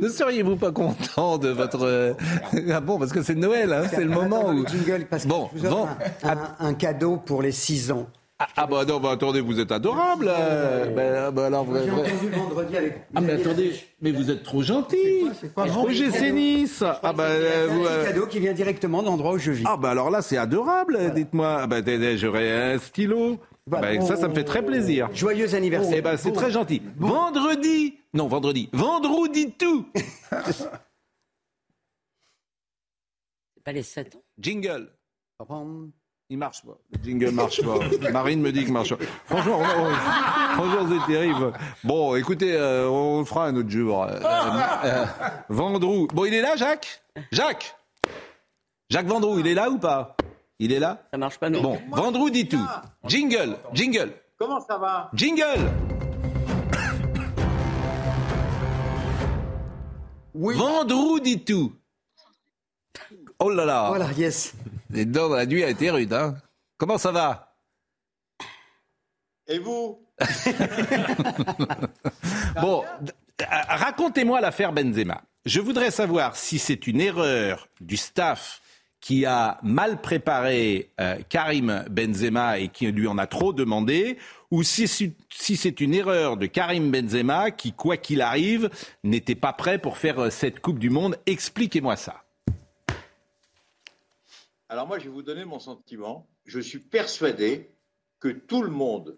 [0.00, 2.14] Ne seriez-vous pas content de votre
[2.70, 4.64] Ah bon, parce que c'est Noël, hein, c'est le moment où.
[4.68, 5.50] Jingle parce bon,
[6.22, 8.06] un, un cadeau pour les 6 ans.
[8.38, 10.28] Ah, ah, bah non, bah attendez, vous êtes adorable.
[10.28, 13.06] Euh, bah, bah, alors, J'ai entendu vendredi avec.
[13.14, 13.72] Ah mais attendez,
[14.02, 15.24] mais vous êtes trop gentil.
[15.40, 16.70] C'est quoi, Roger Sénis.
[16.82, 19.64] Ah bah euh, vous, un euh, cadeau qui vient directement de l'endroit où je vis.
[19.66, 21.14] Ah bah alors là c'est adorable.
[21.14, 21.78] Dites-moi, ah, bah
[22.16, 23.38] j'aurais un stylo.
[23.66, 25.08] Bah, ça, ça me fait très plaisir.
[25.14, 25.96] Joyeux anniversaire.
[25.96, 26.82] Eh ben, c'est très gentil.
[26.98, 29.88] Vendredi, non, vendredi, vendredi tout.
[29.94, 30.68] c'est
[33.64, 34.22] pas les 7 ans?
[34.38, 34.92] Jingle.
[36.28, 36.76] Il marche pas.
[36.90, 37.78] Le jingle marche pas.
[38.10, 39.04] Marine me dit qu'il marche pas.
[39.26, 39.62] Franchement,
[40.54, 41.52] franchement c'est terrible.
[41.84, 44.02] Bon, écoutez, euh, on fera un autre jour.
[44.02, 44.18] Euh,
[44.84, 45.04] euh,
[45.48, 46.08] Vendroux.
[46.12, 47.00] Bon, il est là, Jacques?
[47.30, 47.76] Jacques?
[48.90, 50.16] Jacques Vendroux, il est là ou pas?
[50.58, 51.02] Il est là?
[51.12, 51.62] Ça marche pas, non.
[51.62, 52.66] Bon, Vendroux dit tout.
[53.04, 54.12] Jingle, jingle.
[54.36, 55.10] Comment ça va?
[55.14, 55.70] Jingle
[60.38, 60.54] oui.
[60.56, 61.72] Vendroux dit tout.
[63.38, 63.88] Oh là là.
[63.88, 64.54] Voilà, yes.
[64.90, 66.36] Les dents, la nuit a été rude, hein
[66.78, 67.56] Comment ça va?
[69.48, 70.02] Et vous?
[72.60, 72.84] Bon,
[73.48, 75.22] racontez-moi l'affaire Benzema.
[75.44, 78.62] Je voudrais savoir si c'est une erreur du staff
[79.00, 84.16] qui a mal préparé euh, Karim Benzema et qui lui en a trop demandé,
[84.50, 88.70] ou si, si c'est une erreur de Karim Benzema qui, quoi qu'il arrive,
[89.04, 91.16] n'était pas prêt pour faire euh, cette Coupe du Monde.
[91.26, 92.25] Expliquez-moi ça.
[94.68, 96.28] Alors moi, je vais vous donner mon sentiment.
[96.44, 97.70] Je suis persuadé
[98.18, 99.16] que tout le monde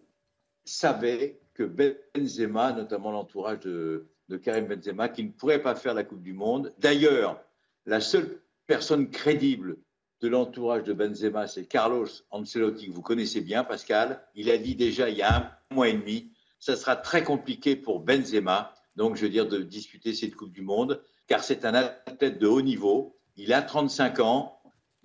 [0.64, 4.06] savait que Benzema, notamment l'entourage de,
[4.42, 6.74] Karim Benzema, qui ne pourrait pas faire la Coupe du Monde.
[6.78, 7.40] D'ailleurs,
[7.86, 9.78] la seule personne crédible
[10.20, 14.22] de l'entourage de Benzema, c'est Carlos Ancelotti, que vous connaissez bien, Pascal.
[14.34, 17.74] Il a dit déjà il y a un mois et demi, ça sera très compliqué
[17.74, 21.72] pour Benzema, donc je veux dire de disputer cette Coupe du Monde, car c'est un
[21.72, 23.16] athlète de haut niveau.
[23.36, 24.57] Il a 35 ans,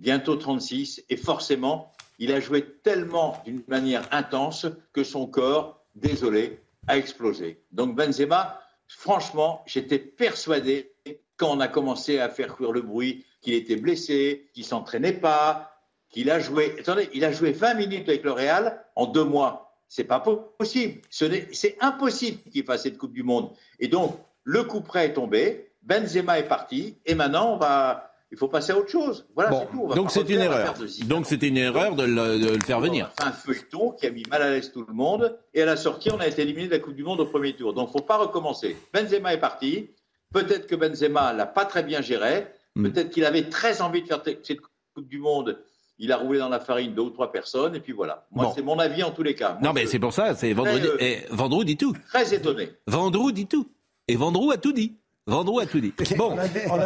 [0.04, 6.60] bientôt 36, et forcément, il a joué tellement d'une manière intense que son corps, désolé,
[6.88, 7.64] a explosé.
[7.72, 10.92] Donc Benzema, franchement, j'étais persuadé
[11.38, 15.72] quand on a commencé à faire courir le bruit qu'il était blessé, qu'il s'entraînait pas,
[16.10, 16.76] qu'il a joué.
[16.80, 19.74] Attendez, il a joué 20 minutes avec le Real en deux mois.
[19.88, 21.00] C'est pas possible.
[21.10, 23.52] C'est impossible qu'il fasse cette Coupe du Monde.
[23.80, 25.72] Et donc, le coup près est tombé.
[25.82, 26.98] Benzema est parti.
[27.06, 29.28] Et maintenant, on va, il faut passer à autre chose.
[29.36, 30.74] Voilà, c'est donc c'est une erreur.
[31.06, 33.12] Donc c'était une erreur de le, faire venir.
[33.16, 35.38] C'est un feuilleton qui a mis mal à l'aise tout le monde.
[35.54, 37.54] Et à la sortie, on a été éliminé de la Coupe du Monde au premier
[37.54, 37.76] tour.
[37.76, 38.76] Donc il ne faut pas recommencer.
[38.92, 39.92] Benzema est parti.
[40.34, 42.48] Peut-être que Benzema l'a pas très bien géré.
[42.76, 42.90] Hmm.
[42.90, 45.60] Peut-être qu'il avait très envie de faire cette Coupe du Monde.
[46.00, 48.26] Il a roulé dans la farine deux ou trois personnes, et puis voilà.
[48.32, 49.60] Moi, c'est mon avis en tous les cas.
[49.62, 50.88] non, mais c'est pour ça, c'est Vendredi.
[50.88, 51.96] Euh, dit tout.
[52.10, 52.72] Très étonné.
[52.88, 53.70] Vendroux dit tout.
[54.08, 54.98] Et Vendroux a tout dit.
[55.26, 55.94] Vendroux a tout dit.
[56.18, 56.36] Bon,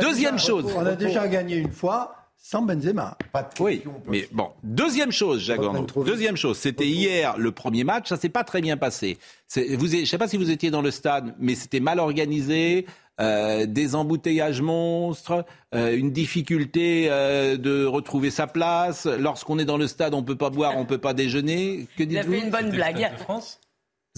[0.02, 0.72] deuxième chose.
[0.76, 3.18] On a déjà gagné une fois sans Benzema.
[3.60, 6.04] oui, mais bon, deuxième chose, Jacques Vendroux.
[6.04, 9.18] Deuxième chose, c'était hier le premier match, ça s'est pas très bien passé.
[9.56, 12.86] Vous, je ne sais pas si vous étiez dans le stade, mais c'était mal organisé.
[13.20, 15.44] Euh, des embouteillages monstres,
[15.74, 19.08] euh, une difficulté euh, de retrouver sa place.
[19.08, 21.88] Lorsqu'on est dans le stade, on peut pas boire, on peut pas déjeuner.
[21.98, 23.12] Que dites-vous Il a fait une bonne blague.
[23.18, 23.60] France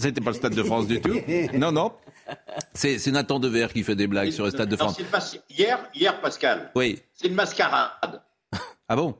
[0.00, 1.14] C'était pas le Stade de France du tout.
[1.54, 1.92] Non, non.
[2.74, 4.98] C'est Nathan Dever qui fait des blagues sur le Stade de France.
[5.50, 6.70] Hier, hier, Pascal.
[6.74, 7.00] Oui.
[7.12, 8.22] C'est une mascarade.
[8.88, 9.16] Ah bon?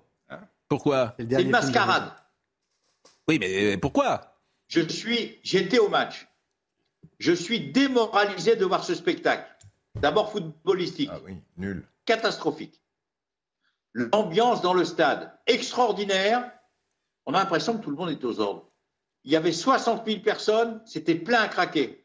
[0.69, 1.15] Pourquoi?
[1.19, 2.12] C'est une mascarade.
[3.28, 4.39] Oui, mais pourquoi?
[4.69, 6.28] Je suis, j'étais au match.
[7.19, 9.44] Je suis démoralisé de voir ce spectacle.
[9.97, 11.11] D'abord footballistique.
[11.12, 11.86] Ah oui, nul.
[12.07, 12.81] Catastrophique.
[13.93, 16.51] L'ambiance dans le stade, extraordinaire.
[17.27, 18.70] On a l'impression que tout le monde est aux ordres.
[19.25, 22.05] Il y avait 60 000 personnes, c'était plein à craquer.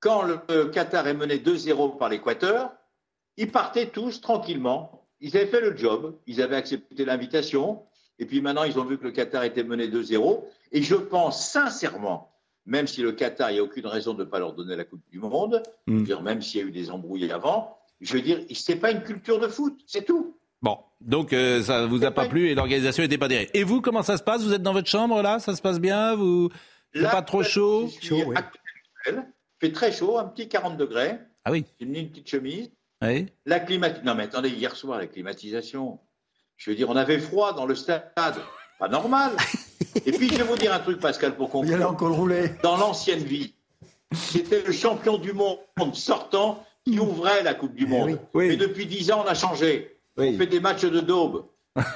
[0.00, 2.70] quand le Qatar est mené 2-0 par l'Équateur,
[3.36, 5.08] ils partaient tous tranquillement.
[5.20, 7.82] Ils avaient fait le job, ils avaient accepté l'invitation,
[8.18, 10.44] et puis maintenant ils ont vu que le Qatar était mené 2-0.
[10.72, 12.32] Et je pense sincèrement,
[12.66, 14.84] même si le Qatar, il n'y a aucune raison de ne pas leur donner la
[14.84, 16.02] Coupe du Monde, mm.
[16.04, 18.90] dire, même s'il y a eu des embrouilles avant, je veux dire, ce n'est pas
[18.90, 20.36] une culture de foot, c'est tout.
[20.62, 23.48] Bon, donc euh, ça ne vous a pas plu et l'organisation n'était pas derrière.
[23.54, 24.42] Et vous, comment ça se passe?
[24.42, 25.38] Vous êtes dans votre chambre là?
[25.38, 26.14] Ça se passe bien?
[26.14, 26.50] Vous
[26.94, 28.32] n'êtes pas trop chaud, chaud
[29.06, 29.24] Il
[29.60, 31.18] fait très chaud, un petit 40 degrés.
[31.44, 31.64] Ah oui.
[31.78, 32.70] J'ai mis une petite chemise.
[33.02, 33.26] Oui.
[33.44, 34.06] La climatisation.
[34.06, 36.00] Non mais attendez, hier soir, la climatisation.
[36.56, 38.10] Je veux dire, on avait froid dans le stade.
[38.78, 39.32] Pas normal.
[40.06, 41.76] et puis, je vais vous dire un truc, Pascal, pour conclure.
[41.76, 42.50] Il y a encore roulé.
[42.62, 43.54] Dans l'ancienne vie,
[44.12, 45.58] c'était le champion du monde
[45.94, 48.18] sortant qui ouvrait la Coupe du eh Monde.
[48.34, 48.48] Oui.
[48.48, 49.95] Mais depuis dix ans, on a changé.
[50.16, 51.46] On fait des matchs de daube.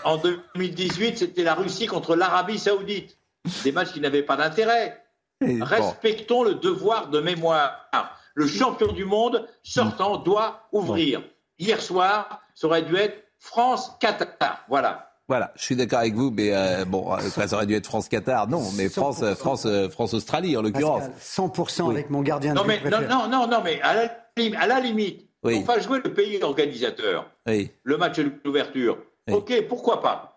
[0.05, 3.17] En 2018, c'était la Russie contre l'Arabie Saoudite.
[3.65, 5.03] Des matchs qui n'avaient pas d'intérêt.
[5.41, 7.89] Respectons le devoir de mémoire.
[8.35, 11.23] Le champion du monde sortant doit ouvrir.
[11.59, 14.65] Hier soir, ça aurait dû être France-Qatar.
[14.69, 15.07] Voilà.
[15.29, 18.49] Voilà, je suis d'accord avec vous, mais euh, bon, euh, ça aurait dû être France-Qatar,
[18.49, 21.05] non, mais France, euh, France, France, Australie en l'ouccurrence.
[21.21, 24.67] 100% avec mon gardien non, de mais, non, non, non, non, mais à la, à
[24.67, 25.57] la limite, oui.
[25.59, 27.71] on va jouer le pays organisateur, oui.
[27.83, 28.99] le match d'ouverture.
[29.31, 30.30] Ok, pourquoi pas?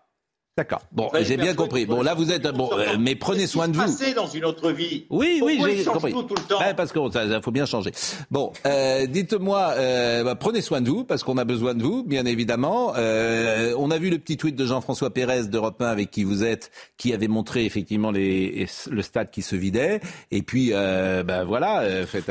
[0.56, 0.82] D'accord.
[0.92, 1.84] Bon, j'ai bien compris.
[1.84, 3.82] Bon, là, vous êtes bon, euh, mais prenez soin de vous.
[3.82, 5.04] Passer dans une autre vie.
[5.10, 6.12] Oui, oui, j'ai compris.
[6.12, 6.60] Tout, tout le temps.
[6.76, 7.90] parce qu'il faut bien changer.
[8.30, 12.04] Bon, euh, dites-moi, euh, bah, prenez soin de vous parce qu'on a besoin de vous,
[12.04, 12.92] bien évidemment.
[12.96, 16.44] Euh, on a vu le petit tweet de Jean-François Pérez d'Europe 1 avec qui vous
[16.44, 20.00] êtes, qui avait montré effectivement les, le stade qui se vidait.
[20.30, 22.30] Et puis, euh, bah, voilà, euh, faites,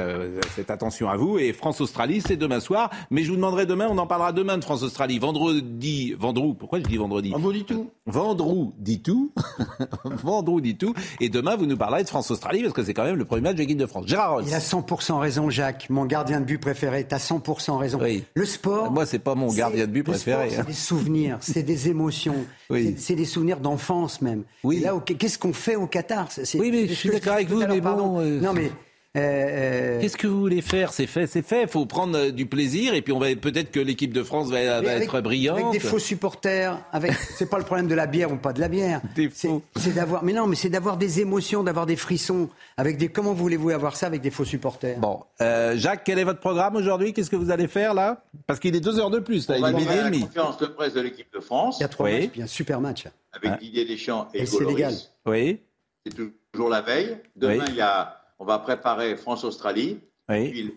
[0.56, 1.40] faites attention à vous.
[1.40, 2.90] Et France-Australie, c'est demain soir.
[3.12, 5.20] Mais je vous demanderai demain, on en parlera demain de France-Australie.
[5.20, 6.56] Vendredi, vendredi.
[6.58, 7.90] Pourquoi je dis vendredi Vendredi tout.
[8.14, 9.32] Vendrou dit tout.
[10.06, 10.94] Vendrou dit tout.
[11.20, 13.56] Et demain, vous nous parlerez de France-Australie parce que c'est quand même le premier match
[13.56, 14.06] de l'équipe de France.
[14.06, 14.46] Gérard Rolls.
[14.48, 15.88] Il a 100% raison, Jacques.
[15.90, 17.06] Mon gardien de but préféré.
[17.06, 18.00] T'as 100% raison.
[18.00, 18.24] Oui.
[18.36, 18.92] Le sport.
[18.92, 20.52] Moi, c'est pas mon gardien de but préféré.
[20.52, 20.66] C'est hein.
[20.68, 22.36] des souvenirs, c'est des émotions.
[22.70, 22.96] Oui.
[22.98, 24.44] C'est des souvenirs d'enfance même.
[24.64, 24.78] Oui.
[24.78, 26.30] Et là, qu'est-ce qu'on fait au Qatar?
[26.56, 28.20] Oui, mais je suis d'accord avec vous, mais bon.
[28.20, 28.72] Euh, non, mais
[29.16, 30.92] euh, euh, Qu'est-ce que vous voulez faire?
[30.92, 31.64] C'est fait, c'est fait.
[31.64, 34.50] Il faut prendre euh, du plaisir et puis on va peut-être que l'équipe de France
[34.50, 35.60] va, être brillante.
[35.60, 36.80] Avec des faux supporters.
[36.92, 39.02] Avec, c'est pas le problème de la bière ou pas de la bière.
[39.36, 42.50] C'est d'avoir, mais non, mais c'est d'avoir des émotions, d'avoir des frissons.
[42.76, 44.98] Avec des, comment voulez-vous avoir ça avec des faux supporters?
[44.98, 47.14] Bon, Jacques, quel est votre programme aujourd'hui?
[47.14, 48.24] Qu'est-ce que vous allez faire là?
[48.48, 49.48] Parce qu'il est deux heures de plus.
[49.48, 51.78] Là, on il est midi La conférence de presse de l'équipe de France.
[51.80, 53.06] Il y a trois matchs, un super match.
[53.32, 54.94] Avec hein Didier Deschamps et, et Sénégal.
[55.28, 55.60] Oui.
[56.06, 56.16] C'est
[56.52, 57.18] toujours la veille.
[57.36, 60.00] Demain, il y a on va préparer France-Australie.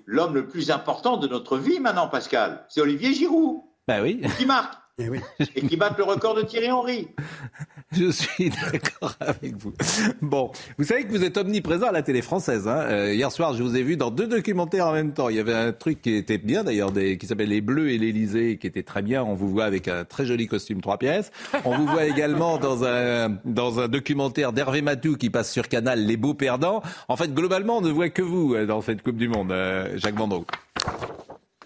[0.06, 3.60] L'homme le plus important de notre vie maintenant, Pascal, c'est Olivier Giroud.
[3.86, 4.20] Ben oui.
[4.36, 4.74] Qui marque.
[4.98, 5.20] Et, oui.
[5.54, 7.08] et qui bat le record de Thierry Henry.
[7.92, 9.74] Je suis d'accord avec vous.
[10.22, 12.66] Bon, vous savez que vous êtes omniprésent à la télé française.
[12.66, 15.28] Hein euh, hier soir, je vous ai vu dans deux documentaires en même temps.
[15.28, 18.56] Il y avait un truc qui était bien d'ailleurs, qui s'appelle Les Bleus et l'Élysée,
[18.56, 19.22] qui était très bien.
[19.22, 21.30] On vous voit avec un très joli costume trois pièces.
[21.64, 26.04] On vous voit également dans un dans un documentaire d'Hervé Matou qui passe sur Canal,
[26.04, 26.82] Les Beaux Perdants.
[27.08, 29.96] En fait, globalement, on ne voit que vous euh, dans cette Coupe du Monde, euh,
[29.98, 30.46] Jacques Vendroux.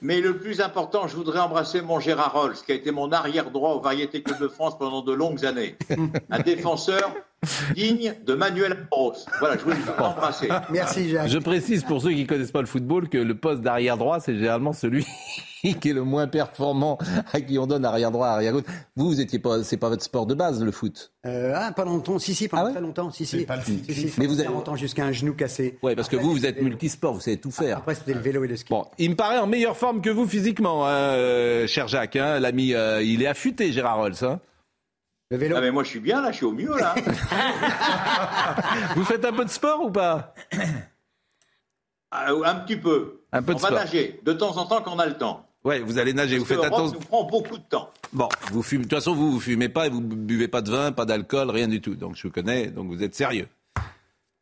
[0.02, 3.50] Mais le plus important, je voudrais embrasser mon Gérard Rolls, qui a été mon arrière
[3.50, 5.76] droit au Variété Club de France pendant de longues années.
[6.30, 7.14] Un défenseur
[7.74, 9.24] digne de Manuel Rose.
[9.38, 10.48] Voilà, je voulais l'embrasser.
[10.70, 11.28] Merci Jacques.
[11.28, 14.20] Je précise pour ceux qui ne connaissent pas le football que le poste d'arrière droit,
[14.20, 15.06] c'est généralement celui
[15.80, 16.98] qui est le moins performant,
[17.32, 18.64] à qui on donne arrière droit, arrière gauche.
[18.96, 21.12] Vous, vous étiez pas, c'est pas votre sport de base, le foot.
[21.26, 22.18] Euh, ah, pas longtemps.
[22.18, 23.10] Si, si, pendant ah très longtemps.
[23.10, 23.44] Si, si.
[23.44, 23.78] Pas le foot.
[24.18, 25.78] Mais vous avez longtemps jusqu'à un genou cassé.
[25.82, 27.78] Ouais, parce que vous, vous êtes multisport, vous savez tout faire.
[27.78, 28.70] Après, c'était le vélo et le ski.
[28.70, 32.16] Bon, il me paraît en meilleure forme que vous physiquement, hein, euh, cher Jacques.
[32.16, 34.14] Hein, L'ami, euh, il est affûté, Gérard Rolls.
[34.22, 34.40] Hein.
[35.30, 35.56] Le vélo.
[35.56, 36.94] Ah mais moi je suis bien là, je suis au mieux là.
[38.96, 40.34] vous faites un peu de sport ou pas
[42.10, 43.20] ah, Un petit peu.
[43.32, 45.46] Un peu on va nager de temps en temps quand on a le temps.
[45.62, 46.88] Ouais, vous allez nager, vous faites attention.
[46.88, 47.92] Ça nous prend beaucoup de temps.
[48.12, 48.84] Bon, vous fumez.
[48.84, 51.50] De toute façon, vous vous fumez pas et vous buvez pas de vin, pas d'alcool,
[51.50, 51.94] rien du tout.
[51.94, 53.46] Donc je vous connais, donc vous êtes sérieux.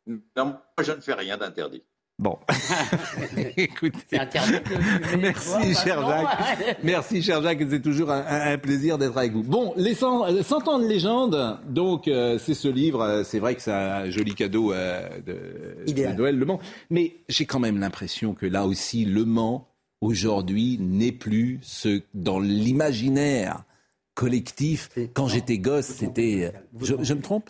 [0.07, 1.83] Non, moi je ne fais rien d'interdit.
[2.19, 2.37] Bon.
[3.57, 4.19] Écoutez.
[5.17, 6.77] Merci, cher Jacques.
[6.83, 7.63] Merci, cher Jacques.
[7.69, 9.41] C'est toujours un, plaisir d'être avec vous.
[9.41, 11.59] Bon, les 100, ans de légende.
[11.69, 13.01] Donc, euh, c'est ce livre.
[13.01, 16.59] Euh, c'est vrai que c'est un joli cadeau euh, de, de, Noël, Le Mans.
[16.89, 19.69] Mais j'ai quand même l'impression que là aussi, Le Mans,
[20.01, 23.63] aujourd'hui, n'est plus ce, dans l'imaginaire
[24.13, 24.89] collectif.
[25.13, 26.51] Quand j'étais gosse, c'était.
[26.81, 27.49] je me trompe?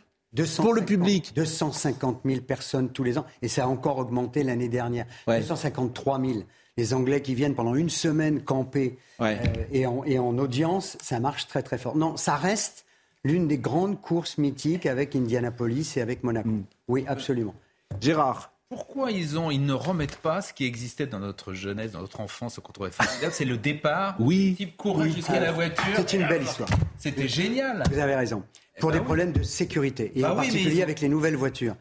[0.57, 4.69] Pour le public 250 000 personnes tous les ans, et ça a encore augmenté l'année
[4.69, 5.05] dernière.
[5.27, 6.39] 253 000.
[6.77, 9.35] Les Anglais qui viennent pendant une semaine camper euh,
[9.71, 11.97] et, en, audience, ça marche très très fort.
[11.97, 12.85] Non, ça reste
[13.25, 16.47] l'une des grandes courses mythiques avec Indianapolis et avec Monaco.
[16.47, 16.63] Mm.
[16.87, 17.53] Oui, absolument.
[17.99, 22.01] Gérard, Pourquoi ils, ont, ils ne remettent pas ce qui existait dans notre jeunesse, dans
[22.01, 24.15] notre enfance, qu'on trouvait formidable C'est le départ.
[24.19, 24.55] Oui.
[24.55, 25.83] type courait jusqu'à la voiture.
[25.97, 26.69] C'est une belle histoire.
[26.97, 27.83] C'était génial.
[27.91, 28.43] Vous avez raison.
[28.79, 29.05] Pour bah des oui.
[29.05, 31.75] problèmes de sécurité, et Bah en oui, mais particulier ont- avec les nouvelles voitures.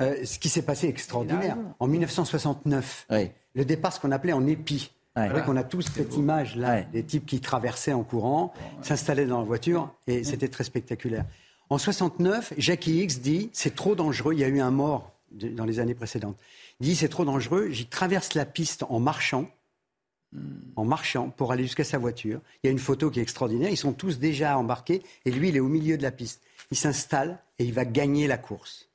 [0.00, 1.56] Euh, ce qui s'est passé est extraordinaire.
[1.78, 3.06] En 1969,
[3.54, 4.90] le départ, ce qu'on appelait en épi.
[5.16, 5.24] Ouais.
[5.26, 9.38] C'est vrai qu'on a tous cette image-là, des types qui traversaient en courant, s'installaient dans
[9.40, 11.24] la voiture, et c'était très spectaculaire.
[11.68, 14.32] En 69, Jackie Hicks dit c'est trop dangereux.
[14.34, 16.36] Il y a eu un mort de- dans les années précédentes.
[16.80, 17.68] Il dit c'est trop dangereux.
[17.70, 19.46] J'y traverse la piste en marchant,
[20.76, 22.40] en marchant pour aller jusqu'à sa voiture.
[22.62, 23.70] Il y a une photo qui est extraordinaire.
[23.70, 26.40] Ils sont tous déjà embarqués et lui, il est au milieu de la piste.
[26.70, 28.88] Il s'installe et il va gagner la course.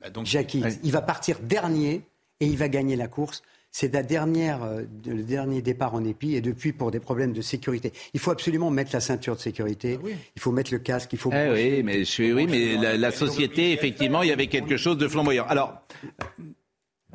[0.00, 2.02] Bah, donc, Jackie, il va partir dernier
[2.40, 3.42] et il va gagner la course.
[3.70, 7.42] C'est la dernière, euh, le dernier départ en épi et depuis pour des problèmes de
[7.42, 7.92] sécurité.
[8.14, 9.98] Il faut absolument mettre la ceinture de sécurité.
[10.36, 11.12] Il faut mettre le casque.
[11.12, 11.28] Il faut.
[11.30, 14.46] Eh brancher- oui, mais, je suis, oui, mais la, la société, effectivement, il y avait
[14.46, 15.44] quelque chose de flamboyant.
[15.48, 15.82] Alors,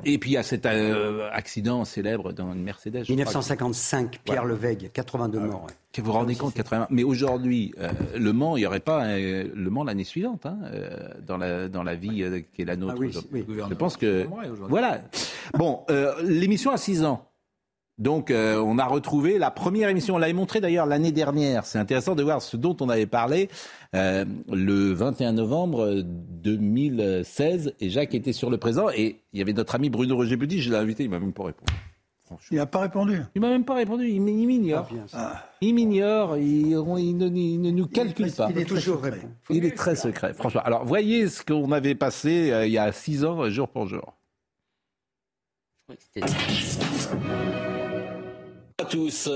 [0.06, 3.00] et puis il y a cet euh, accident célèbre dans une Mercedes.
[3.00, 3.16] je crois.
[3.16, 5.64] 1955, Pierre Levègue, 82 morts.
[5.66, 5.74] ouais.
[5.92, 6.88] Que vous vous rendez compte, 80.
[6.90, 10.58] Mais aujourd'hui, euh, Le Mans, il n'y aurait pas euh, Le Mans l'année suivante, hein,
[10.64, 10.90] euh,
[11.26, 12.96] dans, la, dans la vie euh, qui est la nôtre.
[12.98, 13.46] Ah oui, oui.
[13.70, 14.26] Je pense que.
[14.68, 15.02] Voilà.
[15.54, 17.28] Bon, euh, l'émission a 6 ans.
[18.00, 20.16] Donc, euh, on a retrouvé la première émission.
[20.16, 21.66] On l'avait montré d'ailleurs l'année dernière.
[21.66, 23.50] C'est intéressant de voir ce dont on avait parlé
[23.96, 27.76] euh, le 21 novembre 2016.
[27.80, 28.90] Et Jacques était sur le présent.
[28.90, 30.62] Et il y avait notre ami Bruno Roger Petit.
[30.62, 31.72] Je l'ai invité, il m'a même pas répondu.
[32.52, 33.22] Il n'a pas répondu.
[33.36, 34.08] Il m'a même pas répondu.
[34.08, 34.90] Il, il m'ignore.
[35.62, 36.38] Il m'ignore.
[36.38, 38.48] Il, ne, il ne nous calcule pas.
[38.50, 39.22] il est très toujours secret.
[39.50, 40.62] Il est très secret, franchement.
[40.66, 43.88] Alors, voyez ce qu'on avait passé euh, il y a six ans, euh, jour pour
[43.88, 44.16] jour.
[48.84, 49.30] À tous.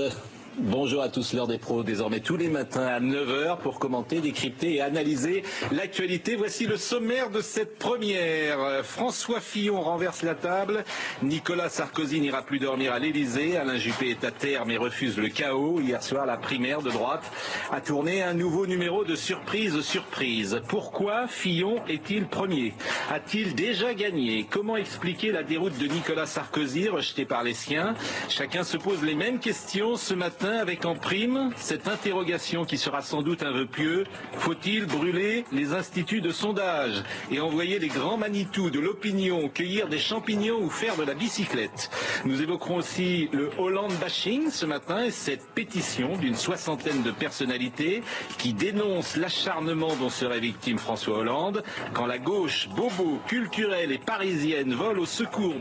[0.60, 4.74] Bonjour à tous, l'heure des pros, désormais tous les matins à 9h pour commenter, décrypter
[4.74, 6.34] et analyser l'actualité.
[6.34, 8.84] Voici le sommaire de cette première.
[8.84, 10.82] François Fillon renverse la table.
[11.22, 13.56] Nicolas Sarkozy n'ira plus dormir à l'Elysée.
[13.56, 15.78] Alain Juppé est à terre mais refuse le chaos.
[15.80, 17.30] Hier soir, la primaire de droite
[17.70, 20.60] a tourné un nouveau numéro de surprise surprise.
[20.66, 22.74] Pourquoi Fillon est-il premier?
[23.12, 24.44] A-t-il déjà gagné?
[24.50, 27.94] Comment expliquer la déroute de Nicolas Sarkozy rejeté par les siens?
[28.28, 33.02] Chacun se pose les mêmes questions ce matin avec en prime cette interrogation qui sera
[33.02, 34.04] sans doute un vœu pieux.
[34.34, 39.98] Faut-il brûler les instituts de sondage et envoyer les grands Manitou de l'opinion cueillir des
[39.98, 41.90] champignons ou faire de la bicyclette?
[42.24, 48.02] Nous évoquerons aussi le Hollande bashing ce matin et cette pétition d'une soixantaine de personnalités
[48.38, 51.62] qui dénoncent l'acharnement dont serait victime François Hollande
[51.92, 55.56] quand la gauche bobo, culturelle et parisienne vole au secours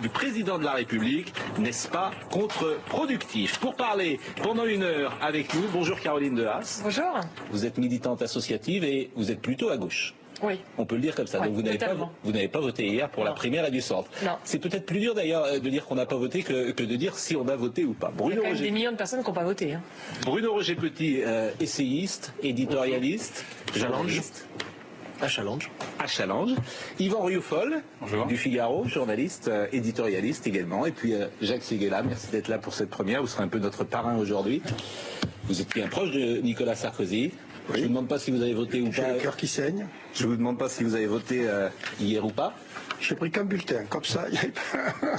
[0.00, 1.32] du président de la République.
[1.58, 3.58] N'est-ce pas contre-productif?
[3.58, 3.97] Pour parler
[4.42, 6.80] pendant une heure avec nous, bonjour Caroline Dehaas.
[6.82, 7.20] Bonjour.
[7.50, 10.14] Vous êtes militante associative et vous êtes plutôt à gauche.
[10.40, 10.60] Oui.
[10.76, 11.40] On peut le dire comme ça.
[11.40, 12.12] Ouais, Donc vous n'avez pas, totalement.
[12.22, 14.08] vous n'avez pas voté hier pour la primaire et du centre.
[14.24, 14.36] Non.
[14.44, 16.94] C'est peut-être plus dur d'ailleurs euh, de dire qu'on n'a pas voté que, que de
[16.94, 18.12] dire si on a voté ou pas.
[18.14, 19.74] Il y a Bruno même des millions de personnes qui n'ont pas voté.
[19.74, 19.82] hein.
[20.24, 23.44] Bruno Roger Petit, euh, essayiste, éditorialiste,
[23.74, 24.46] journaliste.
[25.20, 25.70] À Challenge.
[25.98, 26.50] À Challenge.
[27.00, 27.82] Yvan Rioufol,
[28.28, 30.86] du Figaro, journaliste, euh, éditorialiste également.
[30.86, 33.20] Et puis euh, Jacques Seguela, merci d'être là pour cette première.
[33.20, 34.62] Vous serez un peu notre parrain aujourd'hui.
[35.44, 37.32] Vous êtes bien proche de Nicolas Sarkozy.
[37.70, 39.12] Je ne vous demande pas si vous avez voté ou J'ai pas.
[39.12, 39.88] le cœur qui saigne.
[40.14, 41.68] Je vous demande pas si vous avez voté euh,
[42.00, 42.54] hier ou pas.
[43.00, 44.26] J'ai pris qu'un bulletin, comme ça.
[44.28, 45.16] il y avait pas-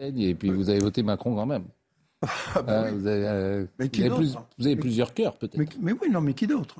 [0.00, 1.64] Et puis vous avez voté Macron quand même.
[2.68, 4.32] Euh, vous, avez, euh, Mais qui vous avez d'autre?
[4.46, 5.56] plus- vous avez plusieurs cœurs peut-être.
[5.58, 6.76] mais, mais oui, non, mais qui d'autre?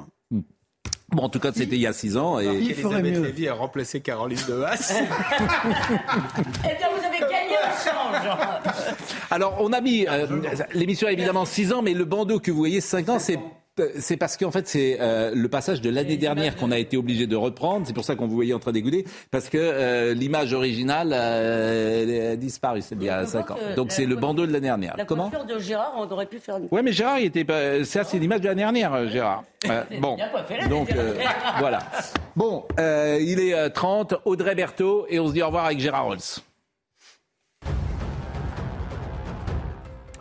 [1.12, 2.40] Bon, en tout cas, c'était il y a six ans.
[2.40, 2.47] Et...
[2.47, 3.26] Il ferait Elisabeth mieux.
[3.26, 4.94] Lévy a remplacé Caroline Dehaas.
[6.64, 8.74] Eh bien, vous avez gagné un change.
[9.30, 10.26] Alors, on a mis euh,
[10.72, 13.39] l'émission a évidemment 6 ans, mais le bandeau que vous voyez 5 ans, c'est
[13.98, 17.26] c'est parce qu'en fait c'est euh, le passage de l'année dernière qu'on a été obligé
[17.26, 17.86] de reprendre.
[17.86, 22.02] C'est pour ça qu'on vous voyait en train d'écouter parce que euh, l'image originale euh,
[22.02, 22.82] elle a disparu.
[22.82, 23.56] C'est bien 5 ans.
[23.76, 24.94] Donc c'est le bandeau de l'année dernière.
[24.96, 26.68] La Comment de Gérard, on aurait pu faire une.
[26.70, 27.84] Ouais, mais Gérard, il était pas.
[27.84, 29.44] Ça, c'est l'image de l'année dernière, euh, Gérard.
[29.68, 30.16] Euh, bon,
[30.68, 31.14] donc euh,
[31.58, 31.80] voilà.
[32.36, 35.80] Bon, euh, il est euh, 30, Audrey Berthaud, et on se dit au revoir avec
[35.80, 36.18] Gérard Rolls.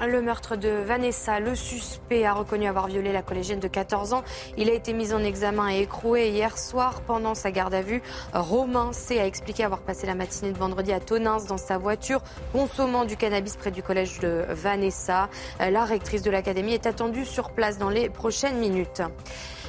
[0.07, 4.23] Le meurtre de Vanessa, le suspect a reconnu avoir violé la collégienne de 14 ans.
[4.57, 8.01] Il a été mis en examen et écroué hier soir pendant sa garde à vue.
[8.33, 12.23] Romain C a expliqué avoir passé la matinée de vendredi à Tonins dans sa voiture,
[12.51, 15.29] consommant du cannabis près du collège de Vanessa.
[15.59, 19.03] La rectrice de l'académie est attendue sur place dans les prochaines minutes.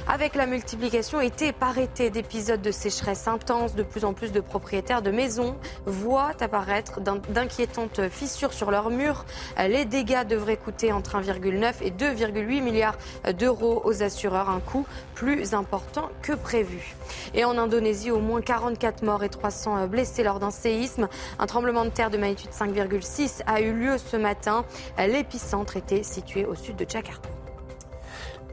[0.07, 4.41] Avec la multiplication été par été d'épisodes de sécheresse intense, de plus en plus de
[4.41, 5.55] propriétaires de maisons
[5.85, 9.25] voient apparaître d'inquiétantes fissures sur leurs murs.
[9.57, 12.97] Les dégâts devraient coûter entre 1,9 et 2,8 milliards
[13.39, 14.85] d'euros aux assureurs, un coût
[15.15, 16.95] plus important que prévu.
[17.33, 21.07] Et en Indonésie, au moins 44 morts et 300 blessés lors d'un séisme.
[21.39, 24.65] Un tremblement de terre de magnitude 5,6 a eu lieu ce matin.
[24.97, 27.29] L'épicentre était situé au sud de Jakarta.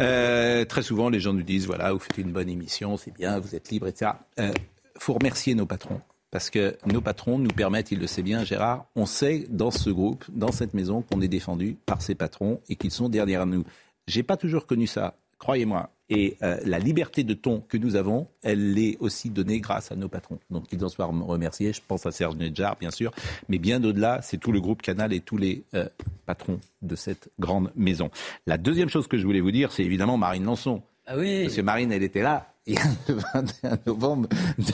[0.01, 3.39] Euh, très souvent, les gens nous disent voilà, vous faites une bonne émission, c'est bien,
[3.39, 4.13] vous êtes libre, etc.
[4.39, 4.53] Il euh,
[4.99, 6.01] faut remercier nos patrons.
[6.31, 9.91] Parce que nos patrons nous permettent, il le sait bien, Gérard, on sait dans ce
[9.91, 13.65] groupe, dans cette maison, qu'on est défendu par ces patrons et qu'ils sont derrière nous.
[14.07, 15.91] J'ai pas toujours connu ça, croyez-moi.
[16.13, 19.97] Et euh, la liberté de ton que nous avons, elle est aussi donnée grâce à
[19.97, 20.39] nos patrons.
[20.51, 21.73] Donc qu'ils en soient remerciés.
[21.73, 23.13] Je pense à Serge Nedjar, bien sûr.
[23.49, 25.89] Mais bien au-delà, c'est tout le groupe Canal et tous les euh,
[26.27, 28.11] patrons de cette grande maison.
[28.47, 30.83] La deuxième chose que je voulais vous dire, c'est évidemment Marine Lançon.
[31.07, 31.45] Ah oui.
[31.45, 34.29] Parce que Marine, elle était là le 21 novembre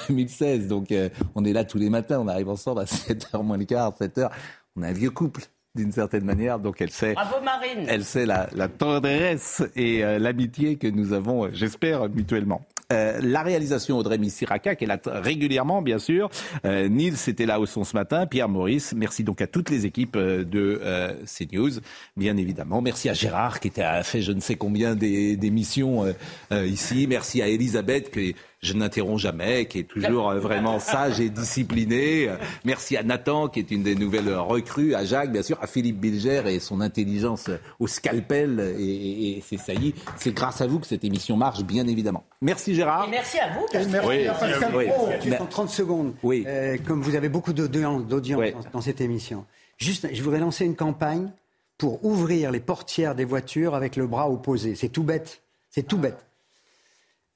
[0.09, 0.69] 2016.
[0.69, 3.65] Donc euh, on est là tous les matins, on arrive ensemble à 7h moins le
[3.65, 4.31] quart, 7h.
[4.75, 5.43] On est un vieux couple
[5.77, 6.59] d'une certaine manière.
[6.59, 7.87] Donc elle sait, Bravo Marine.
[7.89, 12.63] elle sait la, tendresse et euh, l'amitié que nous avons, euh, j'espère, mutuellement.
[12.93, 16.31] Euh, la réalisation Audrey Missiraka, qui est là régulièrement, bien sûr.
[16.65, 18.27] Euh, Nils était là au son ce matin.
[18.27, 18.95] Pierre Maurice.
[18.97, 20.81] Merci donc à toutes les équipes de
[21.27, 21.81] CNews,
[22.17, 22.81] bien évidemment.
[22.81, 26.05] Merci à Gérard, qui était, a fait je ne sais combien d'émissions
[26.53, 27.07] ici.
[27.09, 28.37] Merci à Elisabeth, qui
[28.67, 32.29] je n'interromps jamais, qui est toujours euh, vraiment sage et discipliné.
[32.65, 35.99] Merci à Nathan, qui est une des nouvelles recrues, à Jacques, bien sûr, à Philippe
[35.99, 39.95] Bilger et son intelligence au scalpel et, c'est ça y est.
[40.17, 42.25] C'est grâce à vous que cette émission marche, bien évidemment.
[42.41, 43.07] Merci Gérard.
[43.07, 43.67] Et merci à vous.
[43.73, 46.15] Merci à Pascal Juste en 30 secondes.
[46.23, 46.45] Oui.
[46.47, 49.45] Euh, comme vous avez beaucoup d'audience dans cette émission,
[49.79, 51.31] juste, je voudrais lancer une campagne
[51.79, 54.75] pour ouvrir les portières des voitures avec le bras opposé.
[54.75, 55.43] C'est tout bête.
[55.71, 56.25] C'est tout bête.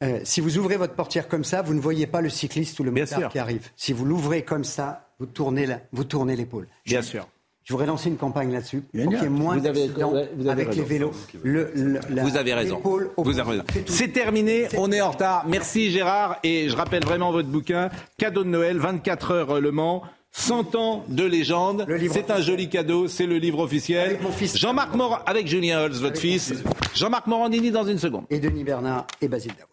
[0.03, 2.85] Euh, si vous ouvrez votre portière comme ça, vous ne voyez pas le cycliste ou
[2.85, 3.69] le motard qui arrive.
[3.77, 6.67] Si vous l'ouvrez comme ça, vous tournez l'épaule.
[6.87, 7.29] Bien sûr.
[7.65, 10.13] Je voudrais lancer une campagne là-dessus pour qu'il y ait moins d'accidents
[10.49, 11.13] avec les vélos.
[11.45, 12.81] vous avez raison.
[13.17, 13.65] Vous avez raison.
[13.87, 14.67] C'est terminé.
[14.77, 15.45] On est en retard.
[15.47, 16.39] Merci Gérard.
[16.43, 17.91] Et je rappelle vraiment votre bouquin.
[18.19, 20.03] Cadeau de Noël, 24 heures Le Mans.
[20.33, 21.87] 100 ans de légende.
[22.13, 24.19] C'est un joli cadeau, c'est le livre officiel.
[24.55, 26.55] Jean-Marc Morand, avec Julien Holz, votre fils.
[26.95, 28.25] Jean-Marc Morandini dans une seconde.
[28.31, 29.67] Et Denis Bernard et Basile Daou.